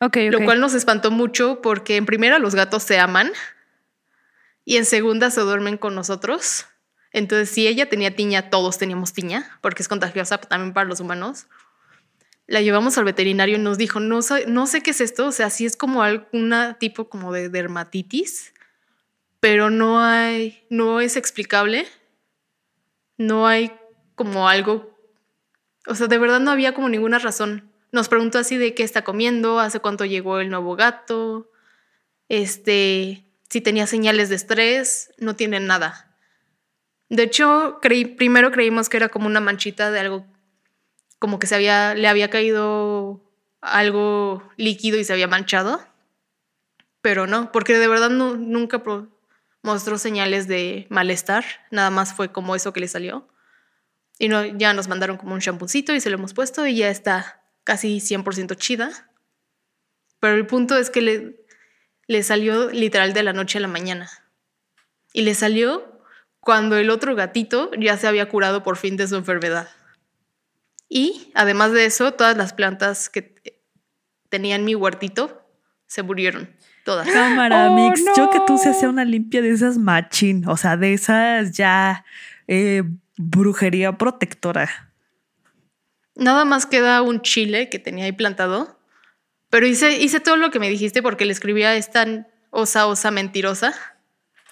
ok, 0.00 0.16
ok. 0.16 0.16
Lo 0.32 0.44
cual 0.44 0.60
nos 0.60 0.74
espantó 0.74 1.10
mucho 1.10 1.60
porque 1.62 1.96
en 1.96 2.06
primera 2.06 2.38
los 2.38 2.54
gatos 2.54 2.82
se 2.82 2.98
aman 2.98 3.30
y 4.64 4.76
en 4.76 4.84
segunda 4.84 5.30
se 5.30 5.40
duermen 5.42 5.76
con 5.76 5.94
nosotros. 5.94 6.66
Entonces, 7.12 7.50
si 7.50 7.66
ella 7.66 7.88
tenía 7.88 8.14
tiña, 8.14 8.50
todos 8.50 8.78
teníamos 8.78 9.12
tiña, 9.12 9.58
porque 9.60 9.82
es 9.82 9.88
contagiosa 9.88 10.38
también 10.38 10.74
para 10.74 10.88
los 10.88 11.00
humanos. 11.00 11.46
La 12.46 12.60
llevamos 12.60 12.96
al 12.98 13.04
veterinario 13.04 13.56
y 13.56 13.60
nos 13.60 13.78
dijo, 13.78 14.00
no 14.00 14.20
no 14.46 14.66
sé 14.66 14.82
qué 14.82 14.90
es 14.90 15.00
esto, 15.00 15.26
o 15.26 15.32
sea, 15.32 15.50
sí 15.50 15.66
es 15.66 15.76
como 15.76 16.02
alguna 16.02 16.78
tipo 16.78 17.08
como 17.08 17.32
de 17.32 17.48
dermatitis, 17.48 18.54
pero 19.40 19.70
no 19.70 20.00
hay, 20.00 20.66
no 20.70 21.00
es 21.00 21.16
explicable. 21.16 21.86
No 23.16 23.48
hay 23.48 23.72
como 24.14 24.48
algo, 24.48 24.96
o 25.88 25.94
sea, 25.94 26.06
de 26.06 26.18
verdad 26.18 26.38
no 26.38 26.50
había 26.50 26.74
como 26.74 26.88
ninguna 26.88 27.18
razón. 27.18 27.72
Nos 27.92 28.08
preguntó 28.08 28.38
así 28.38 28.58
de 28.58 28.74
qué 28.74 28.82
está 28.82 29.02
comiendo, 29.02 29.58
hace 29.58 29.80
cuánto 29.80 30.04
llegó 30.04 30.38
el 30.38 30.50
nuevo 30.50 30.76
gato, 30.76 31.50
este, 32.28 33.24
si 33.48 33.60
tenía 33.62 33.86
señales 33.86 34.28
de 34.28 34.36
estrés, 34.36 35.10
no 35.16 35.34
tiene 35.34 35.60
nada. 35.60 36.07
De 37.08 37.22
hecho, 37.22 37.78
primero 37.80 38.50
creímos 38.50 38.88
que 38.88 38.98
era 38.98 39.08
como 39.08 39.26
una 39.26 39.40
manchita 39.40 39.90
de 39.90 40.00
algo, 40.00 40.26
como 41.18 41.38
que 41.38 41.46
se 41.46 41.54
había, 41.54 41.94
le 41.94 42.06
había 42.06 42.28
caído 42.28 43.22
algo 43.60 44.48
líquido 44.56 44.98
y 44.98 45.04
se 45.04 45.12
había 45.12 45.26
manchado, 45.26 45.80
pero 47.00 47.26
no, 47.26 47.50
porque 47.50 47.78
de 47.78 47.88
verdad 47.88 48.10
nunca 48.10 48.82
mostró 49.62 49.98
señales 49.98 50.48
de 50.48 50.86
malestar, 50.90 51.44
nada 51.70 51.90
más 51.90 52.12
fue 52.12 52.30
como 52.30 52.54
eso 52.54 52.72
que 52.72 52.80
le 52.80 52.88
salió. 52.88 53.28
Y 54.18 54.28
ya 54.58 54.72
nos 54.74 54.88
mandaron 54.88 55.16
como 55.16 55.34
un 55.34 55.40
champucito 55.40 55.94
y 55.94 56.00
se 56.00 56.10
lo 56.10 56.16
hemos 56.16 56.34
puesto 56.34 56.66
y 56.66 56.76
ya 56.76 56.90
está 56.90 57.42
casi 57.62 57.98
100% 57.98 58.56
chida. 58.56 59.10
Pero 60.18 60.34
el 60.34 60.46
punto 60.46 60.76
es 60.76 60.90
que 60.90 61.44
le 62.06 62.22
salió 62.24 62.70
literal 62.70 63.12
de 63.12 63.22
la 63.22 63.32
noche 63.32 63.58
a 63.58 63.60
la 63.60 63.68
mañana. 63.68 64.10
Y 65.12 65.22
le 65.22 65.34
salió 65.34 65.87
cuando 66.48 66.78
el 66.78 66.88
otro 66.88 67.14
gatito 67.14 67.70
ya 67.78 67.98
se 67.98 68.08
había 68.08 68.26
curado 68.30 68.62
por 68.62 68.78
fin 68.78 68.96
de 68.96 69.06
su 69.06 69.16
enfermedad. 69.16 69.68
Y 70.88 71.30
además 71.34 71.72
de 71.72 71.84
eso, 71.84 72.14
todas 72.14 72.38
las 72.38 72.54
plantas 72.54 73.10
que 73.10 73.34
tenían 74.30 74.64
mi 74.64 74.74
huertito 74.74 75.46
se 75.88 76.02
murieron. 76.02 76.48
Todas. 76.86 77.06
Cámara, 77.06 77.70
oh, 77.70 77.74
Mix. 77.74 78.02
Yo 78.16 78.30
que 78.30 78.40
tú 78.46 78.56
se 78.56 78.70
hacía 78.70 78.88
una 78.88 79.04
limpia 79.04 79.42
de 79.42 79.50
esas 79.50 79.76
machín, 79.76 80.48
o 80.48 80.56
sea, 80.56 80.78
de 80.78 80.94
esas 80.94 81.54
ya 81.54 82.06
eh, 82.46 82.82
brujería 83.18 83.98
protectora. 83.98 84.70
Nada 86.14 86.46
más 86.46 86.64
queda 86.64 87.02
un 87.02 87.20
chile 87.20 87.68
que 87.68 87.78
tenía 87.78 88.06
ahí 88.06 88.12
plantado. 88.12 88.80
Pero 89.50 89.66
hice, 89.66 89.98
hice 89.98 90.18
todo 90.18 90.36
lo 90.38 90.50
que 90.50 90.60
me 90.60 90.70
dijiste 90.70 91.02
porque 91.02 91.26
le 91.26 91.32
escribía 91.32 91.76
esta 91.76 92.26
osa, 92.48 92.86
osa 92.86 93.10
mentirosa. 93.10 93.74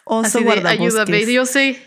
Oso 0.09 0.39
así 0.39 0.45
de, 0.45 0.69
ayúdame, 0.69 1.33
yo 1.33 1.45
sé. 1.47 1.83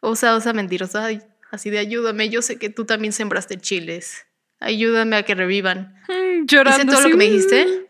Osa, 0.00 0.34
osa 0.34 0.54
mentirosa. 0.54 1.06
Así 1.50 1.68
de 1.68 1.78
ayúdame, 1.78 2.30
yo 2.30 2.40
sé 2.40 2.56
que 2.56 2.70
tú 2.70 2.86
también 2.86 3.12
sembraste 3.12 3.58
chiles. 3.58 4.24
Ayúdame 4.58 5.16
a 5.16 5.22
que 5.24 5.34
revivan. 5.34 5.94
Mm, 6.08 6.46
llorando. 6.46 6.82
Hice 6.82 6.90
todo 6.90 7.02
lo 7.02 7.08
que 7.10 7.16
me 7.16 7.24
dijiste. 7.24 7.86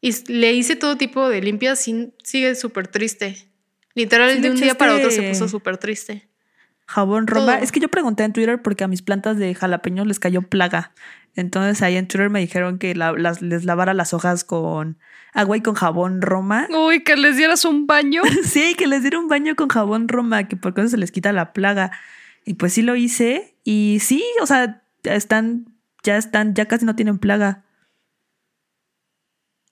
Y 0.00 0.32
le 0.32 0.52
hice 0.52 0.76
todo 0.76 0.96
tipo 0.96 1.28
de 1.28 1.42
limpias 1.42 1.84
sigue 2.22 2.54
súper 2.54 2.86
triste. 2.86 3.48
Literal, 3.94 4.40
de 4.40 4.50
un 4.50 4.56
día 4.56 4.76
para 4.76 4.94
otro 4.94 5.10
se 5.10 5.22
puso 5.22 5.48
súper 5.48 5.76
triste. 5.78 6.28
Jabón 6.86 7.26
Roma. 7.26 7.58
Es 7.58 7.72
que 7.72 7.80
yo 7.80 7.88
pregunté 7.88 8.22
en 8.22 8.32
Twitter 8.32 8.62
porque 8.62 8.84
a 8.84 8.88
mis 8.88 9.02
plantas 9.02 9.38
de 9.38 9.54
jalapeño 9.56 10.04
les 10.04 10.20
cayó 10.20 10.42
plaga. 10.42 10.92
Entonces 11.36 11.82
ahí 11.82 11.96
en 11.96 12.06
Twitter 12.06 12.30
me 12.30 12.40
dijeron 12.40 12.78
que 12.78 12.94
las, 12.94 13.42
les 13.42 13.64
lavara 13.64 13.94
las 13.94 14.14
hojas 14.14 14.44
con 14.44 14.98
agua 15.32 15.56
y 15.56 15.60
con 15.62 15.74
jabón 15.74 16.22
Roma. 16.22 16.68
Uy, 16.70 17.02
que 17.02 17.16
les 17.16 17.36
dieras 17.36 17.64
un 17.64 17.86
baño. 17.86 18.22
sí, 18.44 18.74
que 18.76 18.86
les 18.86 19.02
diera 19.02 19.18
un 19.18 19.28
baño 19.28 19.56
con 19.56 19.68
jabón 19.68 20.08
Roma, 20.08 20.48
que 20.48 20.56
por 20.56 20.78
eso 20.78 20.88
se 20.88 20.96
les 20.96 21.12
quita 21.12 21.32
la 21.32 21.52
plaga. 21.52 21.90
Y 22.44 22.54
pues 22.54 22.72
sí 22.74 22.82
lo 22.82 22.96
hice. 22.96 23.56
Y 23.64 23.98
sí, 24.00 24.24
o 24.40 24.46
sea, 24.46 24.82
están, 25.02 25.66
ya 26.02 26.16
están, 26.16 26.54
ya 26.54 26.66
casi 26.66 26.84
no 26.84 26.94
tienen 26.94 27.18
plaga. 27.18 27.64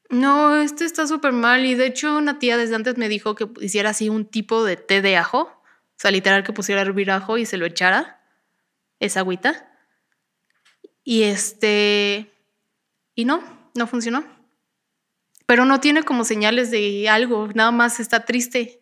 No, 0.09 0.57
este 0.57 0.85
está 0.85 1.07
súper 1.07 1.33
mal. 1.33 1.65
Y 1.65 1.75
de 1.75 1.87
hecho, 1.87 2.17
una 2.17 2.39
tía 2.39 2.57
desde 2.57 2.75
antes 2.75 2.99
me 2.99 3.09
dijo 3.09 3.35
que 3.35 3.49
hiciera 3.61 3.91
así 3.91 4.09
un 4.09 4.27
tipo 4.27 4.65
de 4.65 4.77
té 4.77 5.01
de 5.01 5.17
ajo 5.17 5.63
sea, 6.03 6.11
literal 6.11 6.43
que 6.43 6.53
pusiera 6.53 6.81
a 6.81 6.85
hervir 6.85 7.11
ajo 7.11 7.39
y 7.39 7.47
se 7.47 7.57
lo 7.57 7.65
echara, 7.65 8.21
esa 8.99 9.21
agüita. 9.21 9.72
Y 11.05 11.23
este, 11.25 12.33
y 13.15 13.25
no, 13.25 13.43
no 13.75 13.87
funcionó. 13.87 14.25
Pero 15.47 15.65
no 15.65 15.81
tiene 15.81 16.03
como 16.03 16.25
señales 16.25 16.71
de 16.71 17.09
algo, 17.09 17.49
nada 17.55 17.71
más 17.71 18.01
está 18.01 18.25
triste. 18.25 18.81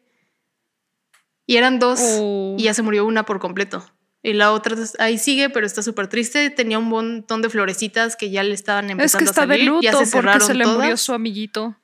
Y 1.46 1.56
eran 1.56 1.78
dos 1.78 2.00
oh. 2.02 2.54
y 2.58 2.64
ya 2.64 2.74
se 2.74 2.82
murió 2.82 3.04
una 3.04 3.24
por 3.24 3.40
completo. 3.40 3.84
Y 4.22 4.34
la 4.34 4.52
otra 4.52 4.76
ahí 4.98 5.16
sigue, 5.16 5.48
pero 5.48 5.66
está 5.66 5.82
súper 5.82 6.08
triste. 6.08 6.50
Tenía 6.50 6.78
un 6.78 6.88
montón 6.88 7.40
de 7.42 7.48
florecitas 7.48 8.16
que 8.16 8.30
ya 8.30 8.42
le 8.42 8.54
estaban 8.54 8.90
empezando 8.90 9.06
es 9.06 9.16
que 9.16 9.24
está 9.30 9.42
a 9.42 9.46
salir. 9.46 9.64
De 9.64 9.66
luto 9.66 9.80
ya 9.82 9.92
se 9.94 10.06
cerraron 10.06 10.40
porque 10.40 10.46
se 10.46 10.54
le 10.54 10.64
todas. 10.64 10.78
murió 10.78 10.96
su 10.96 11.12
amiguito. 11.14 11.76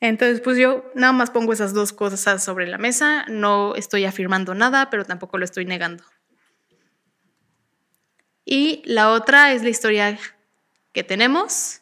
Entonces, 0.00 0.40
pues 0.40 0.58
yo 0.58 0.84
nada 0.94 1.12
más 1.12 1.30
pongo 1.30 1.52
esas 1.52 1.72
dos 1.72 1.92
cosas 1.92 2.44
sobre 2.44 2.66
la 2.66 2.76
mesa, 2.76 3.24
no 3.28 3.74
estoy 3.74 4.04
afirmando 4.04 4.54
nada, 4.54 4.90
pero 4.90 5.04
tampoco 5.04 5.38
lo 5.38 5.44
estoy 5.44 5.64
negando. 5.64 6.04
Y 8.44 8.82
la 8.84 9.10
otra 9.10 9.52
es 9.52 9.62
la 9.62 9.70
historia 9.70 10.18
que 10.92 11.02
tenemos. 11.02 11.80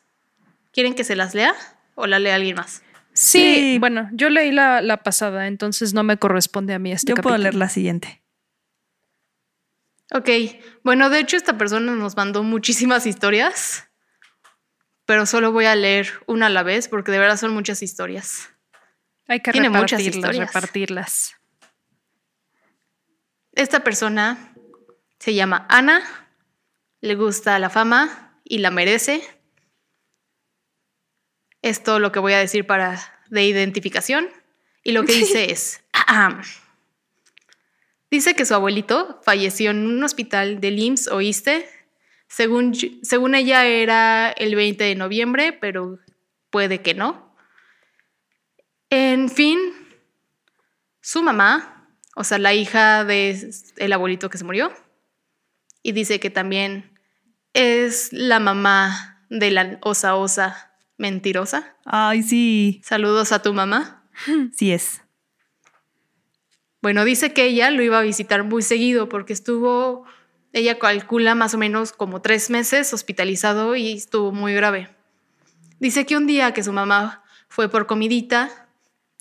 ¿Quieren 0.72 0.94
que 0.94 1.04
se 1.04 1.16
las 1.16 1.34
lea 1.34 1.54
o 1.94 2.06
la 2.06 2.18
lea 2.18 2.36
alguien 2.36 2.56
más? 2.56 2.82
Sí, 3.12 3.76
bueno, 3.78 4.08
yo 4.12 4.30
leí 4.30 4.52
la, 4.52 5.00
pasada, 5.04 5.46
entonces 5.46 5.92
no 5.92 6.02
me 6.02 6.16
corresponde 6.16 6.72
a 6.72 6.78
mí 6.78 6.92
este 6.92 7.10
Yo 7.10 7.16
puedo 7.16 7.36
leer 7.36 7.54
la 7.54 7.68
siguiente. 7.68 8.22
Ok, 10.14 10.28
bueno, 10.82 11.10
de 11.10 11.20
hecho 11.20 11.36
esta 11.36 11.58
persona 11.58 11.92
nos 11.92 12.16
mandó 12.16 12.42
muchísimas 12.42 13.06
historias 13.06 13.88
pero 15.04 15.26
solo 15.26 15.52
voy 15.52 15.66
a 15.66 15.74
leer 15.74 16.10
una 16.26 16.46
a 16.46 16.50
la 16.50 16.62
vez 16.62 16.88
porque 16.88 17.12
de 17.12 17.18
verdad 17.18 17.36
son 17.36 17.52
muchas 17.52 17.82
historias. 17.82 18.50
Hay 19.28 19.40
que 19.40 19.52
Tiene 19.52 19.68
repartirlas, 19.68 20.00
muchas 20.00 20.16
historias. 20.16 20.46
repartirlas. 20.48 21.36
Esta 23.52 23.80
persona 23.80 24.54
se 25.18 25.34
llama 25.34 25.66
Ana, 25.68 26.02
le 27.02 27.16
gusta 27.16 27.58
la 27.58 27.68
fama 27.68 28.38
y 28.44 28.58
la 28.58 28.70
merece. 28.70 29.22
Es 31.60 31.82
todo 31.82 31.98
lo 31.98 32.12
que 32.12 32.20
voy 32.20 32.32
a 32.32 32.38
decir 32.38 32.66
para 32.66 32.98
de 33.28 33.44
identificación. 33.44 34.28
Y 34.84 34.92
lo 34.92 35.04
que 35.04 35.12
dice 35.12 35.50
es, 35.52 35.82
dice 38.10 38.34
que 38.34 38.46
su 38.46 38.54
abuelito 38.54 39.20
falleció 39.22 39.72
en 39.72 39.86
un 39.86 40.02
hospital 40.02 40.60
de 40.60 40.68
IMSS, 40.68 41.08
¿oíste? 41.08 41.68
Según, 42.28 42.74
según 43.02 43.34
ella 43.34 43.66
era 43.66 44.30
el 44.30 44.54
20 44.54 44.82
de 44.82 44.94
noviembre, 44.94 45.52
pero 45.52 45.98
puede 46.50 46.80
que 46.80 46.94
no. 46.94 47.36
En 48.90 49.28
fin, 49.28 49.58
su 51.00 51.22
mamá, 51.22 51.88
o 52.14 52.24
sea, 52.24 52.38
la 52.38 52.54
hija 52.54 53.04
del 53.04 53.52
el 53.76 53.92
abuelito 53.92 54.30
que 54.30 54.38
se 54.38 54.44
murió, 54.44 54.72
y 55.82 55.92
dice 55.92 56.20
que 56.20 56.30
también 56.30 56.91
es 57.54 58.12
la 58.12 58.40
mamá 58.40 59.24
de 59.28 59.50
la 59.50 59.78
osa 59.82 60.16
osa 60.16 60.72
mentirosa. 60.98 61.76
Ay, 61.84 62.22
sí. 62.22 62.80
Saludos 62.84 63.32
a 63.32 63.42
tu 63.42 63.52
mamá. 63.52 64.04
Sí 64.52 64.72
es. 64.72 65.00
Bueno, 66.82 67.04
dice 67.04 67.32
que 67.32 67.44
ella 67.44 67.70
lo 67.70 67.82
iba 67.82 67.98
a 67.98 68.02
visitar 68.02 68.42
muy 68.44 68.62
seguido 68.62 69.08
porque 69.08 69.32
estuvo 69.32 70.04
ella 70.52 70.78
calcula 70.78 71.34
más 71.34 71.54
o 71.54 71.58
menos 71.58 71.92
como 71.92 72.20
tres 72.20 72.50
meses 72.50 72.92
hospitalizado 72.92 73.74
y 73.74 73.92
estuvo 73.92 74.32
muy 74.32 74.52
grave. 74.52 74.90
Dice 75.80 76.04
que 76.04 76.16
un 76.16 76.26
día 76.26 76.52
que 76.52 76.62
su 76.62 76.72
mamá 76.72 77.22
fue 77.48 77.68
por 77.68 77.86
comidita 77.86 78.68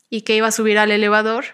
y 0.10 0.22
que 0.22 0.36
iba 0.36 0.48
a 0.48 0.52
subir 0.52 0.78
al 0.78 0.92
elevador, 0.92 1.46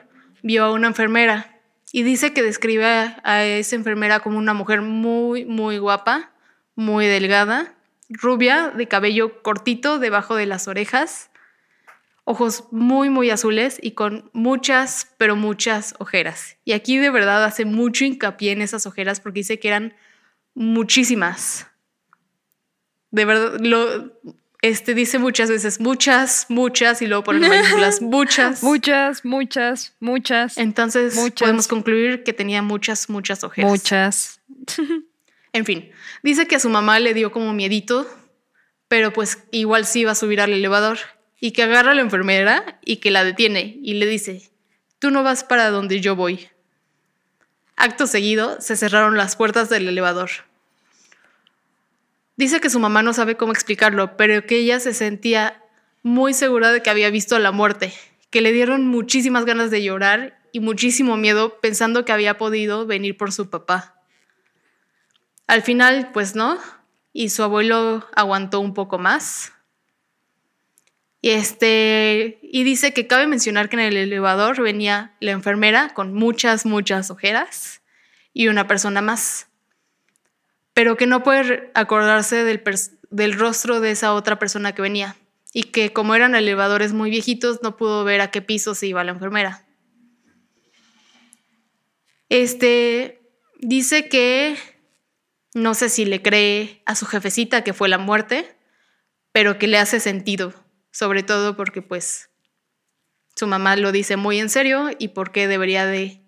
vio 0.42 0.66
a 0.66 0.72
una 0.72 0.88
enfermera 0.88 1.62
y 1.92 2.04
dice 2.04 2.34
que 2.34 2.42
describe 2.42 2.86
a 2.86 3.44
esa 3.44 3.76
enfermera 3.76 4.20
como 4.20 4.38
una 4.38 4.54
mujer 4.54 4.82
muy, 4.82 5.46
muy 5.46 5.78
guapa, 5.78 6.32
muy 6.78 7.08
delgada, 7.08 7.74
rubia, 8.08 8.70
de 8.70 8.88
cabello 8.88 9.42
cortito 9.42 10.00
debajo 10.00 10.36
de 10.36 10.46
las 10.46 10.70
orejas, 10.70 11.30
ojos 12.24 12.66
muy, 12.72 13.10
muy 13.10 13.30
azules 13.30 13.80
y 13.82 13.92
con 13.92 14.30
muchas, 14.32 15.10
pero 15.18 15.36
muchas 15.36 15.96
ojeras. 15.98 16.58
Y 16.64 16.74
aquí 16.74 16.98
de 16.98 17.10
verdad 17.10 17.44
hace 17.44 17.66
mucho 17.66 18.06
hincapié 18.06 18.52
en 18.52 18.62
esas 18.62 18.86
ojeras 18.86 19.20
porque 19.20 19.40
dice 19.40 19.60
que 19.60 19.68
eran 19.68 19.94
muchísimas. 20.54 21.68
De 23.12 23.26
verdad, 23.26 23.60
lo, 23.60 24.14
este 24.62 24.94
dice 24.94 25.20
muchas 25.20 25.50
veces 25.50 25.80
muchas, 25.80 26.46
muchas 26.50 27.02
y 27.02 27.08
luego 27.08 27.24
pone 27.24 27.40
mayúsculas 27.50 28.02
muchas. 28.02 28.62
muchas, 28.62 29.26
muchas, 29.26 29.96
muchas. 30.00 30.58
Entonces 30.58 31.18
podemos 31.40 31.68
concluir 31.68 32.24
que 32.24 32.34
tenía 32.34 32.62
muchas, 32.62 33.10
muchas 33.10 33.44
ojeras. 33.44 33.72
Muchas. 33.72 34.42
en 35.54 35.66
fin, 35.66 35.90
dice 36.24 36.48
que 36.48 36.56
a 36.56 36.60
su 36.60 36.70
mamá 36.70 37.00
le 37.00 37.14
dio 37.14 37.32
como 37.32 37.54
miedito, 37.54 38.08
pero 38.88 39.14
pues 39.14 39.44
igual 39.52 39.86
sí 39.86 40.02
iba 40.02 40.12
a 40.12 40.16
subir 40.16 40.42
al 40.42 40.54
elevador 40.54 40.98
y 41.40 41.52
que 41.52 41.64
agarra 41.64 41.92
a 41.92 41.96
la 41.96 42.02
enfermera 42.02 42.80
y 42.84 42.98
que 42.98 43.12
la 43.12 43.24
detiene 43.24 43.78
y 43.82 43.96
le 43.96 44.06
dice, 44.06 44.50
tú 45.00 45.12
no 45.12 45.24
vas 45.24 45.44
para 45.44 45.70
donde 45.70 46.02
yo 46.02 46.16
voy. 46.16 46.50
Acto 47.76 48.08
seguido, 48.08 48.60
se 48.60 48.76
cerraron 48.76 49.18
las 49.18 49.36
puertas 49.36 49.70
del 49.70 49.88
elevador. 49.88 50.30
Dice 52.36 52.60
que 52.60 52.70
su 52.70 52.80
mamá 52.80 53.04
no 53.04 53.14
sabe 53.14 53.36
cómo 53.36 53.52
explicarlo, 53.52 54.18
pero 54.18 54.46
que 54.46 54.58
ella 54.58 54.80
se 54.80 54.94
sentía 54.94 55.64
muy 56.04 56.34
segura 56.34 56.72
de 56.72 56.82
que 56.82 56.90
había 56.90 57.10
visto 57.10 57.38
la 57.40 57.52
muerte, 57.52 57.94
que 58.30 58.42
le 58.42 58.52
dieron 58.52 58.88
muchísimas 58.88 59.46
ganas 59.46 59.72
de 59.72 59.84
llorar 59.84 60.40
y 60.52 60.60
muchísimo 60.60 61.18
miedo 61.18 61.60
pensando 61.62 62.06
que 62.06 62.12
había 62.12 62.38
podido 62.38 62.86
venir 62.86 63.18
por 63.18 63.32
su 63.32 63.50
papá. 63.50 63.97
Al 65.48 65.62
final, 65.62 66.12
pues 66.12 66.36
no, 66.36 66.60
y 67.14 67.30
su 67.30 67.42
abuelo 67.42 68.06
aguantó 68.14 68.60
un 68.60 68.74
poco 68.74 69.00
más. 69.00 69.54
Y, 71.22 71.32
este, 71.32 72.40
y 72.44 72.64
dice 72.64 72.94
que 72.94 73.08
cabe 73.08 73.26
mencionar 73.26 73.70
que 73.70 73.78
en 73.78 73.82
el 73.82 73.98
elevador 73.98 74.62
venía 74.62 75.16
la 75.20 75.32
enfermera 75.32 75.94
con 75.94 76.14
muchas, 76.14 76.66
muchas 76.66 77.10
ojeras 77.10 77.82
y 78.34 78.50
una 78.50 78.68
persona 78.68 79.02
más, 79.02 79.48
pero 80.74 80.96
que 80.96 81.08
no 81.08 81.24
puede 81.24 81.72
acordarse 81.74 82.44
del, 82.44 82.62
del 83.10 83.34
rostro 83.34 83.80
de 83.80 83.92
esa 83.92 84.14
otra 84.14 84.38
persona 84.38 84.76
que 84.76 84.84
venía 84.84 85.16
y 85.54 85.64
que 85.64 85.92
como 85.92 86.14
eran 86.14 86.36
elevadores 86.36 86.94
muy 86.94 87.10
viejitos 87.10 87.64
no 87.64 87.78
pudo 87.78 88.04
ver 88.04 88.22
a 88.22 88.30
qué 88.30 88.44
piso 88.44 88.76
se 88.76 88.86
iba 88.86 89.04
la 89.04 89.14
enfermera. 89.14 89.66
Este 92.30 93.22
dice 93.60 94.08
que 94.08 94.56
no 95.58 95.74
sé 95.74 95.90
si 95.90 96.06
le 96.06 96.22
cree 96.22 96.82
a 96.86 96.96
su 96.96 97.06
jefecita 97.06 97.64
que 97.64 97.74
fue 97.74 97.90
la 97.90 97.98
muerte, 97.98 98.56
pero 99.32 99.58
que 99.58 99.68
le 99.68 99.80
hace 99.80 100.00
sentido, 100.00 100.54
sobre 100.92 101.24
todo 101.24 101.58
porque 101.58 101.82
pues 101.82 102.30
su 103.36 103.48
mamá 103.48 103.76
lo 103.76 103.92
dice 103.92 104.18
muy 104.18 104.40
en 104.40 104.50
serio 104.50 104.90
y 105.00 105.10
porque 105.10 105.48
debería 105.48 105.86
de 105.86 106.22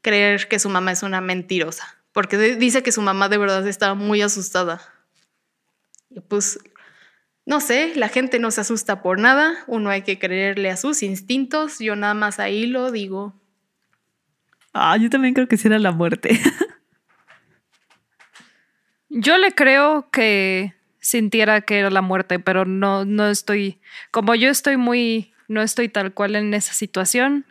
creer 0.00 0.48
que 0.48 0.58
su 0.58 0.68
mamá 0.70 0.92
es 0.92 1.02
una 1.02 1.20
mentirosa, 1.20 2.02
porque 2.12 2.36
dice 2.56 2.82
que 2.82 2.90
su 2.90 3.02
mamá 3.02 3.28
de 3.28 3.38
verdad 3.38 3.66
estaba 3.68 3.94
muy 3.94 4.22
asustada. 4.22 4.80
Y 6.10 6.20
pues 6.20 6.58
no 7.44 7.60
sé, 7.60 7.92
la 7.96 8.08
gente 8.08 8.38
no 8.38 8.50
se 8.50 8.62
asusta 8.62 9.02
por 9.02 9.18
nada, 9.18 9.62
uno 9.66 9.90
hay 9.90 10.02
que 10.02 10.18
creerle 10.18 10.70
a 10.70 10.76
sus 10.76 11.02
instintos, 11.02 11.78
yo 11.80 11.96
nada 11.96 12.14
más 12.14 12.40
ahí 12.40 12.66
lo 12.66 12.90
digo. 12.90 13.34
Ah, 14.72 14.96
yo 14.96 15.10
también 15.10 15.34
creo 15.34 15.48
que 15.48 15.58
sí 15.58 15.68
era 15.68 15.78
la 15.78 15.92
muerte. 15.92 16.40
yo 19.12 19.36
le 19.38 19.52
creo 19.52 20.08
que 20.10 20.74
sintiera 21.00 21.60
que 21.60 21.78
era 21.78 21.90
la 21.90 22.00
muerte, 22.00 22.38
pero 22.38 22.64
no, 22.64 23.04
no 23.04 23.28
estoy, 23.28 23.80
como 24.10 24.34
yo 24.34 24.48
estoy 24.48 24.76
muy, 24.76 25.34
no 25.48 25.62
estoy 25.62 25.88
tal 25.88 26.14
cual 26.14 26.34
en 26.36 26.54
esa 26.54 26.72
situación, 26.72 27.44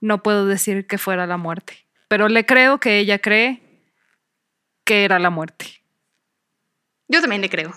no 0.00 0.22
puedo 0.22 0.46
decir 0.46 0.86
que 0.86 0.96
fuera 0.96 1.26
la 1.26 1.36
muerte, 1.36 1.86
pero 2.08 2.28
le 2.28 2.46
creo 2.46 2.80
que 2.80 2.98
ella 2.98 3.18
cree 3.18 3.62
que 4.84 5.04
era 5.04 5.18
la 5.18 5.30
muerte. 5.30 5.82
Yo 7.08 7.20
también 7.20 7.42
le 7.42 7.50
creo. 7.50 7.72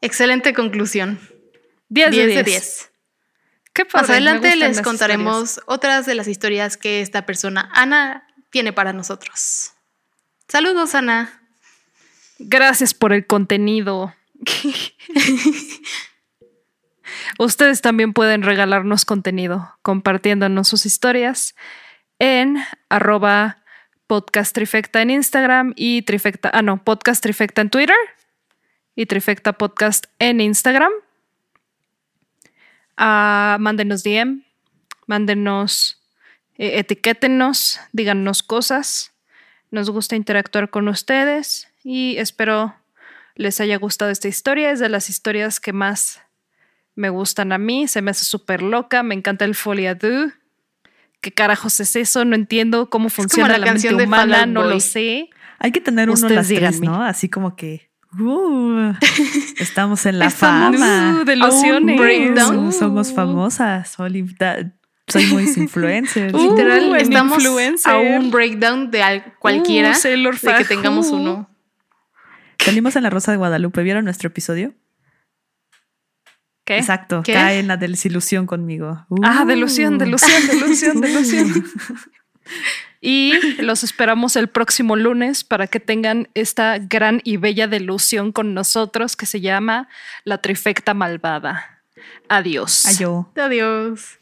Excelente 0.00 0.54
conclusión. 0.54 1.20
10 1.90 2.10
de 2.10 2.42
10. 2.42 2.90
Qué 3.74 3.84
Más 3.92 4.08
adelante 4.08 4.56
les 4.56 4.80
contaremos 4.80 5.60
otras 5.66 6.06
de 6.06 6.14
las 6.14 6.26
historias 6.26 6.76
que 6.76 7.02
esta 7.02 7.26
persona, 7.26 7.68
Ana, 7.74 8.26
tiene 8.48 8.72
para 8.72 8.92
nosotros. 8.92 9.72
Saludos, 10.48 10.94
Ana. 10.94 11.39
Gracias 12.42 12.94
por 12.94 13.12
el 13.12 13.26
contenido. 13.26 14.14
Ustedes 17.38 17.82
también 17.82 18.14
pueden 18.14 18.42
regalarnos 18.42 19.04
contenido 19.04 19.76
compartiéndonos 19.82 20.66
sus 20.66 20.86
historias 20.86 21.54
en 22.18 22.56
arroba 22.88 23.58
podcast 24.06 24.54
trifecta 24.54 25.02
en 25.02 25.10
Instagram 25.10 25.74
y 25.76 26.00
trifecta, 26.02 26.50
ah 26.54 26.62
no, 26.62 26.82
podcast 26.82 27.22
trifecta 27.22 27.60
en 27.60 27.68
Twitter 27.68 27.96
y 28.96 29.04
Trifecta 29.04 29.52
Podcast 29.52 30.06
en 30.18 30.40
Instagram. 30.40 30.92
Uh, 32.98 33.58
mándenos 33.58 34.02
DM, 34.02 34.44
mándenos, 35.06 36.02
eh, 36.56 36.78
etiquétenos, 36.78 37.80
díganos 37.92 38.42
cosas. 38.42 39.12
Nos 39.70 39.90
gusta 39.90 40.16
interactuar 40.16 40.70
con 40.70 40.88
ustedes 40.88 41.69
y 41.82 42.16
espero 42.18 42.74
les 43.34 43.60
haya 43.60 43.78
gustado 43.78 44.10
esta 44.10 44.28
historia. 44.28 44.70
Es 44.70 44.80
de 44.80 44.88
las 44.88 45.08
historias 45.08 45.60
que 45.60 45.72
más 45.72 46.20
me 46.94 47.08
gustan 47.08 47.52
a 47.52 47.58
mí. 47.58 47.88
Se 47.88 48.02
me 48.02 48.10
hace 48.10 48.24
súper 48.24 48.62
loca. 48.62 49.02
Me 49.02 49.14
encanta 49.14 49.44
el 49.44 49.54
folia 49.54 49.94
du. 49.94 50.32
¿Qué 51.20 51.32
carajos 51.32 51.80
es 51.80 51.96
eso? 51.96 52.24
No 52.24 52.34
entiendo 52.34 52.90
cómo 52.90 53.10
funciona 53.10 53.58
la, 53.58 53.72
mente 53.72 53.94
humana, 53.94 54.46
no 54.46 54.64
lo 54.64 54.80
sé. 54.80 55.30
Hay 55.58 55.72
que 55.72 55.80
tener 55.80 56.08
uno 56.08 56.28
de 56.28 56.34
las 56.34 56.48
tres, 56.48 56.80
¿no? 56.80 57.02
Así 57.02 57.28
como 57.28 57.56
que 57.56 57.90
Uh, 58.18 58.92
estamos 59.60 60.04
en 60.04 60.18
la 60.18 60.30
fama. 60.30 61.22
de 61.24 61.36
uh, 61.36 62.72
somos 62.72 63.12
famosas. 63.12 63.90
soy 63.90 65.26
muy 65.26 65.44
influencer. 65.56 66.34
Uh, 66.34 66.50
Literal, 66.50 66.96
estamos 66.96 67.44
a 67.84 67.98
un 67.98 68.32
breakdown 68.32 68.90
de 68.90 69.22
cualquiera 69.38 69.96
de 69.96 70.54
que 70.58 70.64
tengamos 70.64 71.10
uno. 71.10 71.49
Salimos 72.64 72.96
en 72.96 73.02
la 73.02 73.10
Rosa 73.10 73.32
de 73.32 73.38
Guadalupe. 73.38 73.82
¿Vieron 73.82 74.04
nuestro 74.04 74.28
episodio? 74.28 74.74
¿Qué? 76.64 76.78
Exacto. 76.78 77.22
Cae 77.24 77.58
en 77.58 77.68
la 77.68 77.76
desilusión 77.76 78.46
conmigo. 78.46 79.06
Ah, 79.22 79.44
delusión, 79.46 79.98
delusión, 79.98 80.46
delusión, 80.46 81.00
delusión. 81.00 81.64
Y 83.00 83.32
los 83.62 83.82
esperamos 83.82 84.36
el 84.36 84.48
próximo 84.48 84.94
lunes 84.94 85.42
para 85.42 85.66
que 85.66 85.80
tengan 85.80 86.28
esta 86.34 86.78
gran 86.78 87.22
y 87.24 87.38
bella 87.38 87.66
delusión 87.66 88.30
con 88.30 88.52
nosotros 88.52 89.16
que 89.16 89.24
se 89.24 89.40
llama 89.40 89.88
La 90.24 90.38
Trifecta 90.38 90.92
Malvada. 90.92 91.82
Adiós. 92.28 92.84
Adiós. 92.86 93.26
Adiós. 93.36 94.18